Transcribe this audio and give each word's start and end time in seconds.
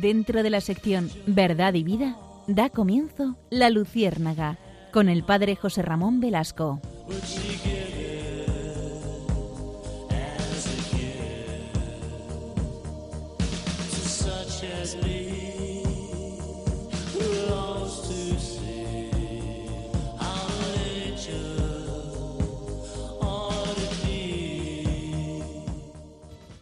Dentro 0.00 0.42
de 0.42 0.50
la 0.50 0.60
sección 0.60 1.08
Verdad 1.26 1.72
y 1.72 1.82
Vida, 1.82 2.18
da 2.46 2.68
comienzo 2.68 3.38
La 3.48 3.70
Luciérnaga, 3.70 4.58
con 4.92 5.08
el 5.08 5.24
padre 5.24 5.56
José 5.56 5.80
Ramón 5.80 6.20
Velasco. 6.20 6.82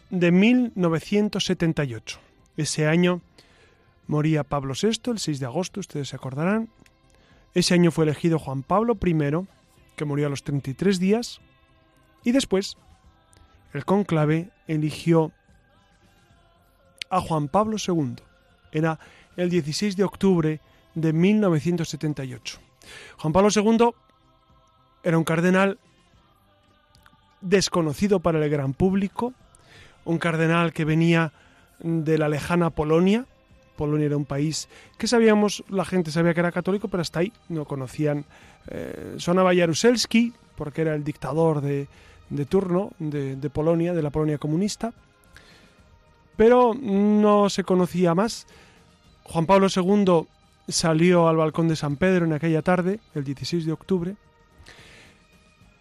de 0.09 0.31
1978. 0.31 2.19
Ese 2.57 2.87
año 2.87 3.21
moría 4.07 4.43
Pablo 4.43 4.73
VI, 4.79 5.11
el 5.11 5.19
6 5.19 5.39
de 5.39 5.45
agosto, 5.45 5.79
ustedes 5.79 6.09
se 6.09 6.15
acordarán. 6.15 6.69
Ese 7.53 7.73
año 7.73 7.91
fue 7.91 8.05
elegido 8.05 8.39
Juan 8.39 8.63
Pablo 8.63 8.97
I, 9.03 9.47
que 9.95 10.05
murió 10.05 10.27
a 10.27 10.29
los 10.29 10.43
33 10.43 10.99
días. 10.99 11.41
Y 12.23 12.31
después, 12.31 12.77
el 13.73 13.85
cónclave 13.85 14.49
eligió 14.67 15.31
a 17.09 17.21
Juan 17.21 17.47
Pablo 17.47 17.77
II. 17.85 18.15
Era 18.71 18.99
el 19.37 19.49
16 19.49 19.95
de 19.95 20.03
octubre 20.03 20.59
de 20.95 21.13
1978. 21.13 22.59
Juan 23.17 23.33
Pablo 23.33 23.49
II 23.53 23.89
era 25.03 25.17
un 25.17 25.23
cardenal 25.23 25.79
desconocido 27.41 28.19
para 28.19 28.43
el 28.43 28.49
gran 28.49 28.73
público, 28.73 29.33
un 30.03 30.17
cardenal 30.17 30.73
que 30.73 30.85
venía 30.85 31.31
de 31.79 32.17
la 32.17 32.29
lejana 32.29 32.69
Polonia. 32.69 33.25
Polonia 33.75 34.05
era 34.05 34.17
un 34.17 34.25
país 34.25 34.69
que 34.97 35.07
sabíamos, 35.07 35.63
la 35.69 35.85
gente 35.85 36.11
sabía 36.11 36.33
que 36.33 36.39
era 36.39 36.51
católico, 36.51 36.87
pero 36.87 37.01
hasta 37.01 37.19
ahí 37.19 37.33
no 37.49 37.65
conocían. 37.65 38.25
Eh, 38.67 39.15
sonaba 39.17 39.53
Jaruzelski, 39.53 40.33
porque 40.55 40.81
era 40.81 40.95
el 40.95 41.03
dictador 41.03 41.61
de, 41.61 41.87
turno 42.47 42.91
de, 42.99 43.35
de, 43.35 43.49
Polonia, 43.49 43.93
de 43.93 44.01
la 44.01 44.09
Polonia 44.09 44.37
comunista, 44.37 44.93
pero 46.37 46.73
no 46.73 47.49
se 47.49 47.63
conocía 47.63 48.15
más. 48.15 48.47
Juan 49.23 49.45
Pablo 49.45 49.67
II 49.73 50.27
salió 50.67 51.27
al 51.27 51.37
balcón 51.37 51.67
de 51.67 51.75
San 51.75 51.97
Pedro 51.97 52.25
en 52.25 52.33
aquella 52.33 52.61
tarde, 52.61 52.99
el 53.13 53.23
16 53.23 53.65
de 53.65 53.71
octubre, 53.71 54.15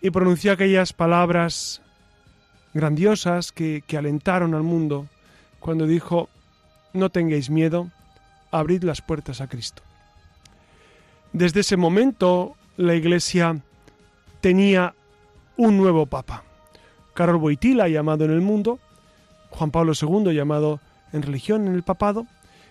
y 0.00 0.10
pronunció 0.10 0.52
aquellas 0.52 0.92
palabras 0.92 1.80
grandiosas 2.74 3.52
que, 3.52 3.82
alentaron 3.96 4.54
al 4.54 4.62
mundo 4.62 5.06
cuando 5.64 5.86
dijo, 5.86 6.28
no 6.92 7.08
tengáis 7.08 7.48
miedo, 7.48 7.90
abrid 8.50 8.82
las 8.82 9.00
puertas 9.00 9.40
a 9.40 9.46
Cristo. 9.46 9.82
Desde 11.32 11.60
ese 11.60 11.78
momento 11.78 12.54
la 12.76 12.94
Iglesia 12.94 13.62
tenía 14.42 14.94
un 15.56 15.78
nuevo 15.78 16.04
Papa. 16.04 16.44
Carol 17.14 17.38
Boitila, 17.38 17.88
llamado 17.88 18.26
en 18.26 18.32
el 18.32 18.42
mundo, 18.42 18.78
Juan 19.48 19.70
Pablo 19.70 19.94
II, 19.98 20.34
llamado 20.34 20.80
en 21.14 21.22
religión 21.22 21.66
en 21.66 21.72
el 21.72 21.82
papado, 21.82 22.26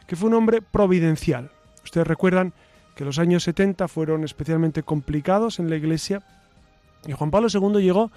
que 0.05 0.15
fue 0.15 0.29
un 0.29 0.35
hombre 0.35 0.61
providencial. 0.61 1.49
Ustedes 1.83 2.05
recuerdan 2.05 2.53
que 2.95 3.05
los 3.05 3.17
años 3.17 3.41
70 3.45 3.87
fueron 3.87 4.23
especialmente 4.23 4.83
complicados 4.83 5.57
en 5.57 5.71
la 5.71 5.77
Iglesia 5.77 6.21
y 7.07 7.13
Juan 7.13 7.31
Pablo 7.31 7.47
II 7.51 7.81
llegó 7.81 8.11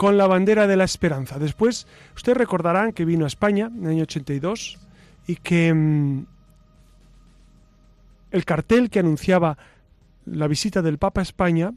con 0.00 0.16
la 0.16 0.26
bandera 0.26 0.66
de 0.66 0.78
la 0.78 0.84
esperanza. 0.84 1.38
Después, 1.38 1.86
ustedes 2.16 2.38
recordarán 2.38 2.94
que 2.94 3.04
vino 3.04 3.26
a 3.26 3.28
España 3.28 3.66
en 3.66 3.84
el 3.84 3.90
año 3.90 4.02
82 4.04 4.78
y 5.26 5.36
que 5.36 5.74
mm, 5.74 6.26
el 8.30 8.44
cartel 8.46 8.88
que 8.88 9.00
anunciaba 9.00 9.58
la 10.24 10.46
visita 10.46 10.80
del 10.80 10.96
Papa 10.96 11.20
a 11.20 11.22
España 11.22 11.74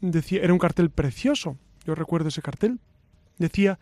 decía, 0.00 0.42
era 0.44 0.52
un 0.52 0.60
cartel 0.60 0.90
precioso. 0.90 1.56
Yo 1.84 1.96
recuerdo 1.96 2.28
ese 2.28 2.40
cartel. 2.40 2.78
Decía 3.36 3.80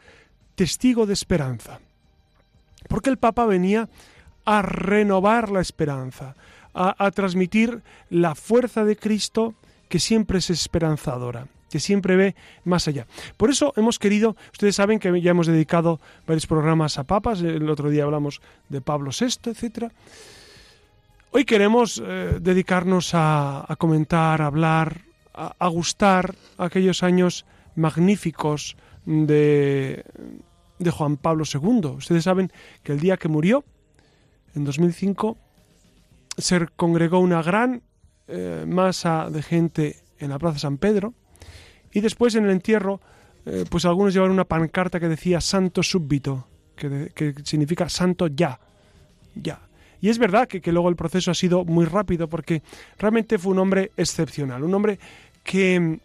testigo 0.55 1.05
de 1.05 1.13
esperanza. 1.13 1.81
Porque 2.89 3.11
el 3.11 3.19
Papa 3.19 3.45
venía 3.45 3.91
a 4.47 4.63
renovar 4.63 5.51
la 5.51 5.61
esperanza, 5.61 6.37
a 6.73 7.11
transmitir 7.11 7.83
la 8.09 8.35
fuerza 8.35 8.83
de 8.83 8.97
Cristo 8.97 9.53
que 9.91 10.01
siempre 10.01 10.39
es 10.39 10.49
esperanzadora 10.49 11.49
que 11.75 11.81
siempre 11.81 12.15
ve 12.15 12.37
más 12.65 12.87
allá. 12.87 13.09
Por 13.37 13.51
eso 13.51 13.73
hemos 13.77 13.99
querido, 13.99 14.37
ustedes 14.53 14.77
saben 14.77 15.01
que 15.01 15.21
ya 15.21 15.33
hemos 15.33 15.49
dedicado 15.49 15.99
varios 16.25 16.47
programas 16.47 16.99
a 16.99 17.03
papas, 17.03 17.41
el 17.41 17.69
otro 17.69 17.91
día 17.91 18.05
hablamos 18.05 18.41
de 18.69 18.81
Pablo 18.81 19.11
VI, 19.11 19.51
etc. 19.51 19.91
Hoy 21.33 21.45
queremos 21.45 22.01
eh, 22.01 22.39
dedicarnos 22.41 23.11
a, 23.15 23.67
comentar, 23.77 24.41
a 24.41 24.47
hablar, 24.47 25.01
a, 25.33 25.67
gustar 25.67 26.37
aquellos 26.59 27.03
años 27.03 27.45
magníficos 27.75 28.77
de, 29.05 30.05
de 30.79 30.91
Juan 30.93 31.17
Pablo 31.17 31.43
II. 31.53 31.87
Ustedes 31.97 32.23
saben 32.23 32.53
que 32.85 32.93
el 32.93 33.01
día 33.01 33.17
que 33.17 33.27
murió, 33.27 33.65
en 34.55 34.63
2005, 34.63 35.37
se 36.39 36.69
congregó 36.77 37.19
una 37.19 37.43
gran 37.43 37.83
eh, 38.29 38.65
masa 38.65 39.29
de 39.29 39.43
gente 39.43 39.97
en 40.21 40.31
la 40.31 40.39
Plaza 40.39 40.61
San 40.61 40.79
Pedro 40.79 41.15
y 41.95 42.01
después 42.01 42.35
en 42.35 42.45
el 42.45 42.51
entierro, 42.51 43.01
eh, 43.47 43.65
pues 43.71 43.85
algunos 43.85 44.13
llevaron 44.13 44.35
una 44.35 44.45
pancarta 44.45 44.99
que 44.99 45.09
decía 45.09 45.41
Santo 45.41 45.83
súbito, 45.83 46.47
que, 46.77 47.35
significa 47.45 47.89
Santo 47.89 48.27
ya, 48.27 48.59
ya. 49.35 49.61
Y 50.01 50.11
es 50.11 50.19
verdad 50.19 50.49
que, 50.49 50.73
luego 50.73 50.91
el 50.91 50.97
proceso 50.97 51.31
ha 51.31 51.35
sido 51.35 51.65
muy 51.65 51.87
rápido 51.87 52.29
porque 52.29 52.63
realmente 52.99 53.39
fue 53.39 53.53
un 53.53 53.61
hombre 53.61 53.93
excepcional, 53.97 54.65
un 54.65 54.75
hombre 54.75 54.99
que, 55.45 56.01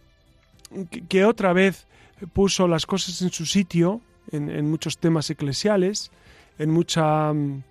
que, 1.09 1.25
otra 1.25 1.51
vez 1.51 1.87
puso 2.31 2.67
las 2.67 2.85
cosas 2.85 3.21
en 3.23 3.31
su 3.31 3.45
sitio 3.47 4.01
en, 4.31 4.49
en 4.49 4.69
muchos 4.69 4.99
temas 4.99 5.29
eclesiales, 5.31 6.11
en 6.59 6.69
mucha 6.69 7.33
mm, 7.33 7.63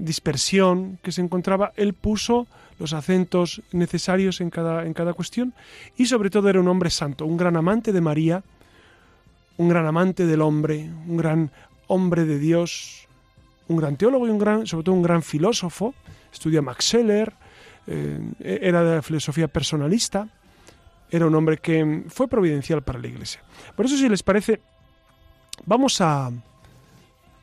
dispersión 0.00 0.98
que 1.02 1.12
se 1.12 1.20
encontraba, 1.20 1.72
él 1.76 1.94
puso 1.94 2.46
los 2.78 2.92
acentos 2.92 3.62
necesarios 3.72 4.40
en 4.40 4.50
cada, 4.50 4.84
en 4.84 4.94
cada 4.94 5.12
cuestión 5.12 5.54
y 5.96 6.06
sobre 6.06 6.30
todo 6.30 6.48
era 6.48 6.60
un 6.60 6.68
hombre 6.68 6.90
santo, 6.90 7.26
un 7.26 7.36
gran 7.36 7.56
amante 7.56 7.92
de 7.92 8.00
María, 8.00 8.42
un 9.56 9.68
gran 9.68 9.86
amante 9.86 10.26
del 10.26 10.40
hombre, 10.40 10.90
un 11.06 11.16
gran 11.16 11.50
hombre 11.86 12.24
de 12.24 12.38
Dios, 12.38 13.06
un 13.68 13.76
gran 13.76 13.96
teólogo 13.96 14.26
y 14.26 14.30
un 14.30 14.38
gran, 14.38 14.66
sobre 14.66 14.84
todo 14.84 14.94
un 14.94 15.02
gran 15.02 15.22
filósofo, 15.22 15.94
estudia 16.32 16.62
Max 16.62 16.86
Scheler, 16.86 17.32
eh, 17.86 18.20
era 18.40 18.82
de 18.82 18.96
la 18.96 19.02
filosofía 19.02 19.48
personalista, 19.48 20.28
era 21.10 21.26
un 21.26 21.34
hombre 21.34 21.58
que 21.58 22.04
fue 22.08 22.28
providencial 22.28 22.82
para 22.82 22.98
la 22.98 23.08
Iglesia. 23.08 23.42
Por 23.76 23.86
eso, 23.86 23.96
si 23.96 24.08
les 24.08 24.22
parece, 24.22 24.60
vamos 25.66 26.00
a, 26.00 26.30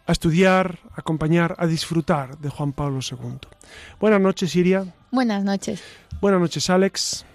a 0.10 0.12
estudiar, 0.12 0.80
a 0.96 1.02
acompañar, 1.02 1.56
a 1.60 1.68
disfrutar 1.68 2.40
de 2.40 2.50
Juan 2.50 2.74
Pablo 2.74 3.00
II. 3.00 3.38
Buenas 4.00 4.20
noches, 4.20 4.56
Iria. 4.56 4.84
Buenas 5.12 5.44
noches. 5.44 5.84
Buenas 6.20 6.42
noches, 6.42 6.68
Alex. 6.72 7.26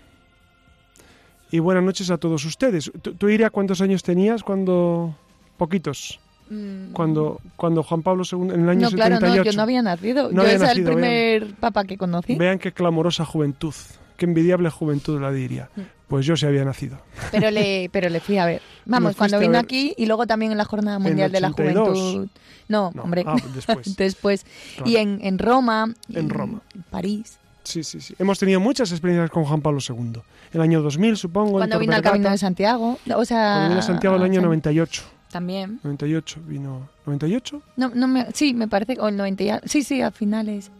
Y 1.52 1.60
buenas 1.60 1.84
noches 1.84 2.10
a 2.10 2.18
todos 2.18 2.44
ustedes. 2.44 2.90
¿Tú, 3.00 3.28
Iria, 3.28 3.50
cuántos 3.50 3.80
años 3.80 4.02
tenías 4.02 4.42
cuando... 4.42 5.16
Poquitos. 5.56 6.18
Mm. 6.50 6.90
Cuando, 6.92 7.40
cuando 7.54 7.84
Juan 7.84 8.02
Pablo 8.02 8.24
II, 8.28 8.52
en 8.52 8.64
el 8.64 8.68
año 8.68 8.90
no, 8.90 8.96
claro, 8.96 9.20
No, 9.20 9.44
yo 9.44 9.52
no 9.52 9.62
había 9.62 9.80
nacido. 9.80 10.32
yo 10.32 10.42
era 10.42 10.72
el 10.72 10.82
primer 10.82 11.54
papa 11.54 11.84
que 11.84 11.96
conocí. 11.96 12.34
Vean 12.34 12.58
qué 12.58 12.72
clamorosa 12.72 13.24
juventud, 13.24 13.72
qué 14.16 14.26
envidiable 14.26 14.70
juventud 14.70 15.20
la 15.20 15.30
diría. 15.30 15.70
Mm. 15.76 15.80
Pues 16.08 16.26
yo 16.26 16.36
se 16.36 16.46
había 16.46 16.64
nacido. 16.64 16.98
Pero 17.32 17.50
le, 17.50 17.88
pero 17.92 18.08
le 18.08 18.20
fui 18.20 18.38
a 18.38 18.46
ver. 18.46 18.62
Vamos, 18.84 19.16
cuando 19.16 19.38
vino 19.38 19.58
aquí 19.58 19.94
y 19.96 20.06
luego 20.06 20.26
también 20.26 20.52
en 20.52 20.58
la 20.58 20.64
Jornada 20.64 20.98
Mundial 20.98 21.32
de 21.32 21.40
la 21.40 21.50
Juventud. 21.50 22.28
No, 22.68 22.92
hombre, 23.02 23.24
ah, 23.26 23.36
después. 23.54 23.96
después. 23.96 24.46
Y 24.84 24.96
en, 24.96 25.18
en 25.22 25.38
Roma. 25.38 25.92
En 26.12 26.30
Roma. 26.30 26.62
En 26.74 26.82
París. 26.82 27.38
Sí, 27.64 27.82
sí, 27.82 28.00
sí. 28.00 28.14
Hemos 28.18 28.38
tenido 28.38 28.60
muchas 28.60 28.90
experiencias 28.92 29.30
con 29.30 29.44
Juan 29.44 29.62
Pablo 29.62 29.80
II. 29.86 30.20
El 30.52 30.60
año 30.60 30.82
2000, 30.82 31.16
supongo. 31.16 31.52
Cuando 31.52 31.78
vino 31.78 31.94
al 31.94 32.02
Camino 32.02 32.30
de 32.30 32.38
Santiago. 32.38 32.98
O 33.14 33.24
sea, 33.24 33.54
Cuando 33.54 33.68
vino 33.70 33.80
a 33.80 33.82
Santiago 33.82 34.16
el 34.16 34.22
año 34.22 34.40
98. 34.42 35.02
También. 35.30 35.80
98 35.82 36.40
vino. 36.46 36.88
¿98? 37.06 37.60
No, 37.76 37.90
no 37.94 38.06
me, 38.06 38.26
sí, 38.32 38.54
me 38.54 38.68
parece. 38.68 38.98
O 39.00 39.08
el 39.08 39.16
90 39.16 39.62
Sí, 39.64 39.82
sí, 39.82 40.00
a 40.00 40.10
finales. 40.10 40.70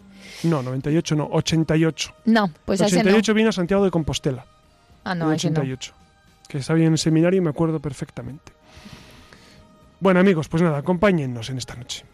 No, 0.45 0.63
98 0.63 1.17
no, 1.17 1.29
88. 1.33 2.15
No, 2.27 2.51
pues 2.65 2.81
88 2.81 3.35
vino 3.35 3.49
a 3.49 3.53
Santiago 3.53 3.85
de 3.85 3.91
Compostela. 3.91 4.45
Ah, 5.05 5.15
no, 5.15 5.29
88. 5.29 5.93
Que 6.49 6.59
estaba 6.59 6.79
en 6.79 6.93
el 6.93 6.99
seminario 6.99 7.39
y 7.39 7.41
me 7.41 7.51
acuerdo 7.51 7.81
perfectamente. 7.81 8.53
Bueno, 10.01 10.21
amigos, 10.21 10.49
pues 10.49 10.63
nada, 10.63 10.79
acompáñennos 10.79 11.51
en 11.51 11.59
esta 11.59 11.75
noche. 11.75 12.05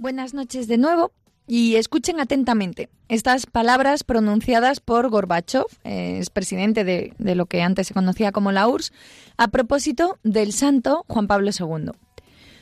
Buenas 0.00 0.32
noches 0.32 0.66
de 0.66 0.78
nuevo 0.78 1.12
y 1.46 1.76
escuchen 1.76 2.20
atentamente 2.20 2.88
estas 3.10 3.44
palabras 3.44 4.02
pronunciadas 4.02 4.80
por 4.80 5.10
Gorbachev, 5.10 5.66
es 5.84 6.30
presidente 6.30 6.84
de, 6.84 7.12
de, 7.18 7.34
lo 7.34 7.44
que 7.44 7.60
antes 7.60 7.88
se 7.88 7.92
conocía 7.92 8.32
como 8.32 8.50
la 8.50 8.66
URSS, 8.66 8.94
a 9.36 9.48
propósito 9.48 10.18
del 10.22 10.54
santo 10.54 11.04
Juan 11.06 11.26
Pablo 11.26 11.50
II. 11.50 11.90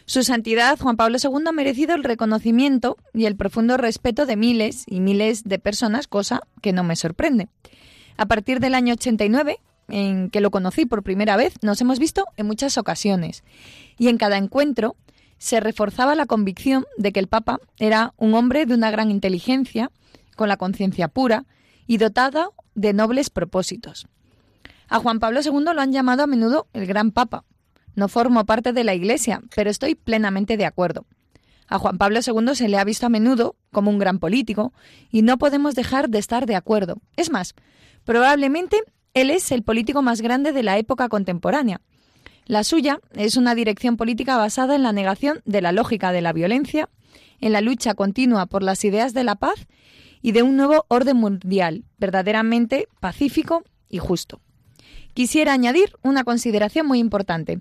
Su 0.04 0.24
santidad 0.24 0.80
Juan 0.80 0.96
Pablo 0.96 1.18
II 1.22 1.44
ha 1.46 1.52
merecido 1.52 1.94
el 1.94 2.02
reconocimiento 2.02 2.96
y 3.14 3.26
el 3.26 3.36
profundo 3.36 3.76
respeto 3.76 4.26
de 4.26 4.34
miles 4.34 4.82
y 4.88 4.98
miles 4.98 5.44
de 5.44 5.60
personas, 5.60 6.08
cosa 6.08 6.40
que 6.60 6.72
no 6.72 6.82
me 6.82 6.96
sorprende. 6.96 7.46
A 8.16 8.26
partir 8.26 8.58
del 8.58 8.74
año 8.74 8.94
89, 8.94 9.60
en 9.86 10.28
que 10.30 10.40
lo 10.40 10.50
conocí 10.50 10.86
por 10.86 11.04
primera 11.04 11.36
vez, 11.36 11.54
nos 11.62 11.80
hemos 11.80 12.00
visto 12.00 12.26
en 12.36 12.48
muchas 12.48 12.78
ocasiones 12.78 13.44
y 13.96 14.08
en 14.08 14.18
cada 14.18 14.38
encuentro 14.38 14.96
se 15.38 15.60
reforzaba 15.60 16.14
la 16.14 16.26
convicción 16.26 16.84
de 16.96 17.12
que 17.12 17.20
el 17.20 17.28
Papa 17.28 17.60
era 17.78 18.12
un 18.16 18.34
hombre 18.34 18.66
de 18.66 18.74
una 18.74 18.90
gran 18.90 19.10
inteligencia, 19.10 19.90
con 20.36 20.48
la 20.48 20.56
conciencia 20.56 21.08
pura 21.08 21.46
y 21.86 21.96
dotada 21.96 22.50
de 22.74 22.92
nobles 22.92 23.30
propósitos. 23.30 24.06
A 24.88 24.98
Juan 24.98 25.20
Pablo 25.20 25.40
II 25.44 25.64
lo 25.74 25.80
han 25.80 25.92
llamado 25.92 26.22
a 26.22 26.26
menudo 26.26 26.68
el 26.72 26.86
Gran 26.86 27.10
Papa. 27.10 27.44
No 27.94 28.08
formo 28.08 28.46
parte 28.46 28.72
de 28.72 28.84
la 28.84 28.94
Iglesia, 28.94 29.42
pero 29.54 29.70
estoy 29.70 29.94
plenamente 29.94 30.56
de 30.56 30.66
acuerdo. 30.66 31.04
A 31.66 31.78
Juan 31.78 31.98
Pablo 31.98 32.20
II 32.24 32.54
se 32.54 32.68
le 32.68 32.78
ha 32.78 32.84
visto 32.84 33.06
a 33.06 33.10
menudo 33.10 33.56
como 33.72 33.90
un 33.90 33.98
gran 33.98 34.18
político 34.18 34.72
y 35.10 35.22
no 35.22 35.36
podemos 35.36 35.74
dejar 35.74 36.08
de 36.08 36.18
estar 36.18 36.46
de 36.46 36.56
acuerdo. 36.56 36.98
Es 37.16 37.30
más, 37.30 37.54
probablemente 38.04 38.78
él 39.12 39.30
es 39.30 39.52
el 39.52 39.62
político 39.62 40.00
más 40.00 40.22
grande 40.22 40.52
de 40.52 40.62
la 40.62 40.78
época 40.78 41.08
contemporánea 41.08 41.80
la 42.48 42.64
suya 42.64 43.00
es 43.12 43.36
una 43.36 43.54
dirección 43.54 43.98
política 43.98 44.38
basada 44.38 44.74
en 44.74 44.82
la 44.82 44.92
negación 44.92 45.42
de 45.44 45.60
la 45.60 45.70
lógica 45.70 46.12
de 46.12 46.22
la 46.22 46.32
violencia, 46.32 46.88
en 47.40 47.52
la 47.52 47.60
lucha 47.60 47.92
continua 47.94 48.46
por 48.46 48.62
las 48.62 48.84
ideas 48.86 49.12
de 49.12 49.22
la 49.22 49.34
paz 49.34 49.66
y 50.22 50.32
de 50.32 50.42
un 50.42 50.56
nuevo 50.56 50.86
orden 50.88 51.18
mundial 51.18 51.84
verdaderamente 51.98 52.88
pacífico 53.00 53.64
y 53.90 53.98
justo. 53.98 54.40
Quisiera 55.12 55.52
añadir 55.52 55.92
una 56.02 56.24
consideración 56.24 56.86
muy 56.86 57.00
importante. 57.00 57.60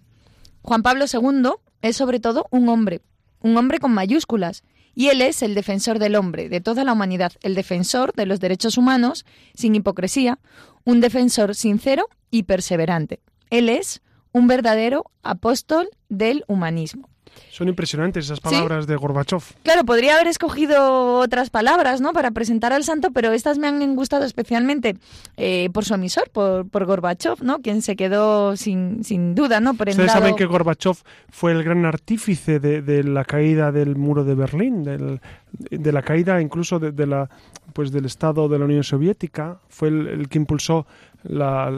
Juan 0.62 0.84
Pablo 0.84 1.04
II 1.12 1.52
es 1.82 1.98
sobre 1.98 2.22
todo 2.22 2.48
un 2.50 2.70
hombre, 2.70 3.02
un 3.42 3.58
hombre 3.58 3.80
con 3.80 3.92
mayúsculas, 3.92 4.64
y 4.96 5.10
él 5.10 5.22
es 5.22 5.44
el 5.44 5.54
defensor 5.54 6.00
del 6.00 6.16
hombre, 6.16 6.48
de 6.48 6.62
toda 6.62 6.86
la 6.86 6.94
humanidad, 6.94 7.34
el 7.42 7.56
defensor 7.56 8.14
de 8.14 8.26
los 8.26 8.40
derechos 8.40 8.78
humanos, 8.78 9.26
sin 9.54 9.76
hipocresía, 9.76 10.40
un 10.86 11.02
defensor 11.02 11.56
sincero 11.56 12.08
y 12.32 12.44
perseverante. 12.44 13.20
Él 13.50 13.68
es 13.70 14.02
un 14.32 14.48
verdadero 14.48 15.06
apóstol 15.24 15.90
del 16.10 16.44
humanismo. 16.48 17.10
Son 17.50 17.68
impresionantes 17.68 18.26
esas 18.26 18.40
palabras 18.40 18.88
de 18.88 18.96
Gorbachev. 18.96 19.42
Claro, 19.64 19.84
podría 19.86 20.16
haber 20.16 20.28
escogido 20.28 21.20
otras 21.20 21.50
palabras, 21.50 22.02
¿no? 22.02 22.14
Para 22.14 22.32
presentar 22.32 22.74
al 22.74 22.84
santo, 22.84 23.12
pero 23.12 23.32
estas 23.32 23.58
me 23.58 23.68
han 23.68 23.96
gustado 23.96 24.26
especialmente 24.26 24.96
eh, 25.38 25.70
por 25.74 25.86
su 25.86 25.94
emisor, 25.94 26.30
por, 26.30 26.68
por 26.70 26.86
Gorbachev, 26.86 27.44
¿no? 27.44 27.60
Quien 27.62 27.82
se 27.82 27.96
quedó 27.96 28.56
sin, 28.56 29.04
sin 29.04 29.36
duda, 29.36 29.60
¿no? 29.60 29.72
Ustedes 29.72 30.12
saben 30.12 30.36
que 30.36 30.46
Gorbachev 30.46 30.98
fue 31.30 31.52
el 31.52 31.64
gran 31.64 31.86
artífice 31.86 32.60
de, 32.60 33.04
la 33.04 33.26
caída 33.26 33.72
del 33.72 33.96
muro 33.96 34.24
de 34.24 34.36
Berlín, 34.36 34.84
de 34.84 35.92
la 35.92 36.02
caída 36.02 36.42
incluso 36.42 36.80
de, 36.80 37.08
la 37.08 37.30
pues 37.74 37.92
del 37.92 38.06
Estado 38.06 38.48
de 38.48 38.60
la 38.60 38.66
Unión 38.66 38.84
Soviética. 38.84 39.60
Fue 39.70 39.90
el, 39.90 40.28
que 40.30 40.38
impulsó 40.38 40.86
la 41.24 41.72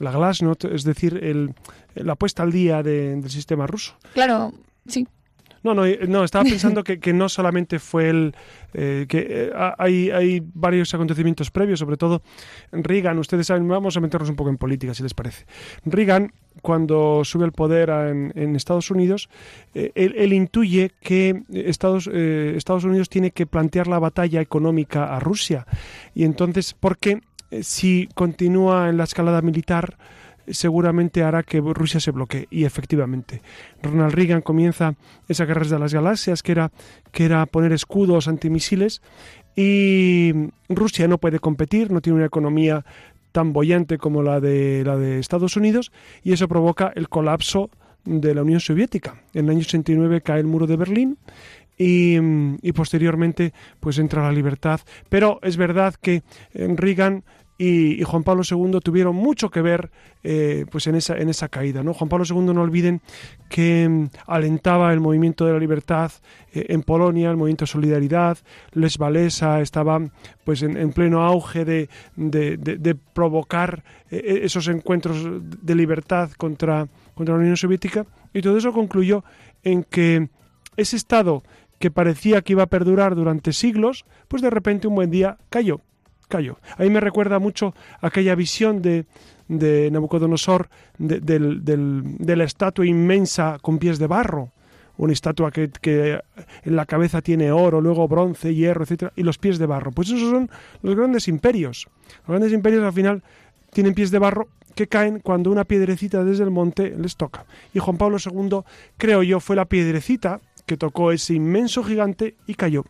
la 0.00 0.10
glasnost, 0.10 0.64
es 0.64 0.82
decir, 0.82 1.20
el, 1.22 1.54
la 1.94 2.16
puesta 2.16 2.42
al 2.42 2.50
día 2.50 2.82
del 2.82 3.30
sistema 3.30 3.66
ruso. 3.66 3.94
Claro, 4.14 4.52
sí. 4.86 5.06
No, 5.62 5.74
no, 5.74 5.84
eh, 5.84 6.00
no 6.08 6.24
estaba 6.24 6.44
pensando 6.48 6.82
que, 6.82 6.98
que 6.98 7.12
no 7.12 7.28
solamente 7.28 7.78
fue 7.78 8.08
el... 8.08 8.34
Eh, 8.72 9.06
que 9.08 9.26
eh, 9.28 9.50
hay, 9.78 10.10
hay 10.10 10.42
varios 10.54 10.94
acontecimientos 10.94 11.50
previos, 11.50 11.80
sobre 11.80 11.96
todo 11.96 12.22
Reagan, 12.70 13.18
ustedes 13.18 13.48
saben, 13.48 13.66
vamos 13.66 13.96
a 13.96 14.00
meternos 14.00 14.30
un 14.30 14.36
poco 14.36 14.48
en 14.48 14.58
política, 14.58 14.94
si 14.94 15.02
les 15.02 15.12
parece. 15.12 15.44
Reagan, 15.84 16.32
cuando 16.62 17.22
sube 17.24 17.44
al 17.44 17.52
poder 17.52 17.90
en, 17.90 18.32
en, 18.36 18.56
Estados 18.56 18.90
Unidos, 18.90 19.28
él, 19.74 20.32
intuye 20.32 20.92
que 21.00 21.42
Estados, 21.52 22.06
Estados 22.06 22.84
Unidos 22.84 23.08
tiene 23.08 23.32
que 23.32 23.46
plantear 23.46 23.88
la 23.88 23.98
batalla 23.98 24.40
económica 24.40 25.16
a 25.16 25.18
Rusia. 25.18 25.66
Y 26.14 26.24
entonces, 26.24 26.74
¿por 26.74 26.96
qué 26.96 27.20
si 27.62 28.08
continúa 28.14 28.88
en 28.88 28.96
la 28.96 29.04
escalada 29.04 29.42
militar, 29.42 29.96
seguramente 30.48 31.22
hará 31.22 31.42
que 31.42 31.60
Rusia 31.60 32.00
se 32.00 32.10
bloquee. 32.10 32.46
Y 32.50 32.64
efectivamente, 32.64 33.42
Ronald 33.82 34.14
Reagan 34.14 34.42
comienza 34.42 34.94
esa 35.28 35.44
guerra 35.44 35.66
de 35.66 35.78
las 35.78 35.94
galaxias, 35.94 36.42
que 36.42 36.52
era, 36.52 36.70
que 37.12 37.24
era 37.24 37.46
poner 37.46 37.72
escudos 37.72 38.28
antimisiles, 38.28 39.02
y 39.56 40.32
Rusia 40.68 41.08
no 41.08 41.18
puede 41.18 41.38
competir, 41.38 41.90
no 41.90 42.00
tiene 42.00 42.18
una 42.18 42.26
economía 42.26 42.84
tan 43.32 43.52
bollante 43.52 43.98
como 43.98 44.22
la 44.22 44.40
de, 44.40 44.82
la 44.84 44.96
de 44.96 45.18
Estados 45.18 45.56
Unidos, 45.56 45.92
y 46.22 46.32
eso 46.32 46.48
provoca 46.48 46.92
el 46.94 47.08
colapso 47.08 47.70
de 48.04 48.34
la 48.34 48.42
Unión 48.42 48.60
Soviética. 48.60 49.22
En 49.34 49.44
el 49.44 49.50
año 49.50 49.62
69 49.62 50.22
cae 50.22 50.40
el 50.40 50.46
muro 50.46 50.66
de 50.66 50.76
Berlín 50.76 51.18
y, 51.76 52.16
y, 52.62 52.72
posteriormente 52.72 53.52
pues 53.78 53.98
entra 53.98 54.22
la 54.22 54.32
libertad. 54.32 54.80
Pero 55.08 55.38
es 55.42 55.56
verdad 55.56 55.94
que 56.00 56.22
Reagan 56.54 57.24
y, 57.62 58.02
Juan 58.04 58.24
Pablo 58.24 58.42
II 58.50 58.80
tuvieron 58.82 59.14
mucho 59.14 59.50
que 59.50 59.60
ver 59.60 59.90
eh, 60.22 60.64
pues 60.70 60.86
en 60.86 60.94
esa, 60.94 61.18
en 61.18 61.28
esa 61.28 61.48
caída. 61.48 61.82
¿no? 61.82 61.92
Juan 61.92 62.08
Pablo 62.08 62.24
II, 62.26 62.54
no 62.54 62.62
olviden 62.62 63.02
que 63.50 63.86
mm, 63.86 64.08
alentaba 64.26 64.90
el 64.94 65.00
movimiento 65.00 65.44
de 65.44 65.52
la 65.52 65.58
libertad 65.58 66.10
eh, 66.54 66.66
en 66.70 66.82
Polonia, 66.82 67.30
el 67.30 67.36
movimiento 67.36 67.66
de 67.66 67.70
solidaridad, 67.70 68.38
Les 68.72 68.98
Walesa 68.98 69.60
estaba 69.60 70.00
pues 70.42 70.62
en, 70.62 70.90
pleno 70.92 71.22
auge 71.22 71.66
de, 71.66 71.90
de, 72.16 72.94
provocar 73.12 73.84
eh, 74.10 74.40
esos 74.42 74.66
encuentros 74.68 75.18
de 75.62 75.74
libertad 75.74 76.30
contra, 76.38 76.88
contra 77.14 77.34
la 77.34 77.42
Unión 77.42 77.58
Soviética 77.58 78.06
y 78.32 78.40
todo 78.40 78.56
eso 78.56 78.72
concluyó 78.72 79.22
en 79.64 79.84
que 79.84 80.30
ese 80.78 80.96
Estado 80.96 81.42
que 81.78 81.90
parecía 81.90 82.40
que 82.40 82.54
iba 82.54 82.62
a 82.62 82.68
perdurar 82.68 83.14
durante 83.14 83.52
siglos, 83.52 84.06
pues 84.28 84.40
de 84.40 84.48
repente 84.48 84.88
un 84.88 84.94
buen 84.94 85.10
día 85.10 85.36
cayó 85.50 85.82
cayó. 86.30 86.58
A 86.78 86.82
mí 86.84 86.88
me 86.88 87.00
recuerda 87.00 87.38
mucho 87.38 87.74
aquella 88.00 88.34
visión 88.34 88.80
de, 88.80 89.04
de 89.48 89.90
Nabucodonosor 89.90 90.70
de, 90.96 92.36
la 92.36 92.44
estatua 92.44 92.86
inmensa 92.86 93.58
con 93.60 93.78
pies 93.78 93.98
de 93.98 94.06
barro. 94.06 94.52
Una 94.96 95.12
estatua 95.12 95.50
que, 95.50 95.70
que, 95.80 96.20
en 96.62 96.76
la 96.76 96.86
cabeza 96.86 97.22
tiene 97.22 97.52
oro, 97.52 97.80
luego 97.80 98.06
bronce, 98.06 98.54
hierro, 98.54 98.84
etcétera, 98.84 99.12
y 99.16 99.22
los 99.22 99.38
pies 99.38 99.58
de 99.58 99.66
barro. 99.66 99.92
Pues 99.92 100.08
esos 100.08 100.30
son 100.30 100.50
los 100.82 100.94
grandes 100.94 101.26
imperios. 101.28 101.88
Los 102.20 102.28
grandes 102.28 102.52
imperios 102.52 102.84
al 102.84 102.92
final 102.92 103.22
tienen 103.72 103.94
pies 103.94 104.10
de 104.10 104.18
barro 104.18 104.48
que 104.74 104.88
caen 104.88 105.20
cuando 105.20 105.50
una 105.50 105.64
piedrecita 105.64 106.22
desde 106.22 106.44
el 106.44 106.50
monte 106.50 106.94
les 106.96 107.16
toca. 107.16 107.44
Y 107.74 107.78
Juan 107.78 107.96
Pablo 107.96 108.18
II, 108.24 108.60
creo 108.98 109.22
yo, 109.22 109.40
fue 109.40 109.56
la 109.56 109.64
piedrecita 109.64 110.40
que 110.66 110.76
tocó 110.76 111.12
ese 111.12 111.34
inmenso 111.34 111.82
gigante 111.82 112.36
y 112.46 112.54
cayó 112.54 112.84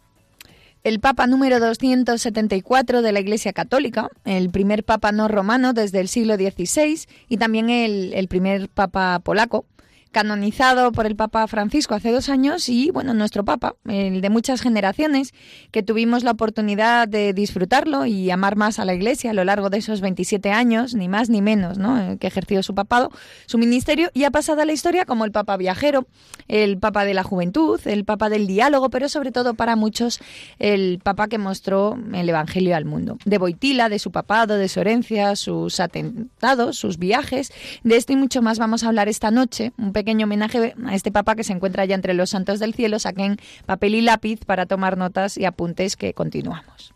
el 0.82 1.00
Papa 1.00 1.26
número 1.26 1.60
274 1.60 3.02
de 3.02 3.12
la 3.12 3.20
Iglesia 3.20 3.52
Católica, 3.52 4.08
el 4.24 4.50
primer 4.50 4.84
Papa 4.84 5.12
no 5.12 5.28
romano 5.28 5.72
desde 5.72 6.00
el 6.00 6.08
siglo 6.08 6.36
XVI 6.36 7.06
y 7.28 7.36
también 7.36 7.70
el, 7.70 8.12
el 8.14 8.28
primer 8.28 8.68
Papa 8.68 9.20
polaco, 9.22 9.66
canonizado 10.12 10.92
por 10.92 11.06
el 11.06 11.16
Papa 11.16 11.46
Francisco 11.46 11.94
hace 11.94 12.10
dos 12.10 12.28
años 12.28 12.68
y, 12.68 12.90
bueno, 12.90 13.14
nuestro 13.14 13.44
Papa, 13.44 13.76
el 13.88 14.20
de 14.20 14.30
muchas 14.30 14.60
generaciones, 14.60 15.32
que 15.70 15.82
tuvimos 15.82 16.24
la 16.24 16.32
oportunidad 16.32 17.06
de 17.06 17.32
disfrutarlo 17.32 18.06
y 18.06 18.30
amar 18.30 18.56
más 18.56 18.78
a 18.78 18.84
la 18.84 18.94
Iglesia 18.94 19.30
a 19.30 19.34
lo 19.34 19.44
largo 19.44 19.70
de 19.70 19.78
esos 19.78 20.00
27 20.00 20.50
años, 20.50 20.94
ni 20.94 21.08
más 21.08 21.30
ni 21.30 21.42
menos, 21.42 21.78
¿no? 21.78 22.18
que 22.18 22.26
ejerció 22.26 22.62
su 22.62 22.74
papado, 22.74 23.10
su 23.46 23.58
ministerio, 23.58 24.10
y 24.12 24.24
ha 24.24 24.30
pasado 24.30 24.62
a 24.62 24.64
la 24.64 24.72
historia 24.72 25.04
como 25.04 25.24
el 25.24 25.32
Papa 25.32 25.56
viajero, 25.56 26.06
el 26.48 26.78
Papa 26.78 27.04
de 27.04 27.14
la 27.14 27.22
juventud, 27.22 27.80
el 27.84 28.04
Papa 28.04 28.28
del 28.28 28.46
diálogo, 28.46 28.90
pero 28.90 29.08
sobre 29.08 29.30
todo 29.30 29.54
para 29.54 29.76
muchos 29.76 30.20
el 30.58 31.00
Papa 31.02 31.28
que 31.28 31.38
mostró 31.38 31.96
el 32.12 32.28
Evangelio 32.28 32.76
al 32.76 32.84
mundo. 32.84 33.18
De 33.24 33.38
Boitila, 33.38 33.88
de 33.88 33.98
su 33.98 34.10
papado, 34.10 34.56
de 34.56 34.68
su 34.68 34.80
herencia, 34.80 35.36
sus 35.36 35.78
atentados, 35.78 36.76
sus 36.76 36.98
viajes, 36.98 37.52
de 37.84 37.96
esto 37.96 38.12
y 38.12 38.16
mucho 38.16 38.42
más 38.42 38.58
vamos 38.58 38.82
a 38.82 38.88
hablar 38.88 39.08
esta 39.08 39.30
noche, 39.30 39.72
un 39.78 39.92
pequeño 40.00 40.24
homenaje 40.24 40.72
a 40.86 40.94
este 40.94 41.12
papa 41.12 41.36
que 41.36 41.44
se 41.44 41.52
encuentra 41.52 41.84
ya 41.84 41.94
entre 41.94 42.14
los 42.14 42.30
santos 42.30 42.58
del 42.58 42.72
cielo. 42.72 42.98
Saquen 42.98 43.36
papel 43.66 43.94
y 43.94 44.00
lápiz 44.00 44.46
para 44.46 44.64
tomar 44.64 44.96
notas 44.96 45.36
y 45.36 45.44
apuntes 45.44 45.94
que 45.94 46.14
continuamos. 46.14 46.94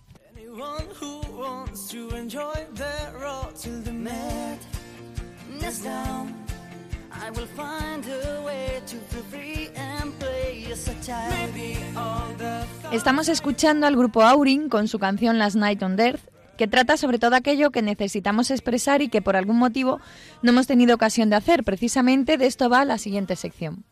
Estamos 12.91 13.29
escuchando 13.29 13.87
al 13.87 13.97
grupo 13.97 14.23
Aurin 14.23 14.71
con 14.71 14.89
su 14.89 14.99
canción 14.99 15.39
Last 15.39 15.57
Night 15.57 15.83
on 15.83 16.01
Earth 16.01 16.34
que 16.57 16.67
trata 16.67 16.97
sobre 16.97 17.19
todo 17.19 17.37
aquello 17.37 17.71
que 17.71 17.83
necesitamos 17.83 18.51
expresar 18.51 19.03
y 19.03 19.09
que 19.09 19.23
por 19.23 19.37
algún 19.37 19.59
motivo 19.59 20.01
no 20.43 20.51
hemos 20.51 20.67
tenido 20.67 20.95
ocasión 20.95 21.31
de 21.31 21.37
hacer. 21.37 21.65
Precisamente 21.65 22.37
de 22.39 22.47
esto 22.47 22.69
va 22.69 22.85
la 22.85 22.99
siguiente 22.99 23.37
sección. 23.37 23.85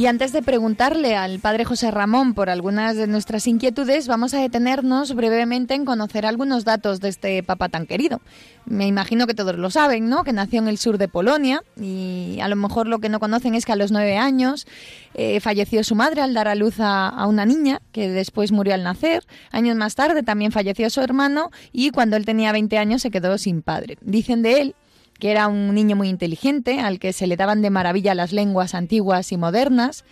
Y 0.00 0.06
antes 0.06 0.32
de 0.32 0.40
preguntarle 0.40 1.14
al 1.14 1.40
padre 1.40 1.66
José 1.66 1.90
Ramón 1.90 2.32
por 2.32 2.48
algunas 2.48 2.96
de 2.96 3.06
nuestras 3.06 3.46
inquietudes, 3.46 4.08
vamos 4.08 4.32
a 4.32 4.40
detenernos 4.40 5.14
brevemente 5.14 5.74
en 5.74 5.84
conocer 5.84 6.24
algunos 6.24 6.64
datos 6.64 7.00
de 7.00 7.10
este 7.10 7.42
papa 7.42 7.68
tan 7.68 7.84
querido. 7.84 8.22
Me 8.64 8.86
imagino 8.86 9.26
que 9.26 9.34
todos 9.34 9.56
lo 9.56 9.68
saben, 9.68 10.08
¿no? 10.08 10.24
Que 10.24 10.32
nació 10.32 10.60
en 10.60 10.68
el 10.68 10.78
sur 10.78 10.96
de 10.96 11.08
Polonia 11.08 11.62
y 11.78 12.38
a 12.40 12.48
lo 12.48 12.56
mejor 12.56 12.86
lo 12.86 13.00
que 13.00 13.10
no 13.10 13.20
conocen 13.20 13.54
es 13.54 13.66
que 13.66 13.72
a 13.72 13.76
los 13.76 13.92
nueve 13.92 14.16
años 14.16 14.66
eh, 15.12 15.38
falleció 15.40 15.84
su 15.84 15.94
madre 15.94 16.22
al 16.22 16.32
dar 16.32 16.48
a 16.48 16.54
luz 16.54 16.76
a, 16.78 17.26
una 17.26 17.44
niña 17.44 17.82
que 17.92 18.08
después 18.08 18.52
murió 18.52 18.72
al 18.72 18.84
nacer. 18.84 19.26
Años 19.50 19.76
más 19.76 19.96
tarde 19.96 20.22
también 20.22 20.50
falleció 20.50 20.88
su 20.88 21.02
hermano 21.02 21.50
y 21.72 21.90
cuando 21.90 22.16
él 22.16 22.24
tenía 22.24 22.52
20 22.52 22.78
años 22.78 23.02
se 23.02 23.10
quedó 23.10 23.36
sin 23.36 23.60
padre. 23.60 23.98
Dicen 24.00 24.40
de 24.40 24.62
él 24.62 24.74
que 25.20 25.30
era 25.30 25.46
un 25.46 25.74
niño 25.74 25.94
muy 25.94 26.08
inteligente, 26.08 26.80
al 26.80 26.98
que 26.98 27.12
se 27.12 27.28
le 27.28 27.36
daban 27.36 27.62
de 27.62 27.70
maravilla 27.70 28.14
las 28.16 28.32
lenguas 28.32 28.74
antiguas 28.74 29.30
y 29.30 29.36
modernas, 29.36 30.04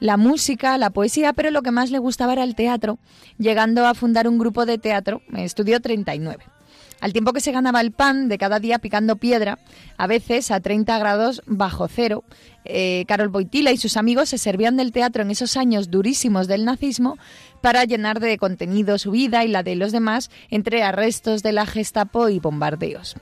la 0.00 0.16
música, 0.16 0.76
la 0.78 0.90
poesía, 0.90 1.32
pero 1.32 1.50
lo 1.50 1.62
que 1.62 1.70
más 1.70 1.90
le 1.90 1.98
gustaba 1.98 2.34
era 2.34 2.44
el 2.44 2.54
teatro, 2.54 2.98
llegando 3.38 3.86
a 3.86 3.94
fundar 3.94 4.28
un 4.28 4.38
grupo 4.38 4.66
de 4.66 4.78
teatro, 4.78 5.22
estudió 5.36 5.80
39. 5.80 6.44
Al 7.00 7.12
tiempo 7.12 7.32
que 7.32 7.40
se 7.40 7.52
ganaba 7.52 7.80
el 7.80 7.92
pan 7.92 8.28
de 8.28 8.38
cada 8.38 8.58
día 8.58 8.80
picando 8.80 9.16
piedra, 9.16 9.58
a 9.96 10.08
veces 10.08 10.50
a 10.50 10.60
30 10.60 10.98
grados 10.98 11.42
bajo 11.46 11.86
cero, 11.86 12.24
eh, 12.64 13.04
Carol 13.06 13.28
Boitila 13.28 13.70
y 13.70 13.76
sus 13.76 13.96
amigos 13.96 14.30
se 14.30 14.38
servían 14.38 14.76
del 14.76 14.90
teatro 14.90 15.22
en 15.22 15.30
esos 15.30 15.56
años 15.56 15.90
durísimos 15.90 16.48
del 16.48 16.64
nazismo 16.64 17.16
para 17.60 17.84
llenar 17.84 18.18
de 18.18 18.36
contenido 18.36 18.98
su 18.98 19.12
vida 19.12 19.44
y 19.44 19.48
la 19.48 19.62
de 19.62 19.76
los 19.76 19.92
demás 19.92 20.30
entre 20.50 20.82
arrestos 20.82 21.44
de 21.44 21.52
la 21.52 21.66
Gestapo 21.66 22.28
y 22.28 22.40
bombardeos. 22.40 23.16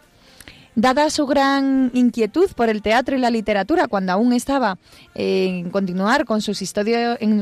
Dada 0.79 1.09
su 1.09 1.25
gran 1.25 1.91
inquietud 1.95 2.51
por 2.55 2.69
el 2.69 2.83
teatro 2.83 3.17
y 3.17 3.19
la 3.19 3.31
literatura, 3.31 3.89
cuando 3.89 4.13
aún 4.13 4.35
estaba 4.35 4.77
en 5.15 5.71
continuar 5.71 6.27
con 6.27 6.43
sus, 6.43 6.63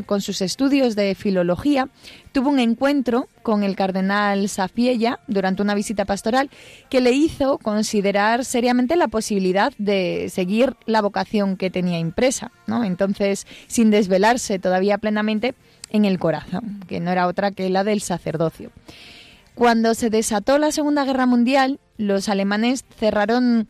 con 0.07 0.21
sus 0.21 0.41
estudios 0.41 0.95
de 0.95 1.17
filología, 1.17 1.89
tuvo 2.31 2.51
un 2.51 2.61
encuentro 2.61 3.27
con 3.43 3.65
el 3.65 3.75
cardenal 3.75 4.49
Safiella 4.49 5.19
durante 5.27 5.63
una 5.63 5.75
visita 5.75 6.05
pastoral 6.05 6.49
que 6.89 7.01
le 7.01 7.11
hizo 7.11 7.59
considerar 7.59 8.45
seriamente 8.45 8.95
la 8.95 9.09
posibilidad 9.09 9.73
de 9.79 10.29
seguir 10.31 10.77
la 10.87 11.03
vocación 11.03 11.57
que 11.57 11.71
tenía 11.71 11.99
impresa, 11.99 12.53
¿no? 12.69 12.85
Entonces, 12.85 13.49
sin 13.67 13.91
desvelarse 13.91 14.61
todavía 14.61 14.99
plenamente 14.99 15.57
en 15.91 16.05
el 16.05 16.21
corazón, 16.21 16.85
que 16.87 17.01
no 17.01 17.11
era 17.11 17.27
otra 17.27 17.51
que 17.51 17.69
la 17.69 17.83
del 17.83 18.01
sacerdocio. 18.01 18.71
Cuando 19.55 19.95
se 19.95 20.11
desató 20.11 20.59
la 20.59 20.73
Segunda 20.73 21.05
Guerra 21.05 21.27
Mundial, 21.27 21.79
los 21.97 22.29
alemanes 22.29 22.85
cerraron 22.99 23.69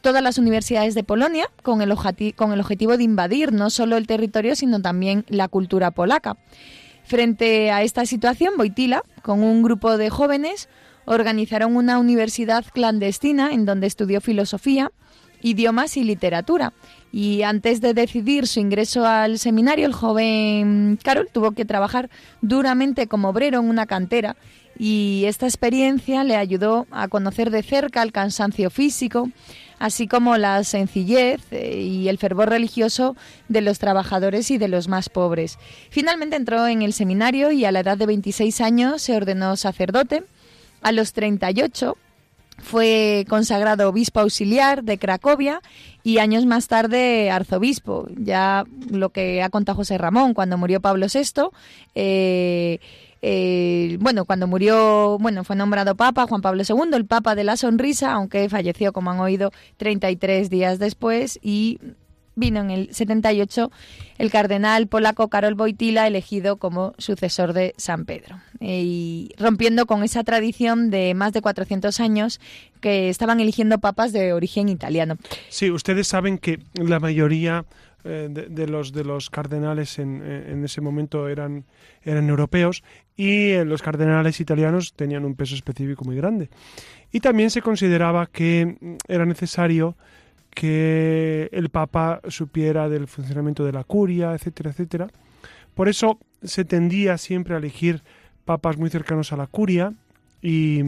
todas 0.00 0.22
las 0.22 0.38
universidades 0.38 0.94
de 0.94 1.04
Polonia 1.04 1.48
con 1.62 1.82
el, 1.82 1.92
objetivo 1.92 2.96
de 2.96 3.04
invadir 3.04 3.52
no 3.52 3.70
solo 3.70 3.96
el 3.96 4.08
territorio, 4.08 4.56
sino 4.56 4.82
también 4.82 5.24
la 5.28 5.46
cultura 5.46 5.92
polaca. 5.92 6.36
Frente 7.04 7.70
a 7.70 7.82
esta 7.82 8.06
situación, 8.06 8.54
Boitila, 8.56 9.04
con 9.22 9.42
un 9.42 9.62
grupo 9.62 9.96
de 9.98 10.10
jóvenes, 10.10 10.68
organizaron 11.04 11.76
una 11.76 11.98
universidad 11.98 12.64
clandestina 12.72 13.52
en 13.52 13.66
donde 13.66 13.86
estudió 13.86 14.20
filosofía, 14.20 14.90
idiomas 15.42 15.96
y 15.96 16.04
literatura. 16.04 16.72
Y 17.12 17.42
antes 17.42 17.80
de 17.80 17.92
decidir 17.92 18.46
su 18.46 18.60
ingreso 18.60 19.04
al 19.04 19.38
seminario, 19.38 19.86
el 19.86 19.92
joven 19.92 20.98
Carol 21.02 21.28
tuvo 21.32 21.52
que 21.52 21.64
trabajar 21.64 22.08
duramente 22.40 23.08
como 23.08 23.30
obrero 23.30 23.58
en 23.58 23.68
una 23.68 23.86
cantera 23.86 24.36
y 24.78 25.24
esta 25.26 25.46
experiencia 25.46 26.24
le 26.24 26.36
ayudó 26.36 26.86
a 26.90 27.08
conocer 27.08 27.50
de 27.50 27.62
cerca 27.62 28.02
el 28.02 28.12
cansancio 28.12 28.70
físico, 28.70 29.28
así 29.78 30.08
como 30.08 30.38
la 30.38 30.64
sencillez 30.64 31.42
eh, 31.50 31.76
y 31.76 32.08
el 32.08 32.16
fervor 32.16 32.48
religioso 32.48 33.14
de 33.48 33.60
los 33.60 33.78
trabajadores 33.78 34.50
y 34.50 34.56
de 34.56 34.68
los 34.68 34.88
más 34.88 35.10
pobres. 35.10 35.58
Finalmente 35.90 36.36
entró 36.36 36.66
en 36.66 36.80
el 36.80 36.94
seminario 36.94 37.50
y 37.50 37.66
a 37.66 37.72
la 37.72 37.80
edad 37.80 37.98
de 37.98 38.06
26 38.06 38.58
años 38.62 39.02
se 39.02 39.14
ordenó 39.14 39.54
sacerdote. 39.56 40.22
A 40.80 40.92
los 40.92 41.12
38 41.12 41.98
fue 42.60 43.24
consagrado 43.28 43.88
obispo 43.88 44.20
auxiliar 44.20 44.84
de 44.84 44.98
Cracovia 44.98 45.60
y 46.02 46.18
años 46.18 46.46
más 46.46 46.68
tarde 46.68 47.30
arzobispo. 47.30 48.06
Ya 48.16 48.64
lo 48.90 49.10
que 49.10 49.42
ha 49.42 49.50
contado 49.50 49.76
José 49.76 49.98
Ramón 49.98 50.34
cuando 50.34 50.58
murió 50.58 50.80
Pablo 50.80 51.06
VI. 51.12 51.50
Eh, 51.94 52.78
eh, 53.22 53.98
bueno, 54.00 54.24
cuando 54.24 54.46
murió, 54.46 55.18
bueno, 55.18 55.44
fue 55.44 55.56
nombrado 55.56 55.94
Papa 55.94 56.26
Juan 56.26 56.40
Pablo 56.40 56.62
II, 56.66 56.94
el 56.94 57.04
Papa 57.04 57.34
de 57.34 57.44
la 57.44 57.56
Sonrisa, 57.56 58.12
aunque 58.12 58.48
falleció, 58.48 58.92
como 58.92 59.10
han 59.10 59.20
oído, 59.20 59.52
33 59.76 60.48
días 60.48 60.78
después 60.78 61.38
y 61.42 61.78
vino 62.40 62.60
en 62.60 62.70
el 62.70 62.92
78 62.92 63.70
el 64.18 64.30
cardenal 64.30 64.88
polaco 64.88 65.28
Karol 65.28 65.54
Wojtyla 65.54 66.06
elegido 66.06 66.56
como 66.56 66.94
sucesor 66.98 67.52
de 67.52 67.74
San 67.76 68.04
Pedro 68.04 68.40
eh, 68.58 68.82
y 68.84 69.28
rompiendo 69.38 69.86
con 69.86 70.02
esa 70.02 70.24
tradición 70.24 70.90
de 70.90 71.14
más 71.14 71.32
de 71.32 71.42
400 71.42 72.00
años 72.00 72.40
que 72.80 73.08
estaban 73.08 73.38
eligiendo 73.40 73.78
papas 73.78 74.12
de 74.12 74.32
origen 74.32 74.68
italiano. 74.68 75.16
Sí, 75.48 75.70
ustedes 75.70 76.08
saben 76.08 76.38
que 76.38 76.58
la 76.74 76.98
mayoría 76.98 77.64
eh, 78.02 78.28
de, 78.30 78.66
los 78.66 78.92
de 78.92 79.04
los 79.04 79.28
cardenales 79.28 79.98
en, 79.98 80.22
en, 80.24 80.64
ese 80.64 80.80
momento 80.80 81.28
eran 81.28 81.66
eran 82.02 82.30
europeos 82.30 82.82
y 83.14 83.50
eh, 83.50 83.66
los 83.66 83.82
cardenales 83.82 84.40
italianos 84.40 84.94
tenían 84.94 85.26
un 85.26 85.34
peso 85.34 85.54
específico 85.54 86.06
muy 86.06 86.16
grande 86.16 86.48
y 87.12 87.20
también 87.20 87.50
se 87.50 87.60
consideraba 87.60 88.26
que 88.26 88.96
era 89.06 89.26
necesario 89.26 89.96
que 90.50 91.48
el 91.52 91.70
Papa 91.70 92.20
supiera 92.28 92.88
del 92.88 93.06
funcionamiento 93.06 93.64
de 93.64 93.72
la 93.72 93.84
curia, 93.84 94.34
etcétera, 94.34 94.70
etcétera. 94.70 95.08
Por 95.74 95.88
eso 95.88 96.18
se 96.42 96.64
tendía 96.64 97.18
siempre 97.18 97.54
a 97.54 97.58
elegir 97.58 98.02
papas 98.44 98.76
muy 98.76 98.90
cercanos 98.90 99.32
a 99.32 99.36
la 99.36 99.46
curia 99.46 99.92
y, 100.42 100.80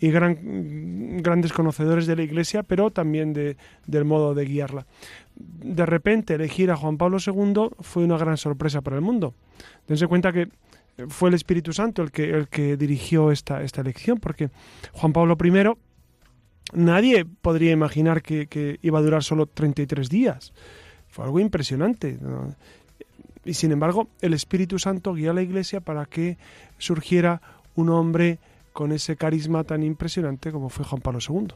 y 0.00 0.10
gran, 0.10 1.22
grandes 1.22 1.52
conocedores 1.52 2.06
de 2.06 2.16
la 2.16 2.22
Iglesia, 2.22 2.62
pero 2.62 2.90
también 2.90 3.32
de, 3.32 3.56
del 3.86 4.04
modo 4.04 4.34
de 4.34 4.46
guiarla 4.46 4.86
de 5.36 5.86
repente 5.86 6.34
elegir 6.34 6.70
a 6.70 6.76
Juan 6.76 6.96
Pablo 6.96 7.18
II 7.24 7.70
fue 7.80 8.04
una 8.04 8.18
gran 8.18 8.36
sorpresa 8.36 8.80
para 8.80 8.96
el 8.96 9.02
mundo. 9.02 9.34
Dense 9.88 10.06
cuenta 10.06 10.32
que 10.32 10.48
fue 11.08 11.30
el 11.30 11.34
Espíritu 11.34 11.72
Santo 11.72 12.02
el 12.02 12.10
que, 12.10 12.30
el 12.30 12.48
que 12.48 12.76
dirigió 12.76 13.30
esta, 13.30 13.62
esta 13.62 13.80
elección, 13.80 14.18
porque 14.18 14.50
Juan 14.92 15.12
Pablo 15.12 15.36
I, 15.42 15.50
nadie 16.72 17.24
podría 17.24 17.72
imaginar 17.72 18.22
que, 18.22 18.78
iba 18.82 18.98
a 18.98 19.02
durar 19.02 19.22
solo 19.22 19.46
33 19.46 20.08
días. 20.08 20.52
Fue 21.08 21.24
algo 21.24 21.40
impresionante. 21.40 22.18
Y 23.44 23.54
sin 23.54 23.72
embargo, 23.72 24.08
el 24.20 24.34
Espíritu 24.34 24.78
Santo 24.78 25.14
guía 25.14 25.30
a 25.30 25.34
la 25.34 25.42
Iglesia 25.42 25.80
para 25.80 26.06
que 26.06 26.38
surgiera 26.78 27.42
un 27.74 27.90
hombre 27.90 28.38
con 28.72 28.92
ese 28.92 29.16
carisma 29.16 29.64
tan 29.64 29.82
impresionante 29.82 30.52
como 30.52 30.68
fue 30.68 30.84
Juan 30.84 31.02
Pablo 31.02 31.18
II. 31.26 31.48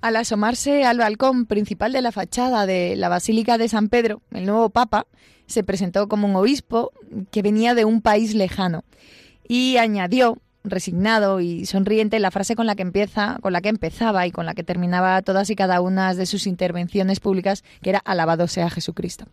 Al 0.00 0.16
asomarse 0.16 0.84
al 0.84 0.98
balcón 0.98 1.46
principal 1.46 1.92
de 1.92 2.02
la 2.02 2.12
fachada 2.12 2.66
de 2.66 2.94
la 2.96 3.08
Basílica 3.08 3.56
de 3.56 3.68
San 3.68 3.88
Pedro, 3.88 4.20
el 4.32 4.44
nuevo 4.44 4.68
Papa 4.68 5.06
se 5.46 5.64
presentó 5.64 6.08
como 6.08 6.28
un 6.28 6.36
obispo 6.36 6.92
que 7.30 7.40
venía 7.40 7.74
de 7.74 7.86
un 7.86 8.02
país 8.02 8.34
lejano 8.34 8.84
y 9.48 9.76
añadió, 9.78 10.38
resignado 10.64 11.40
y 11.40 11.66
sonriente, 11.66 12.18
la 12.18 12.30
frase 12.30 12.56
con 12.56 12.66
la 12.66 12.74
que 12.74 12.82
empieza, 12.82 13.38
con 13.42 13.52
la 13.52 13.60
que 13.60 13.68
empezaba 13.68 14.26
y 14.26 14.32
con 14.32 14.46
la 14.46 14.54
que 14.54 14.64
terminaba 14.64 15.20
todas 15.22 15.50
y 15.50 15.56
cada 15.56 15.80
una 15.80 16.14
de 16.14 16.26
sus 16.26 16.46
intervenciones 16.46 17.20
públicas, 17.20 17.62
que 17.82 17.90
era 17.90 17.98
alabado 17.98 18.48
sea 18.48 18.70
Jesucristo. 18.70 19.26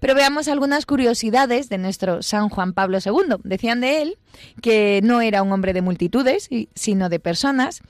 Pero 0.00 0.14
veamos 0.14 0.48
algunas 0.48 0.86
curiosidades 0.86 1.68
de 1.68 1.78
nuestro 1.78 2.22
San 2.22 2.50
Juan 2.50 2.74
Pablo 2.74 2.98
II. 3.04 3.36
Decían 3.42 3.80
de 3.80 4.02
él 4.02 4.18
que 4.60 5.00
no 5.02 5.22
era 5.22 5.42
un 5.42 5.52
hombre 5.52 5.72
de 5.72 5.82
multitudes, 5.82 6.48
sino 6.74 7.08
de 7.08 7.20
personas 7.20 7.82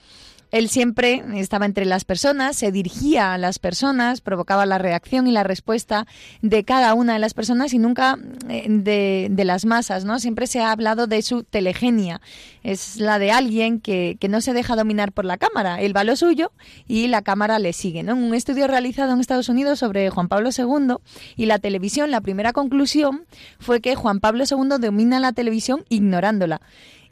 él 0.53 0.69
siempre 0.69 1.25
estaba 1.35 1.67
entre 1.67 1.85
las 1.85 2.05
personas, 2.05 2.57
se 2.57 2.71
dirigía 2.71 3.35
a 3.35 3.38
las 3.38 3.59
personas, 3.59 4.21
provocaba 4.21 4.65
la 4.67 4.79
reacción 4.79 5.26
y 5.26 5.33
la 5.33 5.43
respuesta 5.43 6.07
de 6.41 6.65
cada 6.65 6.95
una 6.95 7.15
de 7.15 7.19
las 7.19 7.35
personas 7.35 7.75
y 7.75 7.79
nunca 7.79 8.19
eh, 8.49 8.67
de, 8.69 9.45
las 9.45 9.65
masas, 9.65 10.05
¿no? 10.05 10.19
Siempre 10.19 10.47
se 10.47 10.61
ha 10.61 10.73
hablado 10.73 11.07
de 11.07 11.23
su 11.23 11.43
telegenia. 11.45 12.21
Es 12.62 12.97
la 12.97 13.19
de 13.19 13.31
alguien 13.31 13.81
que, 13.81 14.19
no 14.29 14.41
se 14.41 14.53
deja 14.53 14.75
dominar 14.75 15.12
por 15.12 15.25
la 15.25 15.37
cámara. 15.37 15.81
Él 15.81 15.97
va 15.97 16.03
lo 16.03 16.17
suyo 16.17 16.50
y 16.88 17.07
la 17.07 17.23
cámara 17.23 17.61
le 17.61 17.73
sigue, 17.73 18.03
¿no? 18.03 18.15
Un 18.15 18.35
estudio 18.35 18.67
realizado 18.67 19.12
en 19.12 19.21
Estados 19.21 19.49
Unidos 19.49 19.79
sobre 19.79 20.11
Juan 20.11 20.29
Pablo 20.29 20.50
II 20.57 20.97
y 21.37 21.47
la 21.47 21.61
televisión, 21.61 22.11
la 22.11 22.21
primera 22.21 22.53
conclusión 22.53 23.25
fue 23.61 23.81
que 23.81 23.95
Juan 23.95 24.19
Pablo 24.19 24.45
II 24.50 24.79
domina 24.81 25.21
la 25.21 25.33
televisión 25.33 25.85
ignorándola. 25.88 26.61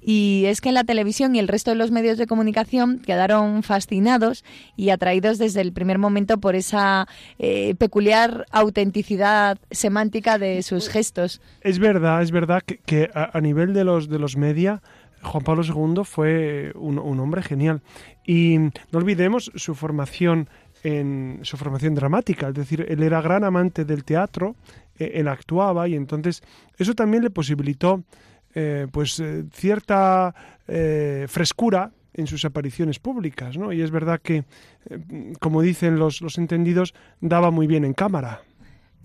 Y 0.04 0.44
es 0.46 0.60
que 0.60 0.68
en 0.68 0.74
la 0.74 0.84
televisión 0.84 1.34
y 1.34 1.38
el 1.38 1.48
resto 1.48 1.70
de 1.70 1.76
los 1.76 1.90
medios 1.90 2.18
de 2.18 2.26
comunicación 2.26 2.98
quedaron 2.98 3.62
fascinados 3.62 4.44
y 4.76 4.90
atraídos 4.90 5.38
desde 5.38 5.62
el 5.62 5.72
primer 5.72 5.98
momento 5.98 6.38
por 6.38 6.54
esa 6.54 7.08
eh, 7.38 7.74
peculiar 7.76 8.44
autenticidad 8.50 9.58
semántica 9.70 10.38
de 10.38 10.62
sus 10.62 10.88
gestos. 10.88 11.40
Es 11.62 11.78
verdad, 11.78 12.22
es 12.22 12.32
verdad 12.32 12.62
que, 12.62 13.10
a, 13.14 13.40
nivel 13.40 13.72
de 13.72 13.84
los, 13.84 14.08
de 14.08 14.18
los 14.18 14.36
media, 14.36 14.82
Juan 15.22 15.42
Pablo 15.42 15.62
II 15.64 16.04
fue 16.04 16.72
un, 16.74 16.98
un 16.98 17.20
hombre 17.20 17.42
genial. 17.42 17.80
Y 18.26 18.58
no 18.58 18.98
olvidemos 18.98 19.50
su 19.54 19.74
formación 19.74 20.48
en 20.82 21.40
su 21.44 21.56
formación 21.56 21.94
dramática, 21.94 22.48
es 22.48 22.54
decir, 22.54 22.84
él 22.86 23.02
era 23.02 23.22
gran 23.22 23.42
amante 23.42 23.86
del 23.86 24.04
teatro 24.04 24.54
eh, 24.98 25.12
él 25.14 25.28
actuaba 25.28 25.88
y 25.88 25.94
entonces 25.94 26.42
eso 26.78 26.94
también 26.94 27.22
le 27.24 27.30
posibilitó 27.30 28.04
eh, 28.54 28.86
pues 28.90 29.22
cierta 29.52 30.34
frescura 31.28 31.92
en 32.14 32.26
sus 32.26 32.44
apariciones 32.44 32.98
públicas, 32.98 33.58
¿no? 33.58 33.72
Y 33.72 33.82
es 33.82 33.90
verdad 33.90 34.20
que, 34.22 34.44
como 35.40 35.60
dicen 35.60 35.98
los, 35.98 36.22
los 36.22 36.38
entendidos, 36.38 36.94
daba 37.20 37.50
muy 37.50 37.66
bien 37.66 37.84
en 37.84 37.92
cámara. 37.92 38.40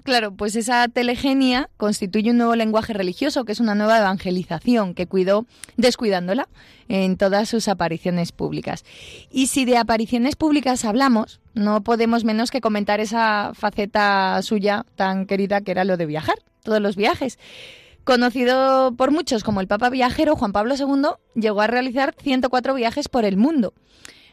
Claro, 0.03 0.31
pues 0.33 0.55
esa 0.55 0.87
telegenia 0.87 1.69
constituye 1.77 2.31
un 2.31 2.37
nuevo 2.37 2.55
lenguaje 2.55 2.93
religioso, 2.93 3.43
que 3.43 3.51
es 3.51 3.59
una 3.59 3.75
nueva 3.75 3.99
evangelización 3.99 4.93
que 4.93 5.07
cuidó 5.07 5.45
descuidándola 5.75 6.47
en 6.87 7.17
todas 7.17 7.49
sus 7.49 7.67
apariciones 7.67 8.31
públicas. 8.31 8.85
Y 9.29 9.47
si 9.47 9.65
de 9.65 9.77
apariciones 9.77 10.35
públicas 10.35 10.85
hablamos, 10.85 11.41
no 11.53 11.81
podemos 11.83 12.23
menos 12.23 12.49
que 12.49 12.61
comentar 12.61 12.99
esa 12.99 13.51
faceta 13.53 14.41
suya 14.41 14.85
tan 14.95 15.25
querida 15.25 15.61
que 15.61 15.71
era 15.71 15.83
lo 15.83 15.97
de 15.97 16.05
viajar, 16.05 16.37
todos 16.63 16.81
los 16.81 16.95
viajes. 16.95 17.37
Conocido 18.03 18.93
por 18.95 19.11
muchos 19.11 19.43
como 19.43 19.61
el 19.61 19.67
Papa 19.67 19.89
Viajero, 19.89 20.35
Juan 20.35 20.51
Pablo 20.51 20.75
II 20.75 21.09
llegó 21.35 21.61
a 21.61 21.67
realizar 21.67 22.15
104 22.21 22.73
viajes 22.73 23.07
por 23.07 23.25
el 23.25 23.37
mundo. 23.37 23.73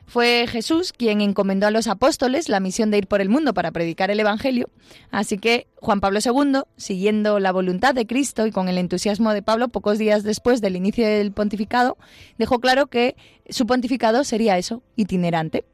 Fue 0.07 0.47
Jesús 0.49 0.93
quien 0.93 1.21
encomendó 1.21 1.67
a 1.67 1.73
los 1.73 1.89
apóstoles 1.89 2.49
la 2.49 2.61
misión 2.61 2.93
de 2.93 2.99
ir 2.99 3.09
por 3.09 3.21
el 3.21 3.29
mundo 3.29 3.55
para 3.55 3.73
predicar 3.73 4.09
el 4.13 4.21
Evangelio, 4.21 4.71
así 5.11 5.37
que 5.37 5.67
Juan 5.75 6.01
Pablo 6.01 6.21
II, 6.25 6.61
siguiendo 6.77 7.41
la 7.41 7.51
voluntad 7.51 7.93
de 7.93 8.07
Cristo 8.07 8.47
y 8.47 8.53
con 8.53 8.69
el 8.69 8.79
entusiasmo 8.79 9.33
de 9.33 9.43
Pablo, 9.43 9.69
pocos 9.69 9.99
días 9.99 10.23
después 10.23 10.61
del 10.61 10.77
inicio 10.77 11.05
del 11.05 11.33
pontificado, 11.33 11.99
dejó 12.39 12.61
claro 12.61 12.87
que 12.87 13.17
su 13.49 13.67
pontificado 13.67 14.23
sería 14.23 14.59
eso, 14.59 14.81
itinerante. 14.95 15.65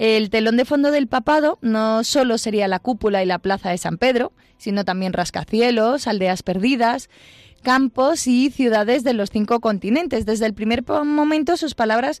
El 0.00 0.30
telón 0.30 0.56
de 0.56 0.64
fondo 0.64 0.90
del 0.92 1.08
papado 1.08 1.58
no 1.60 2.04
solo 2.04 2.38
sería 2.38 2.68
la 2.68 2.78
cúpula 2.78 3.22
y 3.22 3.26
la 3.26 3.38
plaza 3.38 3.68
de 3.68 3.76
San 3.76 3.98
Pedro, 3.98 4.32
sino 4.56 4.86
también 4.86 5.12
rascacielos, 5.12 6.06
aldeas 6.06 6.42
perdidas, 6.42 7.10
campos 7.62 8.26
y 8.26 8.48
ciudades 8.48 9.04
de 9.04 9.12
los 9.12 9.28
cinco 9.28 9.60
continentes. 9.60 10.24
Desde 10.24 10.46
el 10.46 10.54
primer 10.54 10.88
momento 10.88 11.58
sus 11.58 11.74
palabras 11.74 12.18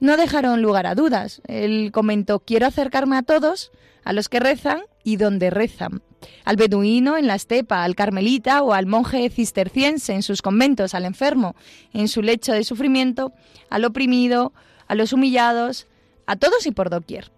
no 0.00 0.16
dejaron 0.16 0.60
lugar 0.60 0.88
a 0.88 0.96
dudas. 0.96 1.40
Él 1.46 1.90
comentó, 1.92 2.40
quiero 2.40 2.66
acercarme 2.66 3.16
a 3.16 3.22
todos, 3.22 3.70
a 4.02 4.12
los 4.12 4.28
que 4.28 4.40
rezan 4.40 4.80
y 5.04 5.14
donde 5.14 5.50
rezan. 5.50 6.02
Al 6.44 6.56
beduino 6.56 7.16
en 7.16 7.28
la 7.28 7.36
estepa, 7.36 7.84
al 7.84 7.94
carmelita 7.94 8.60
o 8.64 8.72
al 8.72 8.86
monje 8.86 9.30
cisterciense 9.30 10.14
en 10.14 10.24
sus 10.24 10.42
conventos, 10.42 10.94
al 10.94 11.04
enfermo 11.04 11.54
en 11.92 12.08
su 12.08 12.22
lecho 12.22 12.52
de 12.52 12.64
sufrimiento, 12.64 13.32
al 13.68 13.84
oprimido, 13.84 14.52
a 14.88 14.96
los 14.96 15.12
humillados, 15.12 15.86
a 16.30 16.36
todos 16.36 16.64
y 16.66 16.70
por 16.70 16.90
doquier. 16.90 17.32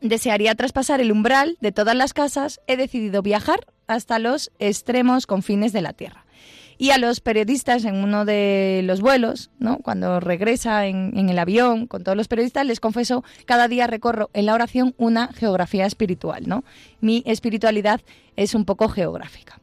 Desearía 0.00 0.56
traspasar 0.56 1.00
el 1.00 1.12
umbral 1.12 1.56
de 1.60 1.70
todas 1.70 1.94
las 1.94 2.12
casas, 2.12 2.60
he 2.66 2.76
decidido 2.76 3.22
viajar 3.22 3.68
hasta 3.86 4.18
los 4.18 4.50
extremos 4.58 5.28
confines 5.28 5.72
de 5.72 5.80
la 5.80 5.92
tierra 5.92 6.26
y 6.76 6.90
a 6.90 6.98
los 6.98 7.20
periodistas 7.20 7.84
en 7.84 7.96
uno 7.96 8.24
de 8.24 8.80
los 8.84 9.00
vuelos, 9.00 9.50
¿no? 9.60 9.78
cuando 9.78 10.18
regresa 10.18 10.86
en, 10.86 11.28
el 11.28 11.38
avión 11.38 11.86
con 11.86 12.02
todos 12.02 12.16
los 12.16 12.26
periodistas, 12.26 12.66
les 12.66 12.80
confeso, 12.80 13.22
cada 13.44 13.68
día 13.68 13.86
recorro 13.86 14.30
en 14.32 14.46
la 14.46 14.54
oración 14.54 14.94
una 14.96 15.28
geografía 15.28 15.86
espiritual. 15.86 16.48
¿no? 16.48 16.64
Mi 17.00 17.22
espiritualidad 17.26 18.00
es 18.34 18.54
un 18.54 18.64
poco 18.64 18.88
geográfica. 18.88 19.60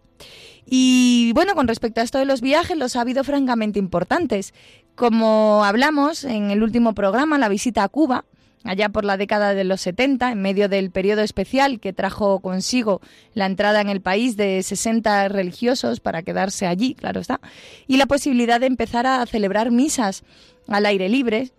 Y 0.69 1.31
bueno, 1.33 1.55
con 1.55 1.67
respecto 1.67 2.01
a 2.01 2.03
esto 2.03 2.19
de 2.19 2.25
los 2.25 2.41
viajes, 2.41 2.77
los 2.77 2.95
ha 2.95 3.01
habido 3.01 3.23
francamente 3.23 3.79
importantes. 3.79 4.53
Como 4.93 5.63
hablamos 5.65 6.23
en 6.23 6.51
el 6.51 6.62
último 6.62 6.93
programa, 6.93 7.38
la 7.38 7.49
visita 7.49 7.83
a 7.83 7.89
Cuba, 7.89 8.25
allá 8.63 8.89
por 8.89 9.06
la 9.06 9.17
década 9.17 9.54
de 9.54 9.63
los 9.63 9.82
70, 9.82 10.32
en 10.32 10.41
medio 10.41 10.70
del 10.70 10.91
periodo 10.91 11.22
especial 11.22 11.80
que 11.80 11.93
trajo 11.93 12.39
consigo 12.39 13.02
la 13.34 13.46
entrada 13.46 13.82
en 13.82 13.89
el 13.89 14.02
país 14.02 14.38
de 14.38 14.62
60 14.62 15.30
religiosos 15.30 16.00
para 16.00 16.24
quedarse 16.24 16.67
allí, 16.67 16.96
claro 16.96 17.20
está, 17.20 17.39
y 17.88 17.98
la 17.98 18.06
posibilidad 18.06 18.60
de 18.60 18.67
empezar 18.67 19.08
a 19.08 19.26
celebrar 19.26 19.72
misas 19.72 20.24
al 20.67 20.86
aire 20.86 21.10
libre. 21.10 21.52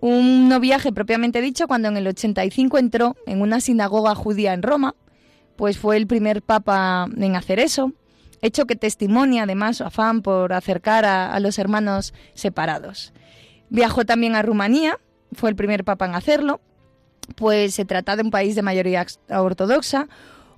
Un 0.00 0.48
no 0.48 0.60
viaje 0.60 0.92
propiamente 0.92 1.40
dicho 1.40 1.66
cuando 1.66 1.88
en 1.88 1.96
el 1.96 2.06
85 2.06 2.78
entró 2.78 3.16
en 3.26 3.40
una 3.40 3.60
sinagoga 3.60 4.14
judía 4.14 4.52
en 4.52 4.62
Roma, 4.62 4.94
pues 5.56 5.76
fue 5.76 5.96
el 5.96 6.06
primer 6.06 6.40
papa 6.40 7.08
en 7.16 7.34
hacer 7.34 7.58
eso, 7.58 7.92
hecho 8.40 8.66
que 8.66 8.76
testimonia 8.76 9.42
además 9.42 9.78
su 9.78 9.84
afán 9.84 10.22
por 10.22 10.52
acercar 10.52 11.04
a, 11.04 11.32
a 11.32 11.40
los 11.40 11.58
hermanos 11.58 12.14
separados. 12.34 13.12
Viajó 13.70 14.04
también 14.04 14.36
a 14.36 14.42
Rumanía, 14.42 15.00
fue 15.32 15.50
el 15.50 15.56
primer 15.56 15.84
papa 15.84 16.06
en 16.06 16.14
hacerlo, 16.14 16.60
pues 17.36 17.74
se 17.74 17.84
trata 17.84 18.16
de 18.16 18.22
un 18.22 18.30
país 18.30 18.54
de 18.54 18.62
mayoría 18.62 19.06
ortodoxa, 19.28 20.08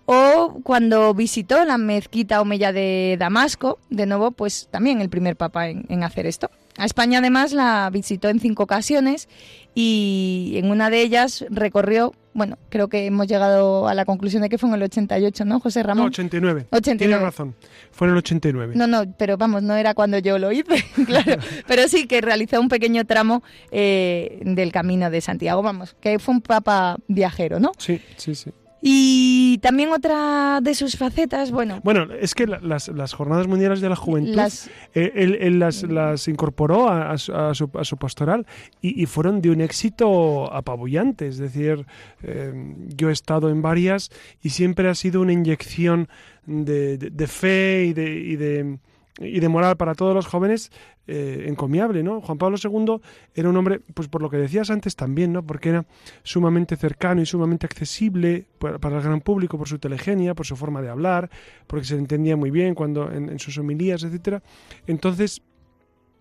o 0.07 0.61
cuando 0.65 1.15
visitó 1.15 1.65
la 1.65 1.79
mezquita 1.79 2.41
Omeya 2.41 2.73
de 2.73 3.17
Damasco, 3.17 3.79
de 3.91 4.07
nuevo, 4.07 4.33
pues 4.33 4.69
también 4.71 5.01
el 5.01 5.09
primer 5.09 5.37
papa 5.37 5.69
en, 5.69 6.03
hacer 6.03 6.27
esto. 6.27 6.51
A 6.79 6.85
España 6.85 7.21
además 7.21 7.53
la 7.53 7.89
visitó 7.93 8.29
en 8.29 8.41
cinco 8.41 8.65
ocasiones 8.65 9.29
y 9.73 10.55
en 10.57 10.71
una 10.71 10.91
de 10.91 11.03
ellas 11.03 11.45
recorrió, 11.49 12.13
bueno, 12.33 12.59
creo 12.69 12.89
que 12.89 13.07
hemos 13.07 13.27
llegado 13.27 13.89
a 13.89 13.95
la 13.95 14.05
conclusión 14.05 14.43
de 14.43 14.49
que 14.49 14.59
fue 14.59 14.69
en 14.69 14.77
el 14.77 14.83
88, 14.85 15.45
¿no, 15.45 15.61
José 15.61 15.83
Ramón? 15.83 16.05
No, 16.05 16.09
89. 16.09 16.67
89. 16.71 16.99
Tienes 16.99 17.21
razón, 17.21 17.55
fue 17.91 18.07
en 18.07 18.13
el 18.13 18.19
89. 18.19 18.75
No, 18.77 18.87
no, 18.87 19.03
pero 19.19 19.37
vamos, 19.37 19.63
no 19.63 19.75
era 19.75 19.95
cuando 19.95 20.19
yo 20.19 20.39
lo 20.39 20.53
hice, 20.53 20.85
claro, 21.07 21.43
pero 21.67 21.89
sí 21.89 22.07
que 22.07 22.21
realizó 22.21 22.61
un 22.61 22.69
pequeño 22.69 23.05
tramo 23.05 23.43
eh, 23.71 24.41
del 24.43 24.71
Camino 24.73 25.11
de 25.11 25.21
Santiago, 25.21 25.63
vamos, 25.63 25.97
que 26.01 26.19
fue 26.19 26.35
un 26.35 26.41
papa 26.41 26.97
viajero, 27.09 27.59
¿no? 27.59 27.73
Sí, 27.79 28.01
sí, 28.17 28.35
sí. 28.35 28.53
Y 28.83 29.59
también 29.59 29.91
otra 29.91 30.61
de 30.63 30.75
sus 30.75 30.97
facetas, 30.97 31.51
bueno. 31.51 31.81
Bueno, 31.85 32.07
es 32.15 32.35
que 32.35 32.47
las, 32.47 32.89
las 32.89 33.13
Jornadas 33.13 33.47
Mundiales 33.47 33.81
de 33.81 33.89
la 33.89 33.97
Juventud, 33.97 34.35
las... 34.35 34.71
Eh, 34.95 35.13
él, 35.15 35.59
las, 35.59 35.83
las, 35.83 36.29
incorporó 36.29 36.89
a, 36.89 37.19
su, 37.19 37.35
a, 37.35 37.55
su, 37.55 37.97
pastoral 37.99 38.47
y, 38.81 39.05
fueron 39.07 39.43
de 39.43 39.51
un 39.51 39.61
éxito 39.61 40.53
apabullante. 40.53 41.29
Es 41.29 41.39
decir, 41.39 41.85
eh, 42.23 42.75
yo 42.97 43.11
he 43.11 43.13
estado 43.13 43.51
en 43.51 43.61
varias 43.61 44.11
y 44.43 44.51
siempre 44.51 44.89
ha 44.89 44.95
sido 44.95 45.21
una 45.21 45.33
inyección 45.33 46.09
de, 46.47 46.97
de, 46.97 47.27
fe 47.27 47.87
y 47.89 47.93
de, 47.93 48.11
y 48.19 48.37
de 48.37 48.79
y 49.19 49.41
de 49.41 49.49
moral 49.49 49.77
para 49.77 49.95
todos 49.95 50.15
los 50.15 50.27
jóvenes 50.27 50.71
eh, 51.07 51.47
encomiable, 51.49 52.03
¿no? 52.03 52.21
Juan 52.21 52.39
Pablo 52.39 52.57
II 52.63 53.01
era 53.35 53.49
un 53.49 53.57
hombre, 53.57 53.81
pues 53.95 54.09
por 54.09 54.23
lo 54.23 54.31
que 54.31 54.37
decías 54.37 54.71
antes 54.71 54.97
también, 54.97 55.33
¿no? 55.33 55.45
Porque 55.45 55.71
era 55.71 55.87
sumamente 56.23 56.77
cercano 56.77 57.21
y 57.21 57.27
sumamente 57.27 57.67
accesible 57.67 58.47
para, 58.59 58.97
el 58.97 59.03
gran 59.03 59.21
público 59.21 59.59
por 59.59 59.69
su 59.69 59.79
telegenia, 59.79 60.35
por 60.35 60.47
su 60.47 60.57
forma 60.57 60.81
de 60.83 60.89
hablar, 60.89 61.31
porque 61.67 61.87
se 61.87 61.97
entendía 61.97 62.37
muy 62.37 62.51
bien 62.51 62.75
cuando 62.75 63.11
en, 63.11 63.39
sus 63.39 63.59
homilías, 63.59 64.05
etcétera. 64.05 64.43
Entonces, 64.87 65.43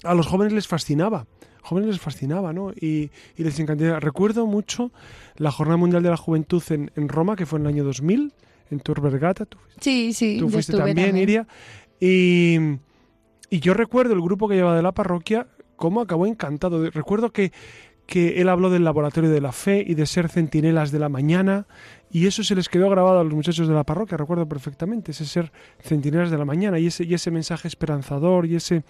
a 0.04 0.14
los 0.14 0.28
jóvenes 0.28 0.54
les 0.54 0.68
fascinaba 0.68 1.28
jóvenes 1.62 1.90
les 1.90 2.00
fascinaba, 2.00 2.52
¿no? 2.52 2.72
Y, 2.72 3.12
les 3.36 3.60
encantaba. 3.60 4.00
Recuerdo 4.00 4.48
mucho 4.48 4.92
la 5.36 5.52
Jornada 5.52 5.78
Mundial 5.78 6.02
de 6.02 6.10
la 6.10 6.18
Juventud 6.18 6.64
en, 6.70 6.90
en 6.96 7.10
Roma, 7.10 7.36
que 7.36 7.46
fue 7.46 7.60
en 7.60 7.66
el 7.66 7.74
año 7.74 7.84
2000, 7.84 8.34
en 8.72 8.80
Tor 8.80 9.02
Vergata. 9.02 9.48
sí, 9.80 10.14
sí, 10.14 10.38
tú 10.40 10.50
fuiste 10.50 10.76
también, 10.76 11.18
Iria. 11.18 11.48
Y, 12.00 12.58
yo 13.52 13.74
recuerdo 13.74 14.14
el 14.14 14.22
grupo 14.22 14.48
que 14.48 14.56
llevaba 14.56 14.76
de 14.76 14.84
la 14.84 14.92
parroquia, 14.92 15.48
cómo 15.76 16.02
acabó 16.02 16.28
encantado. 16.28 16.90
Recuerdo 16.92 17.32
que, 17.32 17.52
que 18.06 18.42
él 18.42 18.50
habló 18.50 18.70
del 18.70 18.84
laboratorio 18.84 19.30
de 19.30 19.42
la 19.42 19.52
fe 19.52 19.84
y 19.86 19.96
de 19.96 20.06
ser 20.06 20.30
centinelas 20.30 20.92
de 20.92 21.00
la 21.00 21.10
mañana, 21.10 21.68
y 22.12 22.28
eso 22.28 22.44
se 22.44 22.56
les 22.56 22.70
quedó 22.70 22.90
grabado 22.90 23.20
a 23.20 23.24
los 23.24 23.34
muchachos 23.34 23.68
de 23.68 23.74
la 23.74 23.84
parroquia, 23.84 24.18
recuerdo 24.18 24.48
perfectamente, 24.48 25.12
ese 25.12 25.26
ser 25.26 25.52
centinelas 25.80 26.32
de 26.32 26.38
la 26.38 26.46
mañana 26.46 26.80
y 26.80 26.88
ese, 26.88 27.04
y 27.04 27.14
ese 27.14 27.32
mensaje 27.32 27.68
esperanzador 27.68 28.46
y 28.46 28.56
ese, 28.56 28.84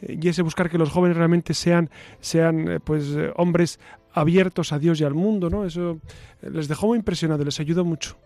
y 0.00 0.26
ese 0.28 0.42
buscar 0.42 0.70
que 0.70 0.78
los 0.78 0.90
jóvenes 0.90 1.16
realmente 1.16 1.54
sean, 1.54 1.90
sean 2.20 2.68
eh, 2.68 2.80
pues, 2.80 3.14
eh, 3.16 3.30
hombres 3.36 3.78
abiertos 4.12 4.72
a 4.72 4.78
Dios 4.78 5.00
y 5.00 5.04
al 5.04 5.14
mundo, 5.14 5.50
¿no? 5.50 5.64
Eso 5.64 5.98
les 6.42 6.68
dejó 6.68 6.88
muy 6.88 6.98
impresionados, 6.98 7.44
les 7.44 7.60
ayudó 7.60 7.84
mucho. 7.84 8.16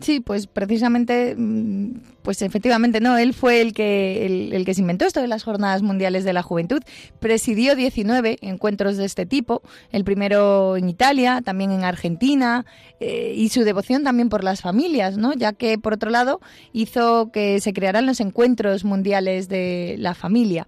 Sí, 0.00 0.18
pues 0.18 0.48
precisamente, 0.48 1.36
mm, 1.36 2.00
pues 2.22 2.42
efectivamente, 2.42 3.00
no, 3.00 3.16
él 3.16 3.32
fue 3.32 3.60
el 3.60 3.72
que, 3.72 4.50
el, 4.52 4.64
que 4.64 4.74
se 4.74 4.80
inventó 4.80 5.04
esto 5.04 5.20
de 5.20 5.28
las 5.28 5.44
Jornadas 5.44 5.82
Mundiales 5.82 6.24
de 6.24 6.32
la 6.32 6.42
Juventud. 6.42 6.82
Presidió 7.20 7.76
19 7.76 8.38
encuentros 8.42 8.96
de 8.96 9.04
este 9.04 9.24
tipo, 9.24 9.62
el 9.92 10.04
primero 10.04 10.76
en 10.76 10.88
Italia, 10.88 11.42
también 11.44 11.70
en 11.70 11.84
Argentina, 11.84 12.66
eh, 12.98 13.34
y 13.36 13.50
su 13.50 13.62
devoción 13.62 14.02
también 14.02 14.28
por 14.28 14.42
las 14.42 14.62
familias, 14.62 15.16
¿no? 15.16 15.32
Ya 15.32 15.52
que, 15.52 15.78
por 15.78 15.94
otro 15.94 16.10
lado, 16.10 16.40
hizo 16.72 17.30
que 17.30 17.60
se 17.60 17.72
crearan 17.72 18.04
los 18.04 18.18
encuentros 18.18 18.84
mundiales 18.84 19.48
de 19.48 19.94
la 19.98 20.14
familia. 20.14 20.66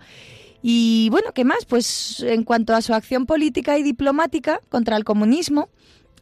Y 0.62 1.08
bueno, 1.10 1.32
¿qué 1.32 1.44
más? 1.44 1.64
Pues 1.64 2.20
en 2.20 2.44
cuanto 2.44 2.74
a 2.74 2.82
su 2.82 2.94
acción 2.94 3.26
política 3.26 3.76
y 3.76 3.82
diplomática 3.82 4.60
contra 4.68 4.96
el 4.96 5.04
comunismo, 5.04 5.68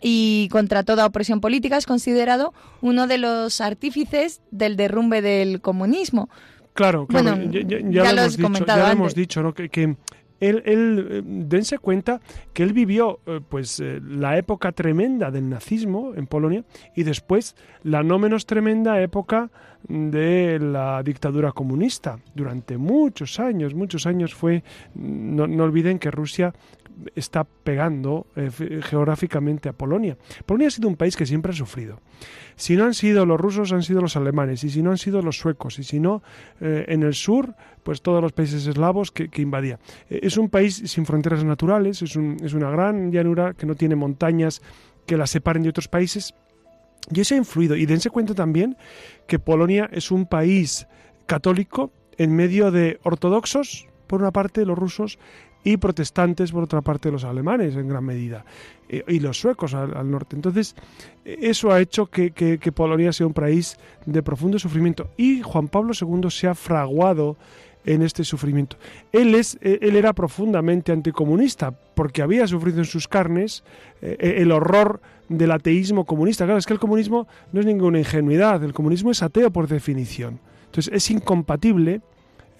y 0.07 0.51
contra 0.51 0.83
toda 0.83 1.07
opresión 1.07 1.40
política 1.40 1.79
es 1.79 1.87
considerado 1.87 2.53
uno 2.83 3.07
de 3.07 3.17
los 3.17 3.62
artífices 3.62 4.43
del 4.51 4.77
derrumbe 4.77 5.23
del 5.23 5.62
comunismo. 5.62 6.29
Claro, 6.75 7.07
claro. 7.07 7.38
ya, 7.51 8.12
lo, 8.12 8.21
hemos 8.21 8.37
dicho, 8.37 8.67
ya 8.67 8.93
hemos 8.93 9.14
dicho 9.14 9.43
¿no? 9.43 9.55
que, 9.55 9.97
él, 10.40 10.62
él 10.67 11.23
dense 11.49 11.79
cuenta 11.79 12.21
que 12.53 12.64
él 12.64 12.75
vivió 12.75 13.21
pues 13.49 13.83
la 14.07 14.37
época 14.37 14.73
tremenda 14.73 15.31
del 15.31 15.49
nazismo 15.49 16.12
en 16.14 16.27
Polonia 16.27 16.64
y 16.95 17.05
después 17.05 17.57
la 17.83 18.03
no 18.03 18.19
menos 18.19 18.45
tremenda 18.45 19.01
época 19.01 19.51
de 19.88 20.59
la 20.61 21.03
dictadura 21.03 21.53
comunista. 21.53 22.19
Durante 22.35 22.77
muchos 22.77 23.40
años, 23.40 23.73
muchos 23.75 24.07
años 24.07 24.35
fue, 24.35 24.64
no, 24.95 25.47
no 25.47 25.64
olviden 25.64 25.99
que 25.99 26.11
Rusia 26.11 26.53
está 27.15 27.45
pegando 27.45 28.27
eh, 28.37 28.51
geográficamente 28.83 29.69
a 29.69 29.73
Polonia. 29.73 30.17
Polonia 30.47 30.69
ha 30.69 30.71
sido 30.71 30.89
un 30.89 30.97
país 30.97 31.17
que 31.17 31.27
siempre 31.27 31.53
ha 31.53 31.55
sufrido. 31.55 32.01
Si 32.57 32.77
no 32.77 32.85
han 32.85 32.95
sido 32.95 33.27
los 33.27 33.41
rusos, 33.41 33.73
han 33.73 33.83
sido 33.83 34.01
los 34.01 34.17
alemanes, 34.17 34.63
y 34.65 34.71
si 34.71 34.83
no 34.83 34.91
han 34.91 34.99
sido 34.99 35.23
los 35.23 35.39
suecos, 35.39 35.79
y 35.79 35.85
si 35.85 36.01
no, 36.01 36.23
eh, 36.61 36.85
en 36.89 37.03
el 37.03 37.15
sur, 37.15 37.55
pues 37.83 38.03
todos 38.03 38.23
los 38.23 38.33
países 38.33 38.67
eslavos 38.67 39.11
que, 39.11 39.29
invadía. 39.43 39.79
Eh, 40.09 40.21
es 40.23 40.37
un 40.37 40.49
país 40.49 40.83
sin 40.87 41.07
fronteras 41.07 41.45
naturales, 41.45 42.03
es, 42.03 42.17
una 42.17 42.71
gran 42.71 43.11
llanura 43.11 43.55
que 43.55 43.67
no 43.67 43.75
tiene 43.75 43.97
montañas 43.97 44.63
que 45.07 45.17
la 45.17 45.27
separen 45.27 45.63
de 45.63 45.71
otros 45.71 45.89
países, 45.89 46.35
y 47.13 47.21
eso 47.21 47.35
ha 47.35 47.39
influido. 47.39 47.77
Y 47.77 47.87
dense 47.87 48.11
cuenta 48.11 48.35
también 48.35 48.77
que 49.27 49.39
Polonia 49.39 49.91
es 49.93 50.11
un 50.11 50.27
país 50.27 50.87
católico 51.27 51.93
en 52.17 52.35
medio 52.35 52.71
de 52.71 52.99
ortodoxos, 53.03 53.89
por 54.07 54.21
una 54.21 54.31
parte, 54.31 54.65
los 54.65 54.79
rusos, 54.79 55.19
y 55.64 55.79
protestantes, 55.79 56.53
por 56.53 56.62
otra 56.62 56.83
parte, 56.83 57.11
los 57.11 57.24
alemanes 57.24 57.74
en 57.74 57.88
gran 57.88 58.05
medida, 58.05 58.44
eh, 58.88 59.03
y 59.09 59.18
los 59.18 59.40
suecos 59.40 59.74
al, 59.74 60.11
norte. 60.11 60.37
Entonces, 60.37 60.77
eso 61.24 61.72
ha 61.72 61.81
hecho 61.81 62.07
que, 62.07 62.72
Polonia 62.74 63.12
sea 63.12 63.27
un 63.27 63.33
país 63.33 63.79
de 64.05 64.22
profundo 64.22 64.59
sufrimiento. 64.59 65.09
Y 65.16 65.40
Juan 65.40 65.68
Pablo 65.68 65.92
II 65.98 66.31
se 66.31 66.46
ha 66.46 66.55
fraguado 66.55 67.37
en 67.87 68.03
este 68.03 68.24
sufrimiento. 68.24 68.77
Él, 69.12 69.35
es, 69.35 69.59
eh, 69.61 69.79
él 69.83 69.96
era 69.96 70.12
profundamente 70.12 70.92
anticomunista, 70.92 71.70
porque 71.70 72.22
había 72.22 72.46
sufrido 72.46 72.79
en 72.79 72.85
sus 72.85 73.09
carnes 73.09 73.64
eh, 74.03 74.37
el 74.38 74.53
horror 74.53 75.00
del 75.29 75.50
ateísmo 75.50 76.05
comunista. 76.05 76.44
Claro, 76.44 76.59
es 76.59 76.66
que 76.66 76.74
el 76.74 76.79
comunismo 76.79 77.27
no 77.53 77.61
es 77.61 77.66
ninguna 77.66 77.98
ingenuidad, 77.98 78.62
el 78.62 78.74
comunismo 78.74 79.11
es 79.11 79.22
ateo 79.22 79.50
por 79.50 79.68
definición. 79.68 80.40
Entonces 80.66 80.92
es 80.92 81.11
incompatible 81.11 82.03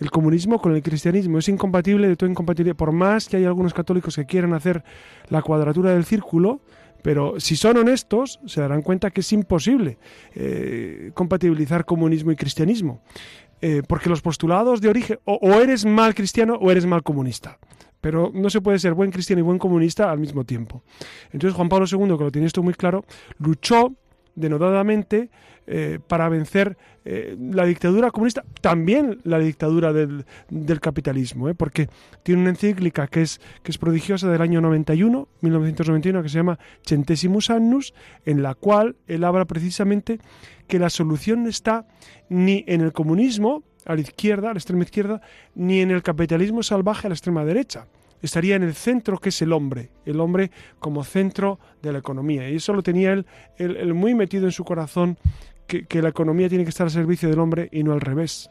el 0.01 0.11
comunismo 0.11 0.61
con 0.61 0.75
el 0.75 0.83
cristianismo. 0.83 1.39
Es 1.39 1.49
incompatible 1.49 2.09
de 2.09 2.17
todo 2.17 2.29
incompatible. 2.31 2.75
Por 2.75 2.93
más 2.93 3.29
que 3.29 3.37
hay 3.37 3.45
algunos 3.45 3.75
católicos 3.75 4.17
que 4.17 4.27
quieran 4.27 4.55
hacer 4.55 4.85
la 5.29 5.43
cuadratura 5.43 5.93
del 5.93 6.05
círculo, 6.05 6.61
pero 7.03 7.39
si 7.39 7.55
son 7.57 7.77
honestos, 7.77 8.41
se 8.47 8.61
darán 8.61 8.83
cuenta 8.83 9.11
que 9.11 9.21
es 9.21 9.33
imposible 9.33 9.99
eh, 10.35 11.11
compatibilizar 11.15 11.85
comunismo 11.85 12.33
y 12.33 12.37
cristianismo. 12.37 13.03
Eh, 13.61 13.83
porque 13.87 14.09
los 14.09 14.21
postulados 14.21 14.81
de 14.81 14.89
origen, 14.89 15.19
o, 15.25 15.35
o, 15.35 15.61
eres 15.61 15.85
mal 15.85 16.15
cristiano 16.15 16.55
o 16.61 16.71
eres 16.71 16.87
mal 16.87 17.03
comunista. 17.03 17.59
Pero 18.01 18.31
no 18.35 18.51
se 18.51 18.61
puede 18.61 18.79
ser 18.79 18.95
buen 18.95 19.11
cristiano 19.11 19.41
y 19.41 19.43
buen 19.43 19.59
comunista 19.59 20.11
al 20.11 20.19
mismo 20.19 20.45
tiempo. 20.45 20.83
Entonces 21.31 21.55
Juan 21.55 21.69
Pablo 21.69 21.87
II, 21.91 22.17
que 22.19 22.25
lo 22.25 22.31
tiene 22.31 22.47
esto 22.47 22.63
muy 22.63 22.75
claro, 22.75 23.05
luchó 23.39 23.95
denodadamente 24.35 25.31
eh, 25.67 25.99
para 26.07 26.29
vencer 26.29 26.77
eh, 27.07 27.37
la 27.39 27.65
dictadura 27.65 28.11
comunista, 28.11 28.45
también 28.61 29.21
la 29.25 29.39
dictadura 29.39 29.93
del, 29.95 30.25
capitalismo, 30.81 31.49
¿eh? 31.49 31.55
porque 31.55 31.89
tiene 32.23 32.43
una 32.43 32.51
encíclica 32.51 33.07
que 33.07 33.23
es, 33.23 33.41
prodigiosa 33.81 34.31
del 34.31 34.43
año 34.43 34.61
91, 34.61 35.29
1991, 35.41 36.23
que 36.23 36.29
se 36.29 36.37
llama 36.37 36.59
Centesimus 36.87 37.49
Annus, 37.49 37.95
en 38.27 38.43
la 38.43 38.55
cual 38.55 38.97
él 39.07 39.25
habla 39.25 39.47
precisamente 39.47 40.19
que 40.67 40.79
la 40.79 40.91
solución 40.91 41.47
está 41.47 41.87
ni 42.29 42.65
en 42.67 42.83
el 42.83 42.93
comunismo, 42.93 43.63
a 43.87 43.95
la 43.95 44.01
izquierda, 44.01 44.51
a 44.51 44.55
la 44.55 44.59
extrema 44.59 44.85
izquierda, 44.85 45.21
ni 45.55 45.81
en 45.81 45.91
el 45.91 46.03
capitalismo 46.03 46.63
salvaje 46.63 47.07
a 47.07 47.11
la 47.11 47.15
extrema 47.15 47.45
derecha 47.45 47.87
estaría 48.25 48.57
en 48.57 48.63
el 48.63 48.75
centro 48.75 49.19
que 49.19 49.29
es 49.29 49.43
el 49.43 49.53
hombre, 49.53 49.91
el 50.07 50.21
hombre 50.21 50.51
como 50.79 51.05
centro 51.05 51.59
de 51.83 51.93
la 51.93 51.99
economía. 51.99 52.49
Y 52.49 52.57
eso 52.57 52.73
lo 52.73 52.83
tenía 52.83 53.13
él, 53.13 53.95
muy 53.95 54.15
metido 54.15 54.47
en 54.47 54.53
su 54.53 54.65
corazón, 54.65 55.19
que, 55.67 55.87
que 55.87 56.03
la 56.03 56.11
economía 56.11 56.49
tiene 56.49 56.65
que 56.65 56.71
estar 56.71 56.87
al 56.87 56.91
servicio 56.91 57.29
del 57.29 57.39
hombre 57.39 57.69
y 57.73 57.83
no 57.83 57.93
al 57.93 58.01
revés. 58.01 58.51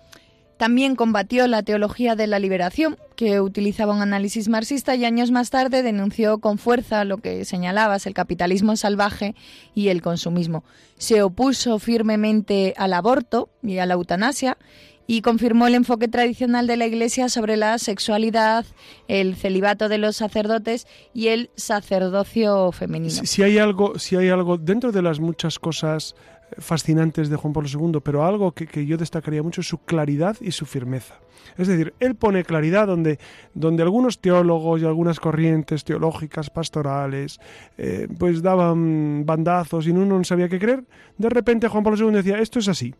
También 0.57 0.95
combatió 0.95 1.47
la 1.47 1.63
teología 1.63 2.15
de 2.15 2.27
la 2.27 2.39
liberación, 2.39 2.97
que 3.15 3.41
utilizaba 3.41 3.93
un 3.93 4.01
análisis 4.01 4.49
marxista 4.49 4.95
y 4.95 5.03
años 5.03 5.31
más 5.31 5.49
tarde 5.49 5.83
denunció 5.83 6.37
con 6.37 6.57
fuerza 6.57 7.03
lo 7.05 7.17
que 7.17 7.43
señalabas, 7.43 8.05
el 8.05 8.13
capitalismo 8.13 8.75
salvaje 8.75 9.35
y 9.73 9.89
el 9.89 10.01
consumismo. 10.01 10.63
Se 10.97 11.21
opuso 11.21 11.79
firmemente 11.79 12.73
al 12.77 12.93
aborto 12.93 13.49
y 13.61 13.79
a 13.79 13.85
la 13.85 13.95
eutanasia 13.95 14.57
y 15.05 15.21
confirmó 15.21 15.67
el 15.67 15.75
enfoque 15.75 16.07
tradicional 16.07 16.65
de 16.67 16.77
la 16.77 16.85
Iglesia 16.85 17.27
sobre 17.29 17.57
la 17.57 17.77
sexualidad, 17.77 18.65
el 19.07 19.35
celibato 19.35 19.89
de 19.89 19.97
los 19.97 20.15
sacerdotes 20.15 20.87
y 21.13 21.27
el 21.27 21.49
sacerdocio 21.55 22.71
femenino. 22.71 23.21
Si, 23.25 23.43
hay 23.43 23.57
algo, 23.57 23.99
si 23.99 24.15
hay 24.15 24.29
algo 24.29 24.57
dentro 24.57 24.91
de 24.91 25.01
las 25.01 25.19
muchas 25.19 25.59
cosas 25.59 26.15
fascinantes 26.57 27.29
de 27.29 27.35
Juan 27.35 27.53
Pablo 27.53 27.69
II, 27.69 27.99
pero 28.03 28.25
algo 28.25 28.51
que, 28.51 28.85
yo 28.85 28.97
destacaría 28.97 29.43
mucho 29.43 29.61
es 29.61 29.67
su 29.67 29.79
claridad 29.79 30.37
y 30.41 30.51
su 30.51 30.65
firmeza. 30.65 31.15
Es 31.57 31.67
decir, 31.67 31.93
él 31.99 32.15
pone 32.15 32.43
claridad 32.43 32.87
donde, 32.87 33.19
donde 33.53 33.83
algunos 33.83 34.19
teólogos 34.19 34.81
y 34.81 34.85
algunas 34.85 35.19
corrientes 35.19 35.83
teológicas, 35.83 36.49
pastorales, 36.49 37.39
eh, 37.77 38.07
pues 38.17 38.41
daban 38.41 39.25
bandazos 39.25 39.85
y 39.87 39.91
uno 39.91 40.05
no 40.05 40.23
sabía 40.23 40.49
qué 40.49 40.59
creer. 40.59 40.83
De 41.17 41.29
repente 41.29 41.67
Juan 41.67 41.83
Pablo 41.83 42.09
II 42.09 42.15
decía, 42.15 42.39
esto 42.39 42.59
es 42.59 42.67
así, 42.67 42.95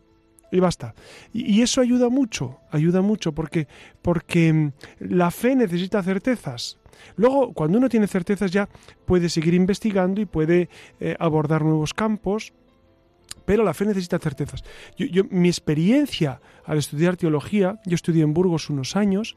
y 0.54 0.60
basta. 0.60 0.94
Y, 1.32 1.62
eso 1.62 1.80
ayuda 1.80 2.08
mucho, 2.08 2.60
ayuda 2.70 3.02
mucho 3.02 3.32
porque, 3.32 3.66
porque 4.02 4.52
mm, 4.52 4.72
la 5.00 5.30
fe 5.30 5.56
necesita 5.56 6.02
certezas. 6.02 6.78
Luego, 7.16 7.52
cuando 7.52 7.78
uno 7.78 7.88
tiene 7.88 8.06
certezas 8.06 8.52
ya 8.52 8.68
puede 9.04 9.28
seguir 9.28 9.54
investigando 9.54 10.20
y 10.20 10.26
puede 10.26 10.68
eh, 11.00 11.16
abordar 11.18 11.64
nuevos 11.64 11.92
campos, 11.92 12.52
pero 13.44 13.64
la 13.64 13.74
fe 13.74 13.84
necesita 13.84 14.18
certezas. 14.18 14.64
Yo, 14.96 15.24
mi 15.30 15.48
experiencia 15.48 16.40
al 16.64 16.78
estudiar 16.78 17.16
teología, 17.16 17.80
yo 17.84 17.94
estudié 17.94 18.22
en 18.22 18.34
Burgos 18.34 18.70
unos 18.70 18.96
años, 18.96 19.36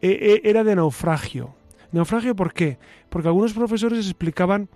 eh, 0.00 0.10
eh, 0.10 0.40
era 0.44 0.64
de 0.64 0.76
naufragio. 0.76 1.54
¿Naufragio 1.92 2.36
por 2.36 2.52
qué? 2.52 2.78
Porque 3.08 3.28
algunos 3.28 3.52
profesores 3.52 4.06
explicaban 4.06 4.68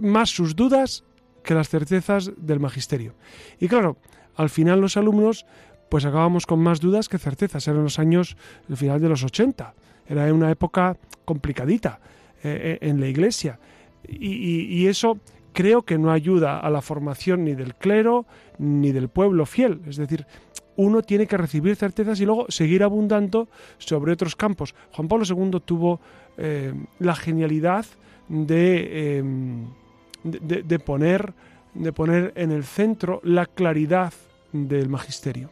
más 0.00 0.30
sus 0.30 0.54
dudas 0.54 1.02
que 1.42 1.54
las 1.54 1.68
certezas 1.68 2.30
del 2.36 2.60
magisterio. 2.60 3.14
Y 3.58 3.66
claro, 3.66 3.96
al 4.36 4.50
final 4.50 4.80
los 4.80 4.96
alumnos 4.96 5.46
pues 5.88 6.04
acabamos 6.04 6.46
con 6.46 6.58
más 6.58 6.80
dudas 6.80 7.08
que 7.08 7.18
certezas. 7.18 7.68
Eran 7.68 7.84
los 7.84 8.00
años, 8.00 8.36
el 8.68 8.76
final 8.76 9.00
de 9.00 9.08
los 9.08 9.22
80. 9.22 9.74
Era 10.08 10.32
una 10.34 10.50
época 10.50 10.96
complicadita 11.24 12.00
eh, 12.42 12.78
eh, 12.80 12.88
en 12.88 12.98
la 12.98 13.06
iglesia. 13.06 13.60
Y, 14.06 14.86
eso 14.86 15.18
creo 15.54 15.82
que 15.82 15.96
no 15.96 16.12
ayuda 16.12 16.60
a 16.60 16.68
la 16.68 16.82
formación 16.82 17.44
ni 17.44 17.54
del 17.54 17.74
clero 17.74 18.26
ni 18.58 18.92
del 18.92 19.08
pueblo 19.08 19.46
fiel. 19.46 19.80
Es 19.86 19.96
decir, 19.96 20.26
uno 20.76 21.00
tiene 21.00 21.26
que 21.26 21.38
recibir 21.38 21.76
certezas 21.76 22.20
y 22.20 22.26
luego 22.26 22.44
seguir 22.50 22.82
abundando 22.82 23.48
sobre 23.78 24.12
otros 24.12 24.36
campos. 24.36 24.74
Juan 24.92 25.08
Pablo 25.08 25.24
II 25.26 25.60
tuvo 25.64 26.00
eh, 26.36 26.74
la 26.98 27.14
genialidad 27.14 27.86
de, 28.28 29.22
de 30.22 30.78
poner 30.78 31.32
de 31.74 31.92
poner 31.92 32.32
en 32.36 32.52
el 32.52 32.64
centro 32.64 33.20
la 33.24 33.46
claridad 33.46 34.12
del 34.52 34.88
magisterio. 34.88 35.50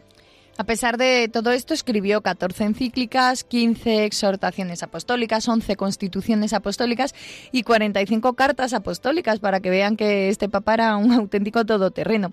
A 0.62 0.64
pesar 0.64 0.96
de 0.96 1.29
todo 1.29 1.51
esto, 1.51 1.75
escribió 1.75 2.20
14 2.20 2.62
encíclicas, 2.62 3.42
15 3.42 4.05
exhortaciones 4.05 4.85
apostólicas, 4.85 5.48
11 5.48 5.75
constituciones 5.75 6.53
apostólicas 6.53 7.16
y 7.51 7.64
45 7.64 8.35
cartas 8.35 8.72
apostólicas 8.72 9.40
para 9.40 9.59
que 9.59 9.70
vean 9.70 9.96
que 9.96 10.29
este 10.29 10.48
papa 10.48 10.75
era 10.75 10.96
un 10.96 11.11
auténtico 11.11 11.64
todoterreno. 11.64 12.33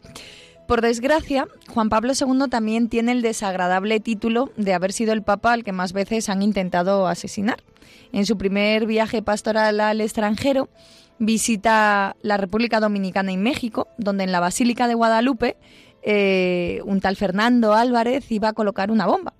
Por 0.67 0.81
desgracia, 0.81 1.47
Juan 1.69 1.89
Pablo 1.89 2.13
II 2.13 2.49
también 2.51 2.87
tiene 2.87 3.13
el 3.13 3.23
desagradable 3.23 3.99
título 3.99 4.51
de 4.57 4.75
haber 4.75 4.93
sido 4.93 5.11
el 5.13 5.23
papa 5.23 5.53
al 5.53 5.63
que 5.63 5.71
más 5.71 5.91
veces 5.91 6.29
han 6.29 6.43
intentado 6.43 7.07
asesinar. 7.07 7.63
En 8.11 8.27
su 8.27 8.37
primer 8.37 8.85
viaje 8.85 9.23
pastoral 9.23 9.79
al 9.79 10.01
extranjero, 10.01 10.69
visita 11.17 12.15
la 12.21 12.37
República 12.37 12.79
Dominicana 12.79 13.31
y 13.31 13.37
México, 13.37 13.87
donde 13.97 14.23
en 14.23 14.31
la 14.31 14.39
Basílica 14.39 14.87
de 14.87 14.93
Guadalupe 14.93 15.57
eh, 16.03 16.81
un 16.85 17.01
tal 17.01 17.15
Fernando 17.15 17.73
Álvarez 17.73 18.31
iba 18.31 18.49
a 18.49 18.53
colocar 18.53 18.91
una 18.91 19.05
bomba. 19.05 19.33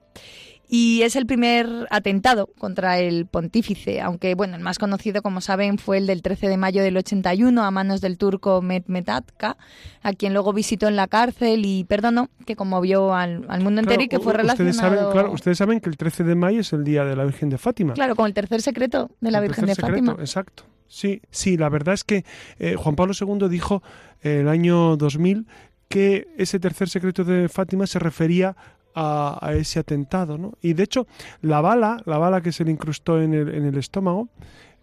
Y 0.72 1.02
es 1.02 1.16
el 1.16 1.26
primer 1.26 1.88
atentado 1.90 2.46
contra 2.60 3.00
el 3.00 3.26
pontífice, 3.26 4.02
aunque 4.02 4.36
bueno, 4.36 4.56
el 4.56 4.62
más 4.62 4.78
conocido, 4.78 5.24
como 5.24 5.42
saben, 5.42 5.80
fue 5.80 5.98
el 5.98 6.06
del 6.06 6.22
13 6.22 6.48
de 6.48 6.58
mayo 6.58 6.84
del 6.84 6.96
81 6.96 7.64
a 7.64 7.72
manos 7.72 8.02
del 8.02 8.20
turco 8.20 8.62
Mehmet 8.62 9.10
Atka, 9.10 9.58
a 10.04 10.14
quien 10.14 10.34
luego 10.34 10.54
visitó 10.54 10.88
en 10.88 10.96
la 10.96 11.08
cárcel 11.08 11.66
y 11.66 11.86
perdonó, 11.86 12.30
que 12.46 12.56
conmovió 12.56 13.16
al, 13.16 13.48
al 13.50 13.64
mundo 13.64 13.82
entero 13.82 14.04
y 14.04 14.10
que 14.10 14.20
fue 14.20 14.34
relacionado... 14.34 14.70
Ustedes 14.70 14.76
saben, 14.78 15.12
claro, 15.12 15.32
ustedes 15.32 15.58
saben 15.58 15.80
que 15.80 15.90
el 15.90 15.98
13 15.98 16.24
de 16.24 16.36
mayo 16.36 16.60
es 16.60 16.72
el 16.72 16.84
día 16.84 17.04
de 17.04 17.16
la 17.16 17.24
Virgen 17.24 17.50
de 17.50 17.58
Fátima. 17.58 17.96
Claro, 17.96 18.16
con 18.16 18.28
el 18.28 18.36
tercer 18.36 18.62
secreto 18.62 19.10
de 19.22 19.32
la 19.32 19.40
Virgen 19.40 19.66
de 19.66 19.74
Fátima. 19.74 20.18
Exacto. 20.20 20.66
Sí, 20.90 21.22
sí, 21.30 21.56
la 21.56 21.70
verdad 21.70 21.94
es 21.94 22.04
que 22.04 22.26
eh, 22.58 22.76
Juan 22.76 22.96
Pablo 22.96 23.14
II 23.20 23.48
dijo 23.48 23.84
en 24.22 24.40
el 24.40 24.50
año 24.50 24.98
2000 24.98 25.48
que 25.90 26.28
ese 26.38 26.60
tercer 26.60 26.88
secreto 26.88 27.24
de 27.24 27.50
Fátima 27.50 27.88
se 27.88 28.00
refería 28.00 28.56
a, 28.96 29.54
ese 29.54 29.80
atentado, 29.80 30.38
¿no? 30.38 30.54
Y 30.62 30.74
de 30.74 30.84
hecho, 30.84 31.08
la 31.42 31.62
bala, 31.62 32.02
la 32.06 32.18
bala 32.18 32.42
que 32.42 32.52
se 32.52 32.66
le 32.66 32.72
incrustó 32.72 33.22
en 33.22 33.34
el, 33.34 33.54
en 33.54 33.66
el 33.66 33.78
estómago, 33.78 34.30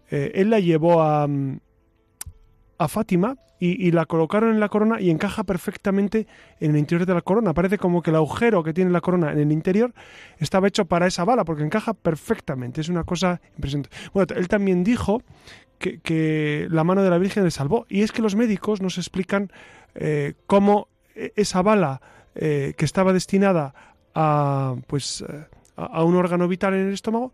eh, 0.09 0.31
él 0.35 0.49
la 0.49 0.59
llevó 0.59 1.01
a, 1.03 1.27
a 2.77 2.87
Fátima 2.87 3.35
y, 3.59 3.91
la 3.91 4.05
colocaron 4.05 4.51
en 4.51 4.59
la 4.59 4.69
corona 4.69 5.01
y 5.01 5.09
encaja 5.09 5.43
perfectamente 5.43 6.27
en 6.59 6.71
el 6.71 6.77
interior 6.77 7.07
de 7.07 7.13
la 7.15 7.21
corona. 7.21 7.53
Parece 7.53 7.77
como 7.77 8.01
que 8.01 8.11
el 8.11 8.15
agujero 8.15 8.63
que 8.63 8.73
tiene 8.73 8.91
la 8.91 9.01
corona 9.01 9.31
en 9.31 9.39
el 9.39 9.51
interior 9.51 9.93
estaba 10.37 10.67
hecho 10.67 10.85
para 10.85 11.07
esa 11.07 11.25
bala, 11.25 11.43
porque 11.43 11.63
encaja 11.63 11.93
perfectamente. 11.95 12.81
Es 12.81 12.89
una 12.89 13.03
cosa 13.03 13.41
impresionante. 13.55 13.89
Bueno, 14.13 14.35
él 14.35 14.47
también 14.47 14.83
dijo 14.83 15.23
que, 15.79 16.67
la 16.69 16.83
mano 16.83 17.01
de 17.01 17.09
la 17.09 17.17
Virgen 17.17 17.43
le 17.43 17.51
salvó. 17.51 17.87
Y 17.89 18.01
es 18.01 18.11
que 18.11 18.21
los 18.21 18.35
médicos 18.35 18.81
nos 18.81 18.99
explican 18.99 19.51
eh, 19.95 20.35
cómo 20.45 20.87
esa 21.35 21.61
bala 21.61 22.01
eh, 22.35 22.73
que 22.77 22.85
estaba 22.85 23.13
destinada 23.13 23.73
a, 24.13 24.75
pues, 24.87 25.23
a, 25.75 26.03
un 26.03 26.15
órgano 26.15 26.47
vital 26.47 26.73
en 26.73 26.87
el 26.87 26.93
estómago, 26.93 27.33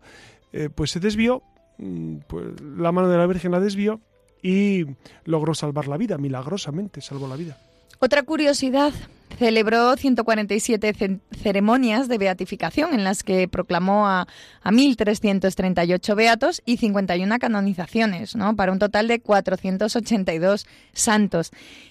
eh, 0.52 0.68
pues 0.74 0.90
se 0.90 1.00
desvió, 1.00 1.42
mm, 1.78 2.16
pues 2.26 2.60
la 2.62 2.92
mano 2.92 3.08
de 3.08 3.18
la 3.18 3.26
Virgen 3.26 3.52
la 3.52 3.60
desvió 3.60 4.00
y 4.42 4.84
logró 5.24 5.54
salvar 5.54 5.88
la 5.88 5.96
vida, 5.96 6.18
milagrosamente 6.18 7.00
salvó 7.00 7.26
la 7.28 7.36
vida. 7.36 7.58
Otra 7.98 8.22
curiosidad, 8.22 8.92
celebró 9.38 9.96
147 9.96 11.20
ceremonias 11.32 12.08
de 12.08 12.18
beatificación 12.18 12.94
en 12.94 13.04
las 13.04 13.22
que 13.22 13.48
proclamó 13.48 14.06
a, 14.06 14.26
a 14.62 14.70
1.338 14.70 16.14
beatos 16.14 16.62
y 16.64 16.76
51 16.76 17.38
canonizaciones, 17.38 18.36
¿no? 18.36 18.56
para 18.56 18.72
un 18.72 18.78
total 18.78 19.08
de 19.08 19.20
482 19.20 20.66
santos. 20.92 21.50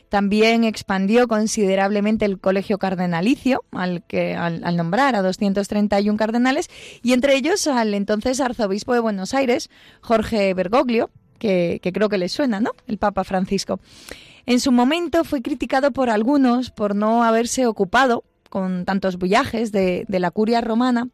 También 0.10 0.64
expandió 0.64 1.28
considerablemente 1.28 2.26
el 2.26 2.40
colegio 2.40 2.78
cardenalicio 2.78 3.64
al, 3.72 4.04
que, 4.04 4.36
al, 4.36 4.78
nombrar 4.78 5.16
a 5.16 5.22
231 5.22 6.18
cardenales 6.18 6.70
y 7.02 7.14
entre 7.14 7.36
ellos 7.36 7.66
al 7.68 7.94
entonces 7.94 8.40
arzobispo 8.40 8.94
de 8.94 9.00
Buenos 9.00 9.34
Aires, 9.34 9.70
Jorge 10.02 10.54
Bergoglio, 10.54 11.10
que, 11.40 11.80
que 11.82 11.92
creo 11.92 12.10
que 12.10 12.20
le 12.20 12.30
suena, 12.30 12.60
¿no? 12.60 12.72
El 12.88 13.00
Papa 13.00 13.24
Francisco. 13.24 13.80
En 14.46 14.60
su 14.60 14.72
momento 14.72 15.24
fue 15.24 15.42
criticado 15.42 15.92
por 15.92 16.10
algunos 16.10 16.70
por 16.70 16.96
no 16.96 17.24
haberse 17.24 17.66
ocupado 17.66 18.24
con 18.54 18.86
tantos 18.86 19.18
viajes 19.18 19.72
de, 19.72 20.06
la 20.08 20.30
curia 20.30 20.62
romana 20.62 21.08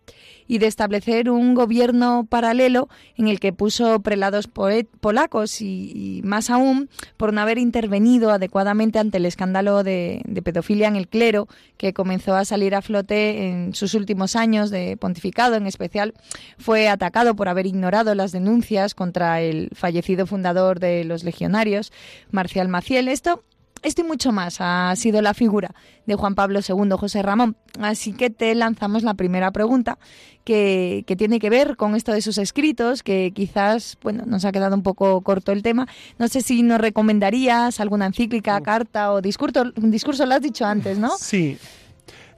y 0.45 0.57
de 0.57 0.67
establecer 0.67 1.29
un 1.29 1.55
gobierno 1.55 2.27
paralelo 2.29 2.89
en 3.15 3.29
el 3.29 3.39
que 3.39 3.53
puso 3.53 4.01
prelados 4.01 4.49
polacos 4.49 5.61
y, 5.61 6.19
más 6.25 6.49
aún 6.49 6.89
por 7.15 7.31
no 7.31 7.39
haber 7.39 7.57
intervenido 7.57 8.31
adecuadamente 8.31 8.99
ante 8.99 9.19
el 9.19 9.25
escándalo 9.25 9.83
de, 9.83 10.21
pedofilia 10.43 10.89
en 10.89 10.97
el 10.97 11.07
clero 11.07 11.47
que 11.77 11.93
comenzó 11.93 12.35
a 12.35 12.43
salir 12.43 12.75
a 12.75 12.81
flote 12.81 13.47
en 13.47 13.73
sus 13.73 13.93
últimos 13.93 14.35
años 14.35 14.69
de 14.69 14.97
pontificado. 14.97 15.55
En 15.55 15.65
especial 15.65 16.15
fue 16.57 16.89
atacado 16.89 17.37
por 17.37 17.47
haber 17.47 17.67
ignorado 17.67 18.15
las 18.15 18.33
denuncias 18.33 18.95
contra 18.95 19.39
el 19.39 19.69
fallecido 19.73 20.27
fundador 20.27 20.81
de 20.81 21.05
los 21.05 21.23
legionarios, 21.23 21.93
Marcial 22.31 22.67
Maciel. 22.67 23.07
Esto 23.07 23.45
esto 23.81 24.01
y 24.01 24.03
mucho 24.03 24.31
más 24.31 24.57
ha 24.59 24.95
sido 24.95 25.21
la 25.21 25.33
figura 25.33 25.73
de 26.05 26.15
Juan 26.15 26.35
Pablo 26.35 26.59
II, 26.67 26.91
José 26.97 27.21
Ramón. 27.21 27.55
Así 27.79 28.13
que 28.13 28.29
te 28.29 28.53
lanzamos 28.55 29.03
la 29.03 29.13
primera 29.13 29.51
pregunta 29.51 29.97
que, 30.43 31.03
tiene 31.17 31.39
que 31.39 31.49
ver 31.49 31.75
con 31.77 31.95
esto 31.95 32.11
de 32.11 32.21
sus 32.21 32.37
escritos, 32.37 33.03
que 33.03 33.31
quizás 33.33 33.97
bueno, 34.01 34.23
nos 34.25 34.45
ha 34.45 34.51
quedado 34.51 34.75
un 34.75 34.83
poco 34.83 35.21
corto 35.21 35.51
el 35.51 35.63
tema. 35.63 35.87
No 36.17 36.27
sé 36.27 36.41
si 36.41 36.63
nos 36.63 36.81
recomendarías 36.81 37.79
alguna 37.79 38.07
encíclica, 38.07 38.59
carta 38.61 39.11
o 39.13 39.21
discurso. 39.21 39.71
Un 39.75 39.91
discurso 39.91 40.25
lo 40.25 40.35
has 40.35 40.41
dicho 40.41 40.65
antes, 40.65 40.97
¿no? 40.97 41.09
Sí. 41.17 41.57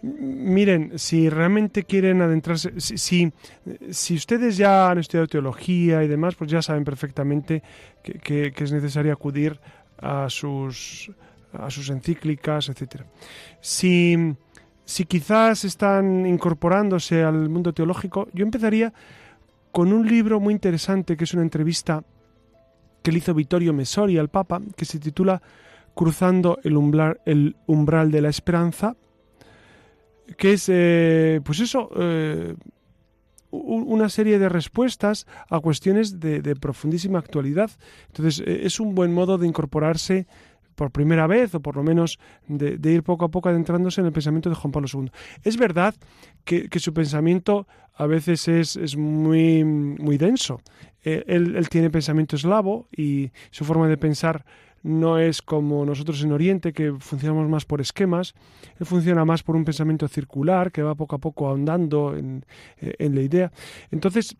Miren, 0.03 0.97
si 0.97 1.29
realmente 1.29 1.83
quieren 1.83 2.21
adentrarse, 2.21 2.73
si, 2.79 3.31
si, 3.91 4.15
ustedes 4.15 4.57
ya 4.57 4.89
han 4.89 4.97
estudiado 4.97 5.27
teología 5.27 6.03
y 6.03 6.07
demás, 6.07 6.33
pues 6.33 6.49
ya 6.49 6.63
saben 6.63 6.83
perfectamente 6.83 7.61
que 8.01 8.51
es 8.57 8.71
necesario 8.71 9.13
acudir 9.13 9.59
a 10.01 10.27
sus 10.29 11.11
a 11.53 11.69
sus 11.69 11.89
encíclicas, 11.89 12.69
etc. 12.69 13.03
Si, 13.59 14.35
si 14.85 15.05
quizás 15.05 15.65
están 15.65 16.25
incorporándose 16.25 17.23
al 17.23 17.49
mundo 17.49 17.73
teológico, 17.73 18.27
yo 18.33 18.43
empezaría 18.43 18.93
con 19.71 19.93
un 19.93 20.07
libro 20.07 20.39
muy 20.39 20.53
interesante 20.53 21.15
que 21.15 21.23
es 21.23 21.33
una 21.33 21.43
entrevista 21.43 22.03
que 23.01 23.11
le 23.11 23.17
hizo 23.17 23.33
Vittorio 23.33 23.73
Messori 23.73 24.17
al 24.17 24.29
Papa, 24.29 24.61
que 24.75 24.85
se 24.85 24.99
titula 24.99 25.41
Cruzando 25.95 26.59
el 26.63 26.77
umbral, 26.77 28.11
de 28.11 28.21
la 28.21 28.29
esperanza, 28.29 28.95
que 30.37 30.53
es, 30.53 30.69
eh, 30.69 31.41
pues 31.43 31.59
eso, 31.59 31.89
eh, 31.97 32.55
una 33.51 34.07
serie 34.07 34.39
de 34.39 34.47
respuestas 34.47 35.27
a 35.49 35.59
cuestiones 35.59 36.19
de, 36.19 36.41
de 36.41 36.55
profundísima 36.55 37.19
actualidad. 37.19 37.69
Entonces, 38.07 38.41
eh, 38.47 38.61
es 38.63 38.79
un 38.79 38.95
buen 38.95 39.13
modo 39.13 39.37
de 39.37 39.47
incorporarse 39.47 40.27
por 40.75 40.91
primera 40.91 41.27
vez, 41.27 41.55
o 41.55 41.59
por 41.59 41.75
lo 41.75 41.83
menos 41.83 42.19
de, 42.47 42.91
ir 42.91 43.03
poco 43.03 43.25
a 43.25 43.31
poco 43.31 43.49
adentrándose 43.49 44.01
en 44.01 44.07
el 44.07 44.13
pensamiento 44.13 44.49
de 44.49 44.55
Juan 44.55 44.71
Pablo 44.71 44.87
II. 44.91 45.11
Es 45.43 45.57
verdad 45.57 45.95
que, 46.43 46.67
su 46.79 46.93
pensamiento 46.93 47.67
a 47.95 48.05
veces 48.05 48.47
es, 48.47 48.97
muy, 48.97 50.17
denso. 50.17 50.61
Eh, 51.03 51.23
él, 51.27 51.67
tiene 51.69 51.89
pensamiento 51.89 52.35
eslavo 52.35 52.87
y 52.95 53.31
su 53.49 53.65
forma 53.65 53.87
de 53.87 53.97
pensar 53.97 54.45
no 54.83 55.19
es 55.19 55.43
como 55.43 55.85
nosotros 55.85 56.23
en 56.23 56.31
Oriente, 56.31 56.73
que 56.73 56.93
funcionamos 56.99 57.47
más 57.47 57.65
por 57.65 57.81
esquemas, 57.81 58.33
él 58.79 58.87
funciona 58.87 59.25
más 59.25 59.43
por 59.43 59.55
un 59.55 59.63
pensamiento 59.63 60.07
circular, 60.07 60.71
que 60.71 60.81
va 60.81 60.95
poco 60.95 61.15
a 61.15 61.19
poco 61.19 61.47
ahondando 61.47 62.15
en, 62.17 62.45
eh, 62.77 62.95
en 62.97 63.13
la 63.13 63.21
idea. 63.21 63.51
Entonces, 63.91 64.35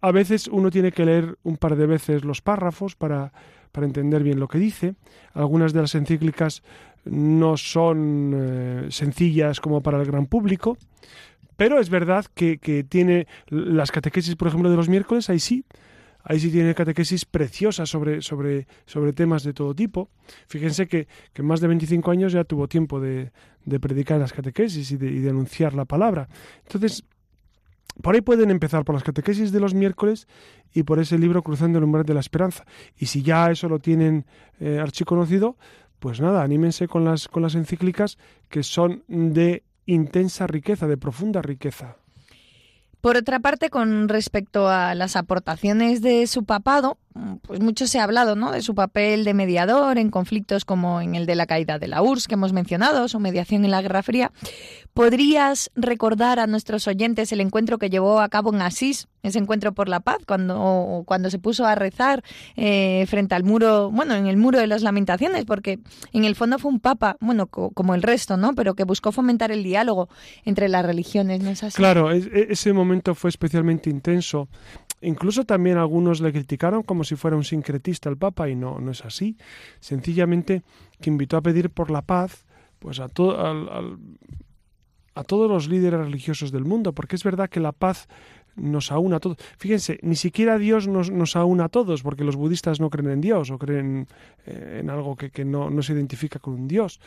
a 0.00 0.12
veces 0.12 0.48
uno 0.48 0.70
tiene 0.70 0.92
que 0.92 1.04
leer 1.04 1.38
un 1.42 1.56
par 1.56 1.76
de 1.76 1.86
veces 1.86 2.24
los 2.24 2.40
párrafos 2.40 2.96
para, 2.96 3.32
para 3.72 3.86
entender 3.86 4.22
bien 4.22 4.40
lo 4.40 4.48
que 4.48 4.58
dice. 4.58 4.94
Algunas 5.32 5.72
de 5.72 5.80
las 5.80 5.94
encíclicas 5.94 6.62
no 7.04 7.56
son 7.56 8.32
eh, 8.34 8.86
sencillas 8.90 9.60
como 9.60 9.82
para 9.82 9.98
el 10.00 10.06
gran 10.06 10.26
público, 10.26 10.76
pero 11.56 11.78
es 11.78 11.90
verdad 11.90 12.26
que, 12.34 12.58
tiene 12.88 13.26
las 13.48 13.90
catequesis, 13.90 14.36
por 14.36 14.48
ejemplo, 14.48 14.70
de 14.70 14.76
los 14.76 14.88
miércoles, 14.88 15.28
ahí 15.28 15.40
sí, 15.40 15.64
ahí 16.22 16.40
sí 16.40 16.50
tiene 16.50 16.74
catequesis 16.74 17.24
preciosas 17.26 17.88
sobre, 17.88 18.22
sobre, 18.22 18.66
sobre 18.86 19.12
temas 19.12 19.42
de 19.42 19.52
todo 19.52 19.74
tipo. 19.74 20.08
Fíjense 20.46 20.86
que, 20.86 21.06
que 21.32 21.42
más 21.42 21.60
de 21.60 21.68
25 21.68 22.10
años 22.10 22.32
ya 22.32 22.44
tuvo 22.44 22.66
tiempo 22.66 22.98
de, 23.00 23.32
de 23.64 23.80
predicar 23.80 24.18
las 24.18 24.32
catequesis 24.32 24.90
y 24.92 24.96
de, 24.96 25.10
y 25.10 25.18
de 25.18 25.30
anunciar 25.30 25.74
la 25.74 25.84
palabra. 25.84 26.28
Entonces, 26.62 27.04
por 28.00 28.14
ahí 28.14 28.20
pueden 28.20 28.50
empezar 28.50 28.84
por 28.84 28.94
las 28.94 29.04
catequesis 29.04 29.52
de 29.52 29.60
los 29.60 29.74
miércoles 29.74 30.26
y 30.72 30.82
por 30.82 30.98
ese 30.98 31.18
libro 31.18 31.42
Cruzando 31.42 31.78
el 31.78 31.84
umbral 31.84 32.04
de 32.04 32.14
la 32.14 32.20
esperanza. 32.20 32.64
Y 32.96 33.06
si 33.06 33.22
ya 33.22 33.50
eso 33.50 33.68
lo 33.68 33.78
tienen 33.78 34.26
eh, 34.60 34.78
archiconocido, 34.80 35.56
pues 35.98 36.20
nada, 36.20 36.42
anímense 36.42 36.88
con 36.88 37.04
las, 37.04 37.28
con 37.28 37.42
las 37.42 37.54
encíclicas 37.54 38.18
que 38.48 38.62
son 38.62 39.04
de 39.08 39.62
intensa 39.86 40.46
riqueza, 40.46 40.86
de 40.86 40.96
profunda 40.96 41.42
riqueza. 41.42 41.96
Por 43.00 43.16
otra 43.16 43.40
parte, 43.40 43.70
con 43.70 44.08
respecto 44.08 44.68
a 44.68 44.94
las 44.94 45.16
aportaciones 45.16 46.02
de 46.02 46.26
su 46.26 46.44
papado, 46.44 46.98
pues 47.42 47.60
mucho 47.60 47.86
se 47.86 47.98
ha 47.98 48.04
hablado 48.04 48.36
¿no? 48.36 48.52
de 48.52 48.60
su 48.62 48.74
papel 48.74 49.24
de 49.24 49.32
mediador 49.34 49.98
en 49.98 50.10
conflictos 50.10 50.64
como 50.64 51.00
en 51.00 51.14
el 51.14 51.26
de 51.26 51.34
la 51.34 51.46
caída 51.46 51.78
de 51.78 51.88
la 51.88 52.02
URSS 52.02 52.28
que 52.28 52.34
hemos 52.34 52.52
mencionado, 52.52 53.08
su 53.08 53.18
mediación 53.18 53.64
en 53.64 53.70
la 53.70 53.82
Guerra 53.82 54.02
Fría. 54.02 54.32
¿Podrías 54.92 55.70
recordar 55.74 56.38
a 56.40 56.46
nuestros 56.46 56.86
oyentes 56.86 57.32
el 57.32 57.40
encuentro 57.40 57.78
que 57.78 57.90
llevó 57.90 58.20
a 58.20 58.28
cabo 58.28 58.52
en 58.52 58.60
Asís, 58.60 59.08
ese 59.22 59.38
encuentro 59.38 59.72
por 59.72 59.88
la 59.88 60.00
paz, 60.00 60.18
cuando, 60.26 61.02
cuando 61.06 61.30
se 61.30 61.38
puso 61.38 61.66
a 61.66 61.74
rezar 61.74 62.22
eh, 62.56 63.04
frente 63.08 63.34
al 63.34 63.44
muro, 63.44 63.90
bueno, 63.90 64.14
en 64.14 64.26
el 64.26 64.36
muro 64.36 64.58
de 64.58 64.66
las 64.66 64.82
lamentaciones? 64.82 65.44
Porque 65.44 65.78
en 66.12 66.24
el 66.24 66.34
fondo 66.34 66.58
fue 66.58 66.70
un 66.70 66.80
papa, 66.80 67.16
bueno, 67.20 67.46
como 67.46 67.94
el 67.94 68.02
resto, 68.02 68.36
¿no? 68.36 68.54
Pero 68.54 68.74
que 68.74 68.84
buscó 68.84 69.12
fomentar 69.12 69.50
el 69.52 69.62
diálogo 69.62 70.08
entre 70.44 70.68
las 70.68 70.84
religiones, 70.84 71.42
¿no 71.42 71.50
es 71.50 71.62
así? 71.62 71.76
Claro, 71.76 72.10
e, 72.12 72.48
ese 72.50 72.72
momento 72.72 73.14
fue 73.14 73.30
especialmente 73.30 73.90
intenso. 73.90 74.48
Incluso 75.02 75.44
también 75.44 75.78
algunos 75.78 76.20
le 76.20 76.32
criticaron 76.32 76.82
como 76.82 77.04
si 77.04 77.16
fuera 77.16 77.36
un 77.36 77.44
sincretista 77.44 78.10
el 78.10 78.18
Papa 78.18 78.50
y 78.50 78.54
no, 78.54 78.80
no 78.80 78.90
es 78.90 79.04
así. 79.04 79.36
Sencillamente 79.80 80.62
que 81.00 81.08
invitó 81.08 81.36
a 81.36 81.40
pedir 81.40 81.70
por 81.70 81.90
la 81.90 82.02
paz 82.02 82.44
pues 82.78 82.98
a, 83.00 83.08
a 85.14 85.24
todos 85.24 85.50
los 85.50 85.68
líderes 85.68 86.00
religiosos 86.00 86.50
del 86.50 86.64
mundo, 86.64 86.92
porque 86.92 87.16
es 87.16 87.24
verdad 87.24 87.50
que 87.50 87.60
la 87.60 87.72
paz 87.72 88.08
nos 88.60 88.92
aúna 88.92 89.16
a 89.16 89.20
todos. 89.20 89.38
Fíjense, 89.58 89.98
ni 90.02 90.16
siquiera 90.16 90.58
Dios 90.58 90.88
nos, 90.88 91.10
nos 91.10 91.36
aúna 91.36 91.64
a 91.64 91.68
todos, 91.68 92.02
porque 92.02 92.24
los 92.24 92.36
budistas 92.36 92.80
no 92.80 92.90
creen 92.90 93.10
en 93.10 93.20
Dios 93.20 93.50
o 93.50 93.58
creen 93.58 94.06
eh, 94.46 94.78
en 94.80 94.90
algo 94.90 95.16
que, 95.16 95.30
que 95.30 95.44
no, 95.44 95.70
no 95.70 95.82
se 95.82 95.92
identifica 95.92 96.38
con 96.38 96.54
un 96.54 96.68
Dios. 96.68 97.00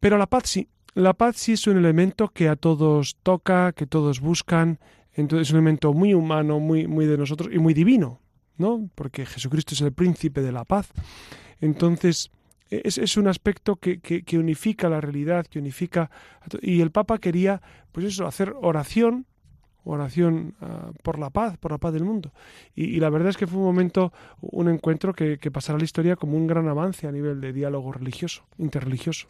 Pero 0.00 0.18
la 0.18 0.26
paz 0.26 0.44
sí, 0.46 0.68
la 0.94 1.14
paz 1.14 1.36
sí 1.36 1.52
es 1.52 1.66
un 1.66 1.78
elemento 1.78 2.28
que 2.28 2.48
a 2.48 2.56
todos 2.56 3.16
toca, 3.22 3.72
que 3.72 3.86
todos 3.86 4.20
buscan, 4.20 4.78
entonces 5.14 5.48
es 5.48 5.52
un 5.52 5.58
elemento 5.58 5.92
muy 5.92 6.14
humano, 6.14 6.60
muy, 6.60 6.86
muy 6.86 7.06
de 7.06 7.18
nosotros 7.18 7.50
y 7.52 7.58
muy 7.58 7.74
divino, 7.74 8.20
¿no? 8.56 8.88
Porque 8.94 9.26
Jesucristo 9.26 9.74
es 9.74 9.80
el 9.80 9.92
príncipe 9.92 10.42
de 10.42 10.52
la 10.52 10.64
paz. 10.64 10.90
Entonces, 11.60 12.30
es, 12.68 12.98
es 12.98 13.16
un 13.16 13.28
aspecto 13.28 13.76
que, 13.76 14.00
que, 14.00 14.38
unifica 14.38 14.88
la 14.88 15.00
realidad, 15.00 15.46
que 15.46 15.58
unifica... 15.58 16.10
Y 16.62 16.80
el 16.80 16.90
Papa 16.90 17.18
quería, 17.18 17.60
pues 17.92 18.06
eso, 18.06 18.26
hacer 18.26 18.54
oración, 18.60 19.26
oración 19.84 20.54
ah, 20.60 20.90
por 21.02 21.18
la 21.18 21.30
paz, 21.30 21.56
por 21.58 21.72
la 21.72 21.78
paz 21.78 21.92
del 21.92 22.04
mundo. 22.04 22.32
Y, 22.74 23.00
la 23.00 23.10
verdad 23.10 23.30
es 23.30 23.36
que 23.36 23.46
fue 23.46 23.58
un 23.58 23.64
momento, 23.64 24.12
un 24.40 24.68
encuentro 24.68 25.12
que, 25.12 25.38
que 25.38 25.50
pasará 25.50 25.76
a 25.76 25.78
la 25.78 25.84
historia 25.84 26.16
como 26.16 26.36
un 26.36 26.46
gran 26.46 26.68
avance 26.68 27.06
a 27.06 27.12
nivel 27.12 27.40
de 27.40 27.52
diálogo 27.52 27.92
religioso, 27.92 28.44
interreligioso. 28.58 29.28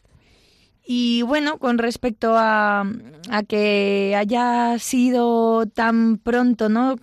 Y 0.84 1.22
bueno, 1.22 1.58
con 1.58 1.78
respecto 1.78 2.34
a, 2.36 2.84
que 3.46 4.14
haya 4.16 4.78
sido 4.80 5.66
tan 5.66 6.18
pronto, 6.18 6.68
¿no? 6.68 6.96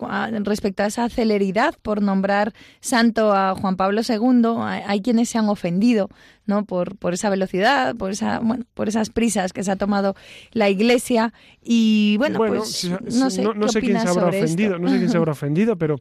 Respecto 0.44 0.84
a 0.84 0.88
esa 0.88 1.08
celeridad 1.08 1.76
por 1.82 2.02
nombrar 2.02 2.54
santo 2.82 3.34
a 3.34 3.56
Juan 3.56 3.78
Pablo 3.78 4.02
II, 4.08 4.56
hay 4.86 5.02
quienes 5.02 5.30
se 5.30 5.38
han 5.38 5.48
ofendido, 5.48 6.10
¿no? 6.46 6.66
Por, 6.66 6.98
por 6.98 7.14
esa 7.14 7.30
velocidad, 7.30 7.96
por 7.96 8.12
esa, 8.12 8.40
bueno, 8.40 8.66
por 8.74 8.90
esas 8.90 9.10
prisas 9.12 9.54
que 9.54 9.64
se 9.64 9.72
ha 9.72 9.78
tomado 9.78 10.14
la 10.52 10.70
Iglesia. 10.70 11.34
Y 11.64 12.18
bueno, 12.18 12.38
pues 12.38 12.84
no 13.16 13.30
sé, 13.30 13.44
no, 13.44 13.70
sé 13.70 13.80
quién 13.80 14.02
se 14.02 14.10
habrá 14.10 14.28
ofendido, 14.28 14.78
no 14.78 14.90
sé 14.90 14.98
quién 14.98 15.10
se 15.10 15.18
habrá 15.18 15.32
ofendido, 15.32 15.78
pero, 15.78 15.96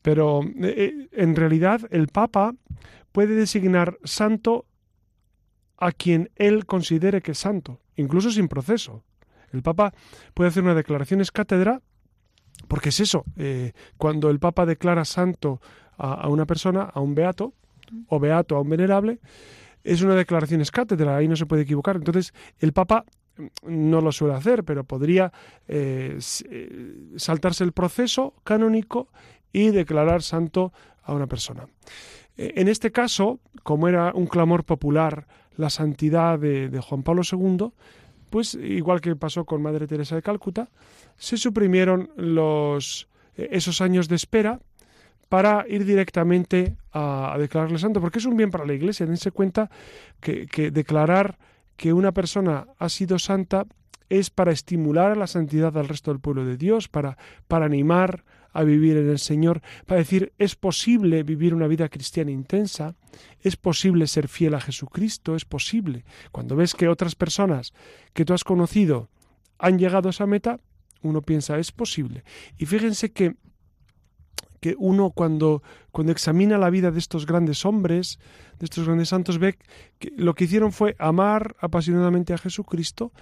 pero 0.00 0.42
eh, 0.42 0.48
eh, 0.62 1.08
en 1.12 1.36
realidad 1.36 1.82
el 1.90 2.08
Papa 2.08 2.54
puede 3.12 3.34
designar 3.34 3.98
santo 4.04 4.64
a 5.78 5.92
quien 5.92 6.30
él 6.36 6.66
considere 6.66 7.22
que 7.22 7.32
es 7.32 7.38
santo, 7.38 7.80
incluso 7.96 8.30
sin 8.30 8.48
proceso. 8.48 9.04
El 9.52 9.62
Papa 9.62 9.94
puede 10.34 10.48
hacer 10.48 10.62
una 10.62 10.74
declaración 10.74 11.20
es 11.20 11.30
cátedra, 11.30 11.80
porque 12.66 12.88
es 12.88 13.00
eso, 13.00 13.24
eh, 13.36 13.72
cuando 13.96 14.28
el 14.30 14.40
Papa 14.40 14.66
declara 14.66 15.04
santo 15.04 15.60
a, 15.96 16.28
una 16.28 16.46
persona, 16.46 16.82
a 16.82 17.00
un 17.00 17.14
beato, 17.14 17.54
o 18.08 18.18
beato 18.18 18.56
a 18.56 18.60
un 18.60 18.68
venerable, 18.68 19.20
es 19.84 20.02
una 20.02 20.14
declaración 20.14 20.60
es 20.60 20.70
cátedra, 20.70 21.16
ahí 21.16 21.28
no 21.28 21.36
se 21.36 21.46
puede 21.46 21.62
equivocar. 21.62 21.96
Entonces, 21.96 22.34
el 22.58 22.72
Papa 22.72 23.04
no 23.62 24.00
lo 24.00 24.12
suele 24.12 24.34
hacer, 24.34 24.64
pero 24.64 24.84
podría 24.84 25.32
eh, 25.68 26.18
eh, 26.50 26.96
saltarse 27.16 27.64
el 27.64 27.72
proceso 27.72 28.34
canónico 28.44 29.08
y 29.52 29.70
declarar 29.70 30.22
santo 30.22 30.72
a 31.02 31.14
una 31.14 31.26
persona. 31.26 31.66
En 32.36 32.68
este 32.68 32.92
caso, 32.92 33.40
como 33.64 33.88
era 33.88 34.12
un 34.14 34.26
clamor 34.26 34.64
popular 34.64 35.26
la 35.58 35.70
santidad 35.70 36.38
de, 36.38 36.80
Juan 36.80 37.02
Pablo 37.02 37.22
II, 37.30 37.72
pues 38.30 38.54
igual 38.54 39.00
que 39.00 39.14
pasó 39.16 39.44
con 39.44 39.60
Madre 39.60 39.86
Teresa 39.86 40.14
de 40.14 40.22
Calcuta, 40.22 40.68
se 41.16 41.36
suprimieron 41.36 42.10
los, 42.16 43.08
eh, 43.36 43.48
esos 43.52 43.80
años 43.80 44.08
de 44.08 44.16
espera 44.16 44.60
para 45.28 45.66
ir 45.68 45.84
directamente 45.84 46.76
a, 46.92 47.36
declararle 47.38 47.78
santo, 47.78 48.00
porque 48.00 48.20
es 48.20 48.24
un 48.24 48.36
bien 48.36 48.50
para 48.50 48.64
la 48.64 48.72
Iglesia. 48.72 49.04
Dense 49.04 49.32
cuenta 49.32 49.68
que, 50.20 50.46
declarar 50.70 51.38
que 51.76 51.92
una 51.92 52.12
persona 52.12 52.68
ha 52.78 52.88
sido 52.88 53.18
santa 53.18 53.66
es 54.08 54.30
para 54.30 54.52
estimular 54.52 55.10
a 55.10 55.16
la 55.16 55.26
santidad 55.26 55.76
al 55.76 55.88
resto 55.88 56.12
del 56.12 56.20
pueblo 56.20 56.46
de 56.46 56.56
Dios, 56.56 56.88
para, 56.88 57.18
para 57.46 57.66
animar 57.66 58.24
a 58.52 58.64
vivir 58.64 58.96
en 58.96 59.08
el 59.10 59.18
Señor, 59.18 59.62
para 59.86 60.00
decir 60.00 60.32
es 60.38 60.56
posible 60.56 61.22
vivir 61.22 61.54
una 61.54 61.66
vida 61.66 61.88
cristiana 61.88 62.30
intensa, 62.30 62.94
es 63.40 63.56
posible 63.56 64.06
ser 64.06 64.28
fiel 64.28 64.54
a 64.54 64.60
Jesucristo, 64.60 65.36
es 65.36 65.44
posible. 65.44 66.04
Cuando 66.32 66.56
ves 66.56 66.74
que 66.74 66.88
otras 66.88 67.14
personas 67.14 67.72
que 68.12 68.24
tú 68.24 68.34
has 68.34 68.44
conocido 68.44 69.08
han 69.58 69.78
llegado 69.78 70.08
a 70.08 70.10
esa 70.10 70.26
meta, 70.26 70.60
uno 71.02 71.22
piensa 71.22 71.58
es 71.58 71.72
posible. 71.72 72.24
Y 72.56 72.66
fíjense 72.66 73.12
que 73.12 73.36
que 74.60 74.74
uno 74.78 75.10
cuando, 75.10 75.62
cuando 75.92 76.12
examina 76.12 76.58
la 76.58 76.70
vida 76.70 76.90
de 76.90 76.98
estos 76.98 77.26
grandes 77.26 77.64
hombres, 77.64 78.18
de 78.58 78.64
estos 78.64 78.86
grandes 78.86 79.10
santos, 79.10 79.38
ve 79.38 79.56
que 79.98 80.12
lo 80.16 80.34
que 80.34 80.44
hicieron 80.44 80.72
fue 80.72 80.96
amar 80.98 81.56
apasionadamente 81.60 82.34
a 82.34 82.38
Jesucristo 82.38 83.12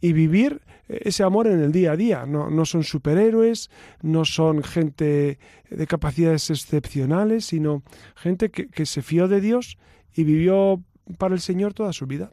y 0.00 0.12
vivir 0.12 0.62
ese 0.88 1.22
amor 1.22 1.46
en 1.46 1.60
el 1.60 1.72
día 1.72 1.92
a 1.92 1.96
día. 1.96 2.26
No, 2.26 2.50
no 2.50 2.64
son 2.64 2.82
superhéroes, 2.82 3.70
no 4.02 4.24
son 4.24 4.62
gente 4.62 5.38
de 5.70 5.86
capacidades 5.86 6.50
excepcionales, 6.50 7.46
sino 7.46 7.82
gente 8.16 8.50
que, 8.50 8.68
que 8.68 8.86
se 8.86 9.02
fió 9.02 9.28
de 9.28 9.40
Dios 9.40 9.78
y 10.14 10.24
vivió 10.24 10.82
para 11.18 11.34
el 11.34 11.40
Señor 11.40 11.74
toda 11.74 11.92
su 11.92 12.06
vida. 12.06 12.32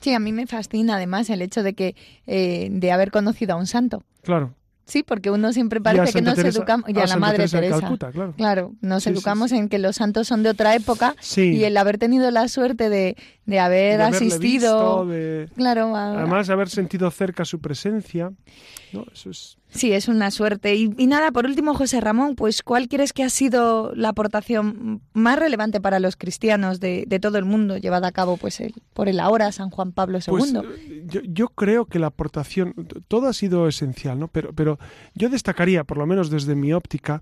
Sí, 0.00 0.12
a 0.12 0.20
mí 0.20 0.32
me 0.32 0.46
fascina 0.46 0.96
además 0.96 1.30
el 1.30 1.42
hecho 1.42 1.62
de 1.62 1.74
que 1.74 1.96
eh, 2.26 2.68
de 2.70 2.92
haber 2.92 3.10
conocido 3.10 3.54
a 3.54 3.56
un 3.56 3.66
santo. 3.66 4.02
Claro. 4.22 4.54
Sí, 4.84 5.02
porque 5.02 5.32
uno 5.32 5.52
siempre 5.52 5.80
parece 5.80 6.12
que 6.12 6.22
nos 6.22 6.38
educamos, 6.38 6.88
y 6.88 6.96
a, 6.96 7.06
la 7.06 7.16
Madre 7.16 7.48
Teresa. 7.48 7.90
claro. 8.36 8.72
nos 8.80 9.04
educamos 9.08 9.50
en 9.50 9.68
que 9.68 9.80
los 9.80 9.96
santos 9.96 10.28
son 10.28 10.44
de 10.44 10.50
otra 10.50 10.76
época 10.76 11.16
y 11.36 11.64
el 11.64 11.76
haber 11.76 11.98
tenido 11.98 12.30
la 12.30 12.46
suerte 12.46 12.88
de, 12.88 13.16
de 13.46 13.58
haber 13.60 14.02
asistido, 14.02 15.08
claro, 15.54 15.94
además 15.96 16.48
de 16.48 16.52
haber 16.52 16.68
sentido 16.68 17.10
cerca 17.10 17.44
su 17.44 17.60
presencia, 17.60 18.32
¿no? 18.92 19.04
Eso 19.12 19.30
es 19.30 19.56
Sí, 19.76 19.92
es 19.92 20.08
una 20.08 20.30
suerte. 20.30 20.74
Y, 20.74 20.88
nada, 21.06 21.32
por 21.32 21.44
último, 21.44 21.74
José 21.74 22.00
Ramón, 22.00 22.34
pues 22.34 22.62
¿cuál 22.62 22.88
crees 22.88 23.12
que 23.12 23.24
ha 23.24 23.30
sido 23.30 23.94
la 23.94 24.10
aportación 24.10 25.02
más 25.12 25.38
relevante 25.38 25.80
para 25.80 26.00
los 26.00 26.16
cristianos 26.16 26.80
de, 26.80 27.06
todo 27.20 27.38
el 27.38 27.44
mundo 27.44 27.76
llevada 27.76 28.08
a 28.08 28.12
cabo 28.12 28.36
pues 28.36 28.60
el, 28.60 28.74
por 28.94 29.08
el 29.08 29.20
ahora 29.20 29.52
San 29.52 29.70
Juan 29.70 29.92
Pablo 29.92 30.18
II? 30.18 30.24
Pues, 30.28 30.52
yo, 31.04 31.20
yo, 31.24 31.48
creo 31.48 31.86
que 31.86 31.98
la 31.98 32.08
aportación, 32.08 32.74
todo 33.08 33.28
ha 33.28 33.32
sido 33.32 33.68
esencial, 33.68 34.18
¿no? 34.18 34.28
Pero, 34.28 34.52
pero 34.54 34.78
yo 35.14 35.28
destacaría, 35.28 35.84
por 35.84 35.98
lo 35.98 36.06
menos 36.06 36.30
desde 36.30 36.54
mi 36.54 36.72
óptica, 36.72 37.20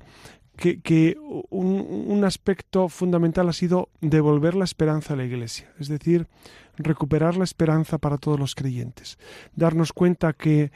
que, 0.57 1.17
un, 1.51 2.07
un, 2.09 2.25
aspecto 2.25 2.89
fundamental 2.89 3.49
ha 3.49 3.53
sido 3.53 3.89
devolver 4.01 4.55
la 4.55 4.65
esperanza 4.65 5.15
a 5.15 5.17
la 5.17 5.25
Iglesia, 5.25 5.73
es 5.79 5.89
decir, 5.89 6.29
recuperar 6.77 7.37
la 7.37 7.45
esperanza 7.45 7.99
para 7.99 8.19
todos 8.19 8.39
los 8.39 8.55
creyentes, 8.55 9.19
darnos 9.57 9.93
cuenta 9.93 10.33
que, 10.33 10.71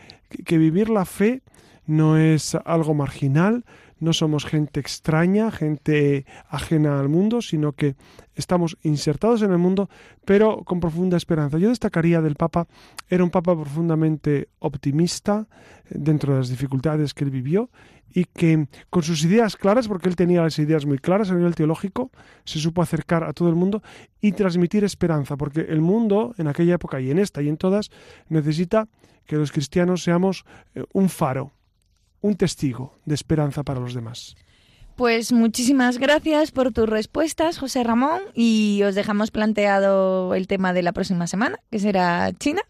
que 0.44 0.58
vivir 0.58 0.90
la 0.90 1.04
fe 1.04 1.42
no 1.86 2.18
es 2.18 2.54
algo 2.54 2.94
marginal, 2.94 3.64
no 4.00 4.12
somos 4.12 4.44
gente 4.44 4.78
extraña, 4.78 5.50
gente 5.50 6.24
ajena 6.48 7.00
al 7.00 7.08
mundo, 7.08 7.42
sino 7.42 7.72
que 7.72 7.96
estamos 8.34 8.76
insertados 8.82 9.42
en 9.42 9.50
el 9.50 9.58
mundo, 9.58 9.88
pero 10.24 10.62
con 10.64 10.80
profunda 10.80 11.16
esperanza. 11.16 11.58
Yo 11.58 11.70
destacaría 11.70 12.20
del 12.20 12.36
Papa, 12.36 12.68
era 13.08 13.24
un 13.24 13.30
Papa 13.30 13.56
profundamente 13.56 14.48
optimista 14.60 15.48
eh, 15.90 15.94
dentro 15.98 16.34
de 16.34 16.40
las 16.40 16.48
dificultades 16.48 17.14
que 17.14 17.24
él 17.24 17.30
vivió 17.30 17.70
y 18.12 18.25
que 18.25 18.68
con 18.90 19.03
sus 19.03 19.25
ideas 19.25 19.57
claras, 19.57 19.88
porque 19.88 20.09
él 20.09 20.17
tenía 20.17 20.42
las 20.42 20.59
ideas 20.59 20.87
muy 20.87 20.98
claras 20.98 21.31
a 21.31 21.35
nivel 21.35 21.54
teológico, 21.54 22.11
se 22.44 22.59
supo 22.59 22.83
acercar 22.83 23.25
a 23.25 23.33
todo 23.33 23.48
el 23.48 23.54
mundo 23.54 23.83
y 24.21 24.33
transmitir 24.33 24.85
esperanza, 24.85 25.37
porque 25.37 25.61
el 25.61 25.81
mundo 25.81 26.35
en 26.38 26.48
aquella 26.48 26.75
época 26.75 27.00
y 27.00 27.11
en 27.11 27.19
esta 27.19 27.42
y 27.42 27.48
en 27.48 27.56
todas 27.56 27.90
necesita 28.29 28.88
que 29.27 29.37
los 29.37 29.52
cristianos 29.52 30.02
seamos 30.02 30.44
eh, 30.75 30.85
un 30.92 31.09
faro, 31.09 31.52
un 32.21 32.37
testigo 32.37 32.98
de 33.04 33.15
esperanza 33.15 33.63
para 33.63 33.81
los 33.81 33.94
demás. 33.94 34.35
Pues 34.96 35.31
muchísimas 35.31 35.98
gracias 35.98 36.50
por 36.50 36.73
tus 36.73 36.88
respuestas, 36.88 37.59
José 37.59 37.85
Ramón, 37.85 38.21
y 38.35 38.83
os 38.83 38.96
dejamos 38.96 39.31
planteado 39.31 40.35
el 40.35 40.48
tema 40.48 40.73
de 40.73 40.83
la 40.83 40.92
próxima 40.92 41.29
semana, 41.29 41.61
que 41.71 41.79
será 41.79 42.33
China. 42.33 42.63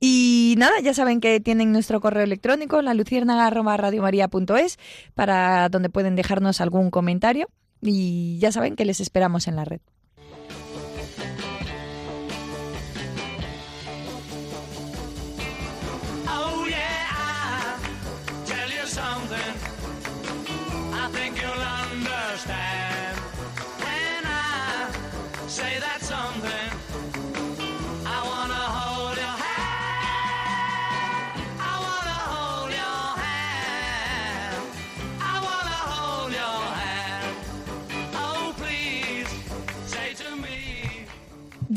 Y 0.00 0.54
nada, 0.56 0.80
ya 0.82 0.94
saben 0.94 1.20
que 1.20 1.40
tienen 1.40 1.72
nuestro 1.72 2.00
correo 2.00 2.22
electrónico, 2.24 2.80
la 2.80 2.94
luciérnaga@radiomaria.es, 2.94 4.78
para 5.14 5.68
donde 5.68 5.90
pueden 5.90 6.16
dejarnos 6.16 6.62
algún 6.62 6.90
comentario 6.90 7.48
y 7.82 8.38
ya 8.38 8.50
saben 8.50 8.76
que 8.76 8.86
les 8.86 9.00
esperamos 9.00 9.46
en 9.46 9.56
la 9.56 9.64
red. 9.64 9.80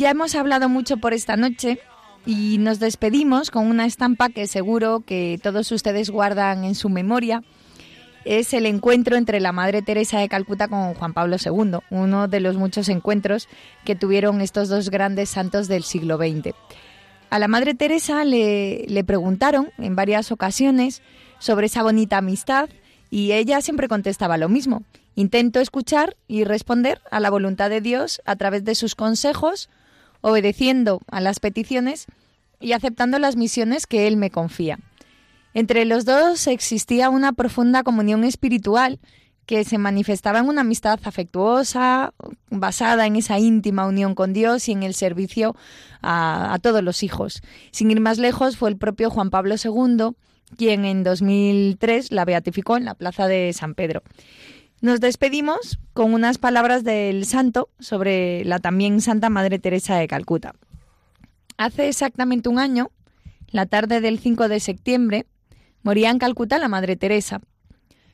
Ya 0.04 0.10
hemos 0.10 0.36
hablado 0.36 0.68
mucho 0.68 0.98
por 0.98 1.14
esta 1.14 1.38
noche 1.38 1.80
y 2.26 2.58
nos 2.58 2.80
despedimos 2.80 3.50
con 3.52 3.68
una 3.68 3.86
estampa 3.86 4.28
que 4.28 4.48
seguro 4.48 5.00
que 5.00 5.40
todos 5.42 5.72
ustedes 5.72 6.10
guardan 6.10 6.66
en 6.66 6.76
su 6.76 6.90
memoria. 6.90 7.42
Es 8.26 8.54
el 8.54 8.66
encuentro 8.66 9.16
entre 9.16 9.40
la 9.40 9.54
Madre 9.54 9.82
Teresa 9.82 10.20
de 10.20 10.28
Calcuta 10.28 10.68
con 10.68 10.94
Juan 10.94 11.14
Pablo 11.14 11.38
II, 11.40 11.78
uno 11.90 12.28
de 12.28 12.42
los 12.42 12.58
muchos 12.58 12.90
encuentros 12.90 13.48
que 13.86 13.96
tuvieron 13.96 14.42
estos 14.42 14.68
dos 14.68 14.90
grandes 14.90 15.30
santos 15.30 15.70
del 15.70 15.84
siglo 15.84 16.18
XX. 16.18 16.54
A 17.30 17.40
la 17.40 17.48
Madre 17.48 17.74
Teresa 17.74 18.26
le, 18.26 18.84
le 18.86 19.06
preguntaron 19.06 19.70
en 19.78 19.96
varias 19.96 20.34
ocasiones 20.34 21.02
sobre 21.40 21.68
esa 21.68 21.82
bonita 21.82 22.18
amistad 22.18 22.68
y 23.10 23.32
ella 23.32 23.62
siempre 23.62 23.88
contestaba 23.88 24.38
lo 24.38 24.50
mismo. 24.50 24.84
Intento 25.16 25.62
escuchar 25.62 26.18
y 26.28 26.44
responder 26.44 27.00
a 27.10 27.22
la 27.22 27.30
voluntad 27.30 27.70
de 27.70 27.80
Dios 27.80 28.22
a 28.26 28.36
través 28.36 28.66
de 28.66 28.76
sus 28.76 28.96
consejos, 28.96 29.70
obedeciendo 30.24 31.02
a 31.12 31.22
las 31.22 31.40
peticiones 31.40 32.08
y 32.60 32.72
aceptando 32.72 33.20
las 33.20 33.36
misiones 33.36 33.86
que 33.86 34.08
Él 34.08 34.18
me 34.18 34.32
confía. 34.32 34.80
Entre 35.54 35.86
los 35.86 36.06
dos 36.06 36.48
existía 36.48 37.10
una 37.10 37.34
profunda 37.34 37.84
comunión 37.84 38.24
espiritual 38.24 39.00
que 39.46 39.66
se 39.66 39.78
manifestaba 39.78 40.40
en 40.40 40.48
una 40.48 40.62
amistad 40.62 41.00
afectuosa, 41.04 42.14
basada 42.50 43.06
en 43.06 43.18
esa 43.18 43.38
íntima 43.38 43.86
unión 43.86 44.16
con 44.16 44.32
Dios 44.32 44.70
y 44.70 44.72
en 44.72 44.84
el 44.84 44.94
servicio 44.94 45.56
a, 46.02 46.58
todos 46.62 46.82
los 46.82 47.04
hijos. 47.04 47.42
Sin 47.72 47.92
ir 47.92 48.00
más 48.00 48.18
lejos, 48.18 48.56
fue 48.56 48.70
el 48.70 48.78
propio 48.78 49.10
Juan 49.10 49.30
Pablo 49.30 49.56
II 49.62 50.16
quien 50.58 50.86
en 50.86 51.04
2003 51.04 52.12
la 52.12 52.26
beatificó 52.26 52.78
en 52.78 52.86
la 52.86 52.94
plaza 52.94 53.28
de 53.28 53.54
San 53.54 53.74
Pedro. 53.74 54.04
Nos 54.84 55.00
despedimos 55.00 55.80
con 55.94 56.14
unas 56.14 56.38
palabras 56.40 56.84
del 56.84 57.24
santo 57.26 57.70
sobre 57.80 58.44
la 58.44 58.60
también 58.60 59.00
Santa 59.00 59.30
Madre 59.30 59.58
Teresa 59.58 59.96
de 59.96 60.10
Calcuta. 60.10 60.56
Hace 61.56 61.88
exactamente 61.88 62.50
un 62.50 62.60
año, 62.60 62.92
la 63.48 63.66
tarde 63.66 64.02
del 64.02 64.20
5 64.20 64.50
de 64.50 64.60
septiembre, 64.60 65.26
moría 65.84 66.10
en 66.10 66.20
Calcuta 66.20 66.58
la 66.58 66.68
Madre 66.68 66.98
Teresa. 66.98 67.40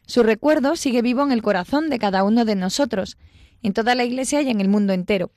Su 0.06 0.22
recuerdo 0.22 0.76
sigue 0.76 1.02
vivo 1.02 1.24
en 1.24 1.32
el 1.32 1.42
corazón 1.42 1.90
de 1.90 1.98
cada 1.98 2.24
uno 2.24 2.46
de 2.46 2.54
nosotros, 2.54 3.18
en 3.64 3.74
toda 3.74 3.96
la 3.96 4.04
Iglesia 4.04 4.44
y 4.44 4.52
en 4.52 4.62
el 4.62 4.70
mundo 4.70 4.94
entero. 4.94 5.32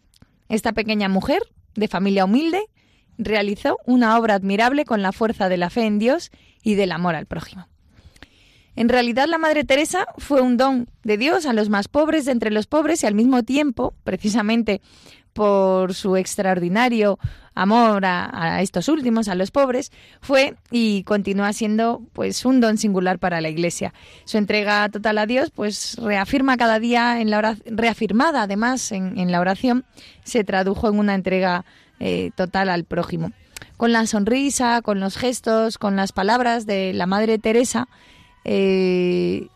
Esta 0.50 0.72
pequeña 0.72 1.08
mujer, 1.08 1.40
de 1.74 1.88
familia 1.88 2.26
humilde, 2.26 2.66
realizó 3.16 3.78
una 3.86 4.18
obra 4.18 4.34
admirable 4.34 4.84
con 4.84 5.00
la 5.00 5.12
fuerza 5.12 5.48
de 5.48 5.56
la 5.56 5.70
fe 5.70 5.86
en 5.86 5.98
Dios 5.98 6.30
y 6.62 6.74
del 6.74 6.92
amor 6.92 7.14
al 7.14 7.24
prójimo. 7.24 7.71
En 8.74 8.88
realidad 8.88 9.26
la 9.28 9.38
Madre 9.38 9.64
Teresa 9.64 10.06
fue 10.18 10.40
un 10.40 10.56
don 10.56 10.88
de 11.04 11.18
Dios 11.18 11.46
a 11.46 11.52
los 11.52 11.68
más 11.68 11.88
pobres 11.88 12.24
de 12.24 12.32
entre 12.32 12.50
los 12.50 12.66
pobres 12.66 13.02
y 13.02 13.06
al 13.06 13.14
mismo 13.14 13.42
tiempo, 13.42 13.94
precisamente 14.04 14.80
por 15.32 15.94
su 15.94 16.16
extraordinario 16.16 17.18
amor 17.54 18.04
a, 18.04 18.62
estos 18.62 18.88
últimos, 18.88 19.28
a 19.28 19.34
los 19.34 19.50
pobres, 19.50 19.92
fue 20.20 20.54
y 20.70 21.04
continúa 21.04 21.52
siendo 21.52 22.02
pues 22.12 22.44
un 22.44 22.60
don 22.60 22.78
singular 22.78 23.18
para 23.18 23.40
la 23.40 23.50
Iglesia. 23.50 23.92
Su 24.24 24.38
entrega 24.38 24.88
total 24.88 25.18
a 25.18 25.26
Dios, 25.26 25.50
pues 25.50 25.96
reafirma 25.98 26.56
cada 26.56 26.78
día 26.78 27.20
en 27.20 27.30
la 27.30 27.38
oración, 27.38 27.76
reafirmada 27.76 28.42
además 28.42 28.92
en, 28.92 29.18
en, 29.18 29.32
la 29.32 29.40
oración, 29.40 29.84
se 30.24 30.44
tradujo 30.44 30.88
en 30.88 30.98
una 30.98 31.14
entrega 31.14 31.64
eh, 32.00 32.30
total 32.34 32.68
al 32.68 32.84
prójimo. 32.84 33.32
Con 33.76 33.92
la 33.92 34.06
sonrisa, 34.06 34.80
con 34.82 35.00
los 35.00 35.16
gestos, 35.16 35.78
con 35.78 35.96
las 35.96 36.12
palabras 36.12 36.66
de 36.66 36.92
la 36.94 37.06
Madre 37.06 37.38
Teresa, 37.38 37.88
eh, 38.44 39.48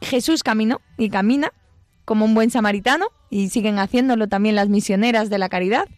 Jesús 0.00 0.42
caminó 0.42 0.80
y 0.98 1.10
camina 1.10 1.52
como 2.04 2.24
un 2.24 2.34
buen 2.34 2.50
samaritano 2.50 3.06
y 3.30 3.48
siguen 3.48 3.78
haciéndolo 3.78 4.28
también 4.28 4.54
las 4.54 4.68
misioneras 4.68 5.30
de 5.30 5.38
la 5.38 5.48
caridad 5.48 5.88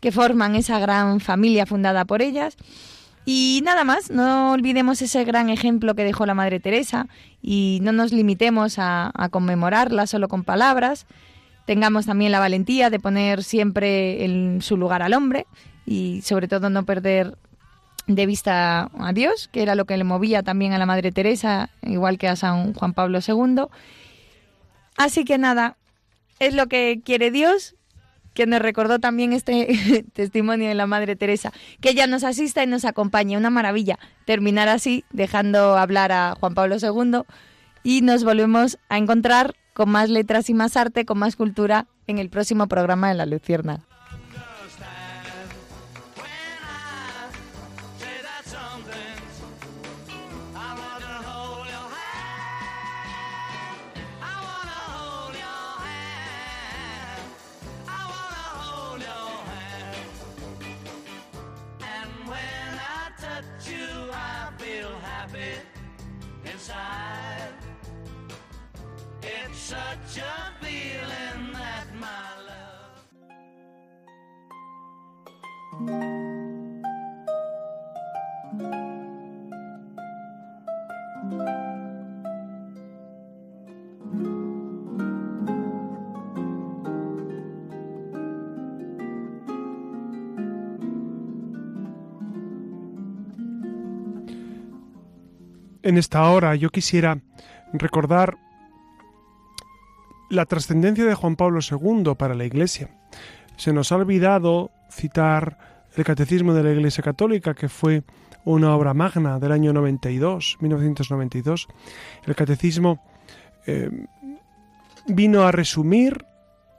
que 0.00 0.12
forman 0.12 0.56
esa 0.56 0.78
gran 0.78 1.20
familia 1.20 1.66
fundada 1.66 2.04
por 2.04 2.22
ellas. 2.22 2.56
Y 3.26 3.60
nada 3.64 3.84
más, 3.84 4.10
no 4.10 4.52
olvidemos 4.52 5.02
ese 5.02 5.24
gran 5.24 5.50
ejemplo 5.50 5.94
que 5.94 6.04
dejó 6.04 6.24
la 6.24 6.34
Madre 6.34 6.58
Teresa 6.58 7.06
y 7.42 7.78
no 7.82 7.92
nos 7.92 8.12
limitemos 8.12 8.78
a, 8.78 9.10
a 9.14 9.28
conmemorarla 9.28 10.06
solo 10.06 10.28
con 10.28 10.42
palabras. 10.42 11.06
Tengamos 11.66 12.06
también 12.06 12.32
la 12.32 12.40
valentía 12.40 12.88
de 12.88 12.98
poner 12.98 13.44
siempre 13.44 14.24
en 14.24 14.62
su 14.62 14.78
lugar 14.78 15.02
al 15.02 15.12
hombre 15.12 15.46
y 15.84 16.22
sobre 16.22 16.48
todo 16.48 16.70
no 16.70 16.84
perder 16.84 17.36
de 18.14 18.26
vista 18.26 18.90
a 18.98 19.12
Dios, 19.12 19.48
que 19.52 19.62
era 19.62 19.74
lo 19.74 19.84
que 19.84 19.96
le 19.96 20.04
movía 20.04 20.42
también 20.42 20.72
a 20.72 20.78
la 20.78 20.86
Madre 20.86 21.12
Teresa, 21.12 21.70
igual 21.82 22.18
que 22.18 22.28
a 22.28 22.36
San 22.36 22.74
Juan 22.74 22.92
Pablo 22.92 23.20
II. 23.26 23.66
Así 24.96 25.24
que 25.24 25.38
nada, 25.38 25.76
es 26.38 26.54
lo 26.54 26.66
que 26.66 27.00
quiere 27.04 27.30
Dios, 27.30 27.76
que 28.34 28.46
nos 28.46 28.60
recordó 28.60 28.98
también 28.98 29.32
este 29.32 30.04
testimonio 30.12 30.68
de 30.68 30.74
la 30.74 30.86
Madre 30.86 31.16
Teresa, 31.16 31.52
que 31.80 31.90
ella 31.90 32.06
nos 32.06 32.24
asista 32.24 32.62
y 32.62 32.66
nos 32.66 32.84
acompañe. 32.84 33.36
Una 33.36 33.50
maravilla 33.50 33.98
terminar 34.24 34.68
así, 34.68 35.04
dejando 35.10 35.76
hablar 35.76 36.12
a 36.12 36.36
Juan 36.38 36.54
Pablo 36.54 36.76
II 36.80 37.22
y 37.82 38.02
nos 38.02 38.24
volvemos 38.24 38.78
a 38.88 38.98
encontrar 38.98 39.54
con 39.72 39.90
más 39.90 40.10
letras 40.10 40.50
y 40.50 40.54
más 40.54 40.76
arte, 40.76 41.04
con 41.04 41.18
más 41.18 41.36
cultura 41.36 41.86
en 42.06 42.18
el 42.18 42.28
próximo 42.28 42.66
programa 42.66 43.08
de 43.08 43.14
La 43.14 43.26
Lucierna. 43.26 43.86
En 95.82 95.96
esta 95.98 96.30
hora 96.30 96.54
yo 96.54 96.70
quisiera 96.70 97.20
recordar 97.72 98.36
la 100.28 100.46
trascendencia 100.46 101.04
de 101.04 101.14
Juan 101.14 101.36
Pablo 101.36 101.58
II 101.68 102.14
para 102.16 102.34
la 102.34 102.44
Iglesia. 102.44 102.90
Se 103.56 103.72
nos 103.72 103.90
ha 103.90 103.96
olvidado 103.96 104.70
citar 104.90 105.69
el 105.96 106.04
Catecismo 106.04 106.54
de 106.54 106.62
la 106.62 106.72
Iglesia 106.72 107.02
Católica, 107.02 107.54
que 107.54 107.68
fue 107.68 108.02
una 108.44 108.74
obra 108.74 108.94
magna 108.94 109.38
del 109.38 109.52
año 109.52 109.72
92, 109.72 110.58
1992. 110.60 111.68
El 112.26 112.34
Catecismo 112.34 113.02
eh, 113.66 113.90
vino 115.06 115.42
a 115.42 115.52
resumir 115.52 116.24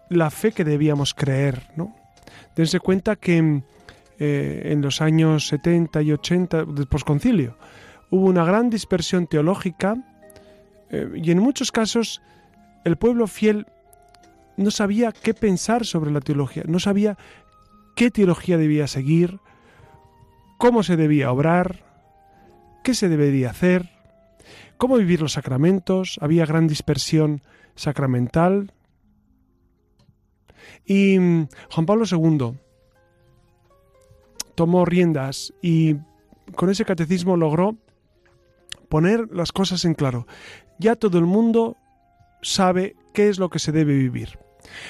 la 0.09 0.29
fe 0.29 0.51
que 0.51 0.63
debíamos 0.63 1.13
creer. 1.13 1.63
¿no? 1.75 1.95
Dense 2.55 2.79
cuenta 2.79 3.15
que 3.15 3.63
eh, 4.19 4.61
en 4.65 4.81
los 4.81 5.01
años 5.01 5.47
70 5.47 6.01
y 6.01 6.11
80 6.11 6.65
del 6.65 6.87
posconcilio 6.87 7.57
hubo 8.09 8.27
una 8.27 8.43
gran 8.43 8.69
dispersión 8.69 9.27
teológica 9.27 9.95
eh, 10.89 11.09
y 11.15 11.31
en 11.31 11.39
muchos 11.39 11.71
casos 11.71 12.21
el 12.83 12.97
pueblo 12.97 13.27
fiel 13.27 13.67
no 14.57 14.69
sabía 14.69 15.11
qué 15.11 15.33
pensar 15.33 15.85
sobre 15.85 16.11
la 16.11 16.19
teología, 16.19 16.63
no 16.67 16.79
sabía 16.79 17.17
qué 17.95 18.11
teología 18.11 18.57
debía 18.57 18.87
seguir, 18.87 19.39
cómo 20.57 20.83
se 20.83 20.97
debía 20.97 21.31
obrar, 21.31 21.85
qué 22.83 22.93
se 22.93 23.09
debería 23.09 23.49
hacer, 23.49 23.89
cómo 24.77 24.97
vivir 24.97 25.21
los 25.21 25.33
sacramentos, 25.33 26.17
había 26.21 26.45
gran 26.45 26.67
dispersión 26.67 27.41
sacramental. 27.75 28.73
Y 30.85 31.19
mm, 31.19 31.47
Juan 31.71 31.85
Pablo 31.85 32.05
II 32.09 32.57
tomó 34.55 34.85
riendas 34.85 35.53
y 35.61 35.95
con 36.55 36.69
ese 36.69 36.85
catecismo 36.85 37.37
logró 37.37 37.77
poner 38.89 39.27
las 39.31 39.51
cosas 39.51 39.85
en 39.85 39.93
claro. 39.93 40.27
Ya 40.79 40.95
todo 40.95 41.17
el 41.17 41.25
mundo 41.25 41.77
sabe 42.41 42.95
qué 43.13 43.29
es 43.29 43.39
lo 43.39 43.49
que 43.49 43.59
se 43.59 43.71
debe 43.71 43.93
vivir. 43.93 44.37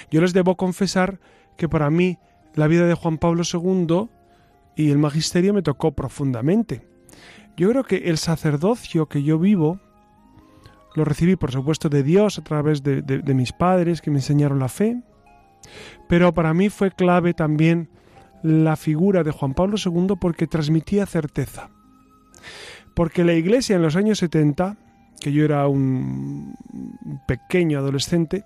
Yo 0.09 0.21
les 0.21 0.33
debo 0.33 0.57
confesar 0.57 1.19
que 1.57 1.69
para 1.69 1.89
mí 1.89 2.17
la 2.55 2.67
vida 2.67 2.85
de 2.85 2.93
Juan 2.93 3.17
Pablo 3.17 3.43
II 3.51 4.09
y 4.75 4.91
el 4.91 4.97
magisterio 4.97 5.53
me 5.53 5.61
tocó 5.61 5.91
profundamente. 5.91 6.87
Yo 7.57 7.69
creo 7.69 7.83
que 7.83 8.09
el 8.09 8.17
sacerdocio 8.17 9.07
que 9.07 9.23
yo 9.23 9.37
vivo 9.39 9.79
lo 10.95 11.05
recibí, 11.05 11.35
por 11.35 11.51
supuesto, 11.51 11.89
de 11.89 12.03
Dios 12.03 12.37
a 12.37 12.43
través 12.43 12.83
de, 12.83 13.01
de, 13.01 13.33
mis 13.33 13.53
padres 13.53 14.01
que 14.01 14.11
me 14.11 14.17
enseñaron 14.17 14.59
la 14.59 14.67
fe, 14.67 15.01
pero 16.09 16.33
para 16.33 16.53
mí 16.53 16.69
fue 16.69 16.91
clave 16.91 17.33
también 17.33 17.89
la 18.43 18.75
figura 18.75 19.23
de 19.23 19.31
Juan 19.31 19.53
Pablo 19.53 19.77
II 19.83 20.15
porque 20.19 20.47
transmitía 20.47 21.05
certeza. 21.05 21.69
Porque 22.93 23.23
la 23.23 23.33
Iglesia 23.33 23.75
en 23.75 23.81
los 23.83 23.95
años 23.95 24.17
70, 24.19 24.75
que 25.19 25.31
yo 25.31 25.45
era 25.45 25.67
un 25.67 26.55
pequeño 27.27 27.79
adolescente, 27.79 28.43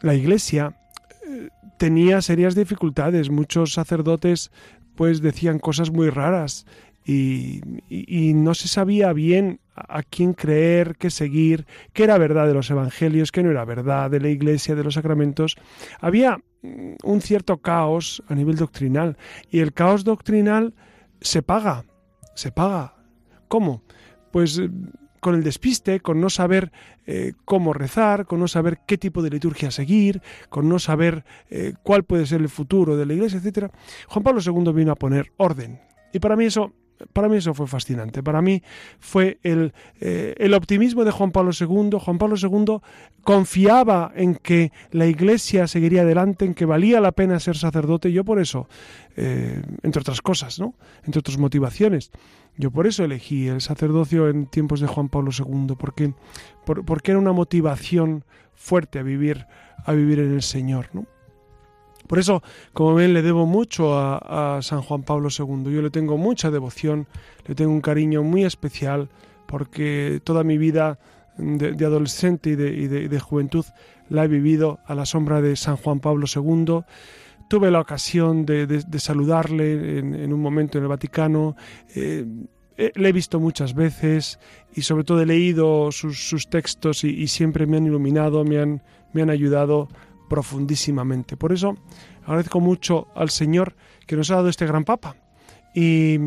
la 0.00 0.14
Iglesia 0.14 0.74
tenía 1.78 2.20
serias 2.20 2.54
dificultades. 2.54 3.30
Muchos 3.30 3.72
sacerdotes 3.72 4.50
pues 4.94 5.22
decían 5.22 5.60
cosas 5.60 5.90
muy 5.90 6.10
raras 6.10 6.66
y, 7.08 7.62
no 8.34 8.52
se 8.52 8.68
sabía 8.68 9.14
bien 9.14 9.60
a 9.74 10.02
quién 10.02 10.34
creer, 10.34 10.96
qué 10.98 11.08
seguir, 11.08 11.66
qué 11.94 12.04
era 12.04 12.18
verdad 12.18 12.46
de 12.46 12.52
los 12.52 12.70
evangelios, 12.70 13.32
qué 13.32 13.42
no 13.42 13.50
era 13.50 13.64
verdad 13.64 14.10
de 14.10 14.20
la 14.20 14.28
iglesia, 14.28 14.74
de 14.74 14.84
los 14.84 14.94
sacramentos. 14.94 15.56
Había 16.00 16.38
mm, 16.62 16.96
un 17.04 17.20
cierto 17.22 17.58
caos 17.58 18.22
a 18.28 18.34
nivel 18.34 18.56
doctrinal. 18.56 19.16
Y 19.50 19.60
el 19.60 19.72
caos 19.72 20.04
doctrinal 20.04 20.74
se 21.22 21.42
paga, 21.42 21.84
se 22.34 22.52
paga. 22.52 22.94
¿Cómo? 23.46 23.82
Pues 24.30 24.60
con 25.20 25.34
el 25.34 25.42
despiste, 25.42 26.00
con 26.00 26.20
no 26.20 26.30
saber 26.30 26.72
eh, 27.06 27.32
cómo 27.44 27.72
rezar, 27.72 28.26
con 28.26 28.40
no 28.40 28.48
saber 28.48 28.80
qué 28.86 28.98
tipo 28.98 29.22
de 29.22 29.30
liturgia 29.30 29.70
seguir, 29.70 30.22
con 30.48 30.68
no 30.68 30.78
saber 30.78 31.24
eh, 31.50 31.74
cuál 31.82 32.04
puede 32.04 32.26
ser 32.26 32.40
el 32.40 32.48
futuro 32.48 32.96
de 32.96 33.06
la 33.06 33.14
iglesia, 33.14 33.40
etc. 33.42 33.72
Juan 34.08 34.22
Pablo 34.22 34.40
II 34.44 34.72
vino 34.72 34.92
a 34.92 34.96
poner 34.96 35.32
orden. 35.36 35.80
Y 36.12 36.20
para 36.20 36.36
mí 36.36 36.46
eso 36.46 36.72
para 37.12 37.28
mí 37.28 37.36
eso 37.36 37.54
fue 37.54 37.66
fascinante. 37.66 38.22
Para 38.22 38.42
mí 38.42 38.62
fue 38.98 39.38
el, 39.42 39.72
eh, 40.00 40.34
el, 40.38 40.54
optimismo 40.54 41.04
de 41.04 41.10
Juan 41.10 41.30
Pablo 41.30 41.50
II. 41.58 41.98
Juan 41.98 42.18
Pablo 42.18 42.36
II 42.36 42.78
confiaba 43.22 44.12
en 44.14 44.34
que 44.34 44.72
la 44.90 45.06
Iglesia 45.06 45.66
seguiría 45.66 46.02
adelante, 46.02 46.44
en 46.44 46.54
que 46.54 46.64
valía 46.64 47.00
la 47.00 47.12
pena 47.12 47.40
ser 47.40 47.56
sacerdote. 47.56 48.12
Yo 48.12 48.24
por 48.24 48.40
eso, 48.40 48.68
eh, 49.16 49.62
entre 49.82 50.00
otras 50.00 50.20
cosas, 50.22 50.58
¿no? 50.58 50.74
entre 51.04 51.20
otras 51.20 51.38
motivaciones, 51.38 52.10
yo 52.58 52.70
por 52.70 52.86
eso 52.86 53.04
elegí 53.04 53.48
el 53.48 53.60
sacerdocio 53.60 54.28
en 54.28 54.46
tiempos 54.46 54.80
de 54.80 54.88
Juan 54.88 55.08
Pablo 55.08 55.30
II, 55.36 55.76
porque, 55.78 56.12
porque 56.64 57.12
era 57.12 57.20
una 57.20 57.32
motivación 57.32 58.24
fuerte 58.52 58.98
a 58.98 59.02
vivir, 59.02 59.46
a 59.84 59.92
vivir 59.92 60.18
en 60.18 60.34
el 60.34 60.42
Señor. 60.42 60.90
¿no? 60.92 61.06
Por 62.08 62.18
eso, 62.18 62.42
como 62.72 62.94
ven, 62.94 63.14
le 63.14 63.22
debo 63.22 63.46
mucho 63.46 63.96
a, 63.96 64.60
San 64.62 64.82
Juan 64.82 65.02
Pablo 65.02 65.28
II. 65.30 65.72
Yo 65.72 65.82
le 65.82 65.90
tengo 65.90 66.16
mucha 66.16 66.50
devoción, 66.50 67.06
le 67.46 67.54
tengo 67.54 67.70
un 67.70 67.80
cariño 67.80 68.22
muy 68.22 68.44
especial, 68.44 69.08
porque 69.46 70.20
toda 70.24 70.42
mi 70.42 70.58
vida 70.58 70.98
de, 71.36 71.84
adolescente 71.84 72.50
y 72.50 72.56
de, 72.56 73.20
juventud 73.20 73.64
la 74.08 74.24
he 74.24 74.28
vivido 74.28 74.80
a 74.86 74.94
la 74.94 75.06
sombra 75.06 75.40
de 75.40 75.54
San 75.54 75.76
Juan 75.76 76.00
Pablo 76.00 76.26
II. 76.34 76.82
Tuve 77.48 77.70
la 77.70 77.80
ocasión 77.80 78.44
de, 78.44 78.84
saludarle 78.98 79.98
en, 79.98 80.32
un 80.32 80.40
momento 80.40 80.78
en 80.78 80.84
el 80.84 80.88
Vaticano. 80.88 81.56
Eh, 81.94 82.24
le 82.94 83.08
he 83.08 83.12
visto 83.12 83.40
muchas 83.40 83.74
veces 83.74 84.38
y 84.74 84.82
sobre 84.82 85.02
todo 85.02 85.22
he 85.22 85.26
leído 85.26 85.90
sus, 85.90 86.48
textos 86.48 87.02
y, 87.04 87.08
y, 87.08 87.26
siempre 87.26 87.66
me 87.66 87.78
han 87.78 87.86
iluminado, 87.86 88.44
me 88.44 88.60
han, 88.60 88.82
me 89.12 89.22
han 89.22 89.30
ayudado 89.30 89.88
profundísimamente. 90.28 91.36
Por 91.36 91.52
eso 91.52 91.76
agradezco 92.24 92.60
mucho 92.60 93.08
al 93.14 93.30
Señor 93.30 93.74
que 94.06 94.16
nos 94.16 94.30
ha 94.30 94.36
dado 94.36 94.48
este 94.48 94.66
gran 94.66 94.84
Papa. 94.84 95.16
Y, 95.74 96.18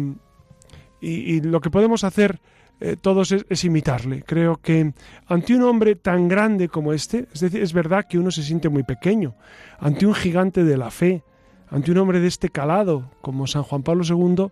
y, 1.01 1.41
lo 1.41 1.61
que 1.61 1.69
podemos 1.69 2.03
hacer 2.03 2.39
eh, 2.84 2.97
todos 2.99 3.32
es, 3.32 3.63
imitarle. 3.63 4.23
Creo 4.23 4.57
que 4.57 4.93
ante 5.27 5.55
un 5.55 5.61
hombre 5.61 5.95
tan 5.95 6.27
grande 6.27 6.67
como 6.67 6.93
este, 6.93 7.27
es 7.32 7.39
decir, 7.39 7.61
es 7.61 7.73
verdad 7.73 8.07
que 8.09 8.17
uno 8.17 8.32
se 8.32 8.41
siente 8.41 8.69
muy 8.69 8.82
pequeño, 8.82 9.36
ante 9.79 10.07
un 10.07 10.15
gigante 10.15 10.63
de 10.63 10.77
la 10.77 10.89
fe, 10.89 11.23
ante 11.69 11.91
un 11.91 11.99
hombre 11.99 12.19
de 12.19 12.27
este 12.27 12.49
calado 12.49 13.11
como 13.21 13.45
San 13.45 13.61
Juan 13.61 13.84
Pablo 13.84 14.03
II, 14.03 14.47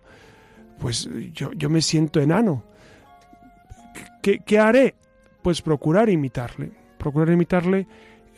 pues 0.78 1.10
yo, 1.32 1.52
yo 1.52 1.68
me 1.68 1.82
siento 1.82 2.20
enano. 2.20 2.62
¿Qué, 4.22 4.38
¿Qué 4.38 4.60
haré? 4.60 4.94
Pues 5.42 5.60
procurar 5.60 6.08
imitarle, 6.08 6.70
procurar 6.98 7.30
imitarle 7.30 7.88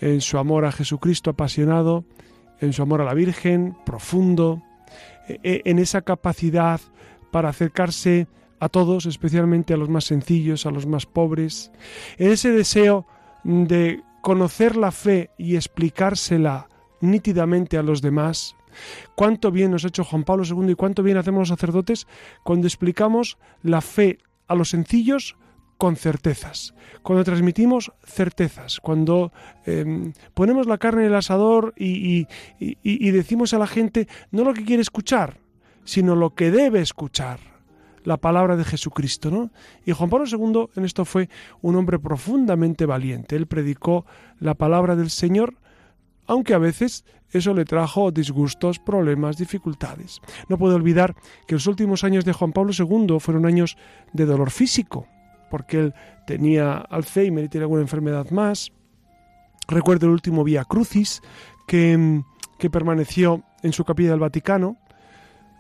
en 0.01 0.23
su 0.23 0.39
amor 0.39 0.65
a 0.65 0.73
Jesucristo 0.73 1.29
apasionado, 1.29 2.07
en 2.61 2.73
su 2.73 2.81
amor 2.81 3.03
a 3.03 3.05
la 3.05 3.13
Virgen 3.13 3.77
profundo, 3.85 4.63
e, 5.29 5.39
e, 5.43 5.63
en 5.67 5.79
esa 5.79 6.01
capacidad 6.01 6.81
para 7.31 7.51
acercarse 7.51 8.27
a 8.63 8.69
todos, 8.69 9.07
especialmente 9.07 9.75
a 9.75 9.77
los 9.77 9.89
más 9.89 10.05
sencillos, 10.05 10.67
a 10.67 10.71
los 10.71 10.87
más 10.87 11.05
pobres, 11.05 11.73
ese 12.17 12.53
deseo 12.53 13.09
de 13.43 14.05
conocer 14.21 14.77
la 14.77 14.93
fe 14.93 15.31
y 15.37 15.57
explicársela 15.57 16.69
nítidamente 17.01 17.77
a 17.77 17.83
los 17.83 18.03
demás. 18.03 18.55
Cuánto 19.17 19.51
bien 19.51 19.73
nos 19.73 19.85
ha 19.85 19.89
hecho 19.89 20.05
Juan 20.05 20.23
Pablo 20.23 20.45
II 20.45 20.71
y 20.71 20.75
cuánto 20.77 21.03
bien 21.03 21.17
hacemos 21.17 21.41
los 21.41 21.49
sacerdotes 21.49 22.07
cuando 22.45 22.69
explicamos 22.69 23.37
la 23.65 23.81
fe 23.81 24.19
a 24.47 24.55
los 24.55 24.69
sencillos 24.69 25.37
con 25.77 25.97
certezas, 25.97 26.73
cuando 27.03 27.25
transmitimos 27.25 27.91
certezas, 28.05 28.79
cuando 28.79 29.33
em, 29.67 30.13
ponemos 30.35 30.69
la 30.69 30.79
carne 30.79 31.03
en 31.03 31.09
el 31.09 31.17
asador 31.17 31.75
y, 31.77 32.29
decimos 32.61 33.55
a 33.55 33.59
la 33.59 33.67
gente 33.67 34.07
no 34.31 34.45
lo 34.45 34.55
que 34.55 34.65
quiere 34.65 34.83
escuchar, 34.83 35.39
sino 35.83 36.15
lo 36.15 36.37
que 36.37 36.53
debe 36.53 36.81
escuchar 36.81 37.52
la 38.05 38.17
palabra 38.17 38.57
de 38.57 38.65
Jesucristo, 38.65 39.31
¿no? 39.31 39.51
Y 39.85 39.93
Juan 39.93 40.11
Pablo 40.11 40.27
II 40.27 40.69
en 40.77 40.85
esto 40.85 41.05
fue 41.05 41.29
un 41.61 41.77
hombre 41.77 41.99
profundamente 41.99 42.87
valiente. 42.87 43.37
Él 43.37 43.47
predicó 43.47 44.07
la 44.39 44.55
palabra 44.55 44.97
del 44.97 45.11
Señor, 45.11 45.55
aunque 46.27 46.55
a 46.55 46.59
veces 46.59 47.05
eso 47.31 47.55
le 47.55 47.65
trajo 47.65 48.11
disgustos, 48.11 48.79
problemas, 48.79 49.37
dificultades. 49.37 50.21
No 50.49 50.59
puedo 50.59 50.77
olvidar 50.77 51.15
que 51.47 51.55
los 51.55 51.67
últimos 51.67 52.05
años 52.05 52.25
de 52.25 52.33
Juan 52.33 52.53
Pablo 52.53 52.73
II 52.77 53.19
fueron 53.21 53.47
años 53.47 53.77
de 54.13 54.27
dolor 54.27 54.51
físico 54.51 55.07
porque 55.53 55.79
él 55.79 55.95
tenía 56.27 56.79
Alzheimer 56.79 57.45
y 57.45 57.49
tiene 57.51 57.65
alguna 57.65 57.83
enfermedad 57.83 58.31
más. 58.31 58.73
Recuerdo 59.69 60.07
el 60.07 60.13
último 60.13 60.45
Vía 60.45 60.65
Crucis, 60.65 61.21
que, 61.67 62.23
que 62.59 62.71
permaneció 62.71 63.43
en 63.63 63.75
su 63.75 63.85
capilla 63.85 64.13
del 64.13 64.21
Vaticano, 64.21 64.79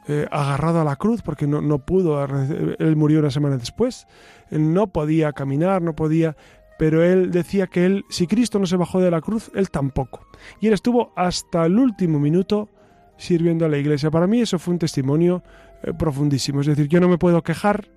eh, 0.08 0.26
agarrado 0.30 0.80
a 0.80 0.84
la 0.84 0.96
cruz, 0.96 1.22
porque 1.22 1.46
no, 1.46 1.60
no 1.60 1.78
pudo, 1.78 2.24
él 2.24 2.96
murió 2.96 3.20
una 3.20 3.30
semana 3.30 3.56
después, 3.56 4.06
él 4.50 4.72
no 4.72 4.88
podía 4.88 5.32
caminar, 5.32 5.82
no 5.82 5.94
podía, 5.94 6.36
pero 6.78 7.04
él 7.04 7.30
decía 7.30 7.68
que 7.68 7.86
él, 7.86 8.04
si 8.08 8.26
Cristo 8.26 8.58
no 8.58 8.66
se 8.66 8.76
bajó 8.76 9.00
de 9.00 9.10
la 9.10 9.20
cruz, 9.20 9.50
él 9.54 9.70
tampoco. 9.70 10.26
Y 10.60 10.66
él 10.66 10.72
estuvo 10.72 11.12
hasta 11.14 11.66
el 11.66 11.78
último 11.78 12.18
minuto 12.18 12.68
sirviendo 13.16 13.64
a 13.64 13.68
la 13.68 13.78
iglesia. 13.78 14.10
Para 14.10 14.26
mí 14.26 14.40
eso 14.40 14.58
fue 14.58 14.72
un 14.72 14.78
testimonio 14.78 15.44
eh, 15.82 15.92
profundísimo. 15.92 16.60
Es 16.60 16.66
decir, 16.66 16.88
yo 16.88 17.00
no 17.00 17.08
me 17.08 17.18
puedo 17.18 17.42
quejar 17.42 17.88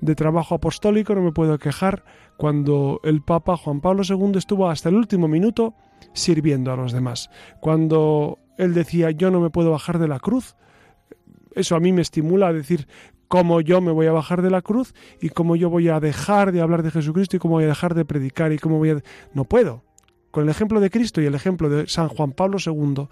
de 0.00 0.14
trabajo 0.14 0.54
apostólico, 0.54 1.14
no 1.14 1.22
me 1.22 1.32
puedo 1.32 1.58
quejar, 1.58 2.04
cuando 2.36 3.00
el 3.02 3.22
Papa 3.22 3.56
Juan 3.56 3.80
Pablo 3.80 4.02
II 4.08 4.32
estuvo 4.36 4.70
hasta 4.70 4.88
el 4.88 4.94
último 4.94 5.26
minuto 5.26 5.74
sirviendo 6.12 6.72
a 6.72 6.76
los 6.76 6.92
demás. 6.92 7.30
Cuando 7.60 8.38
él 8.56 8.74
decía 8.74 9.10
yo 9.10 9.30
no 9.30 9.40
me 9.40 9.50
puedo 9.50 9.72
bajar 9.72 9.98
de 9.98 10.06
la 10.06 10.20
cruz, 10.20 10.54
eso 11.54 11.76
a 11.76 11.80
mí 11.80 11.92
me 11.92 12.02
estimula 12.02 12.48
a 12.48 12.52
decir 12.52 12.86
cómo 13.28 13.60
yo 13.60 13.80
me 13.80 13.92
voy 13.92 14.06
a 14.06 14.12
bajar 14.12 14.42
de 14.42 14.50
la 14.50 14.62
cruz 14.62 14.94
y 15.20 15.28
cómo 15.28 15.56
yo 15.56 15.70
voy 15.70 15.88
a 15.88 16.00
dejar 16.00 16.52
de 16.52 16.60
hablar 16.60 16.82
de 16.82 16.90
Jesucristo 16.90 17.36
y 17.36 17.38
cómo 17.38 17.54
voy 17.54 17.64
a 17.64 17.68
dejar 17.68 17.94
de 17.94 18.04
predicar 18.04 18.52
y 18.52 18.58
cómo 18.58 18.78
voy 18.78 18.90
a... 18.90 19.02
No 19.34 19.44
puedo. 19.44 19.84
Con 20.30 20.44
el 20.44 20.50
ejemplo 20.50 20.80
de 20.80 20.90
Cristo 20.90 21.20
y 21.20 21.26
el 21.26 21.34
ejemplo 21.34 21.68
de 21.68 21.86
San 21.86 22.08
Juan 22.08 22.32
Pablo 22.32 22.58
II 22.64 23.08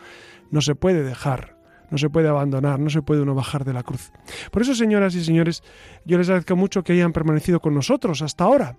no 0.50 0.60
se 0.60 0.74
puede 0.74 1.02
dejar 1.02 1.56
no 1.90 1.98
se 1.98 2.10
puede 2.10 2.28
abandonar, 2.28 2.80
no 2.80 2.90
se 2.90 3.02
puede 3.02 3.22
uno 3.22 3.34
bajar 3.34 3.64
de 3.64 3.72
la 3.72 3.82
cruz. 3.82 4.10
Por 4.50 4.62
eso, 4.62 4.74
señoras 4.74 5.14
y 5.14 5.24
señores, 5.24 5.62
yo 6.04 6.18
les 6.18 6.28
agradezco 6.28 6.56
mucho 6.56 6.82
que 6.82 6.92
hayan 6.92 7.12
permanecido 7.12 7.60
con 7.60 7.74
nosotros 7.74 8.22
hasta 8.22 8.44
ahora. 8.44 8.76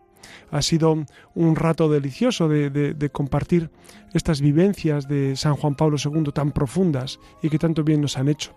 Ha 0.52 0.62
sido 0.62 1.06
un 1.36 1.56
rato 1.56 1.90
delicioso 1.90 2.50
de, 2.50 3.10
compartir 3.12 3.70
estas 4.14 4.42
vivencias 4.42 5.08
de 5.08 5.36
San 5.36 5.56
Juan 5.56 5.76
Pablo 5.76 5.98
II 6.04 6.32
tan 6.34 6.52
profundas 6.52 7.20
y 7.42 7.50
que 7.50 7.60
tanto 7.60 7.84
bien 7.84 8.02
nos 8.02 8.18
han 8.18 8.28
hecho. 8.28 8.54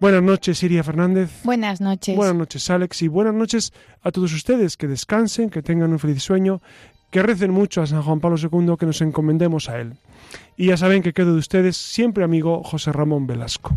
Buenas 0.00 0.22
noches, 0.22 0.62
Iria 0.62 0.82
Fernández. 0.82 1.30
Buenas 1.44 1.78
noches. 1.82 2.16
Buenas 2.16 2.34
noches, 2.34 2.70
Alex. 2.70 3.02
Y 3.02 3.08
buenas 3.08 3.34
noches 3.34 3.74
a 4.00 4.10
todos 4.10 4.32
ustedes. 4.32 4.78
Que 4.78 4.88
descansen, 4.88 5.50
que 5.50 5.60
tengan 5.60 5.92
un 5.92 5.98
feliz 5.98 6.22
sueño, 6.22 6.62
que 7.10 7.22
recen 7.22 7.50
mucho 7.50 7.82
a 7.82 7.86
San 7.86 8.00
Juan 8.00 8.18
Pablo 8.18 8.38
II, 8.38 8.76
que 8.78 8.86
nos 8.86 9.02
encomendemos 9.02 9.68
a 9.68 9.78
él. 9.78 9.98
Y 10.56 10.68
ya 10.68 10.78
saben 10.78 11.02
que 11.02 11.12
quedo 11.12 11.34
de 11.34 11.38
ustedes 11.38 11.76
siempre 11.76 12.24
amigo 12.24 12.62
José 12.62 12.92
Ramón 12.92 13.26
Velasco. 13.26 13.76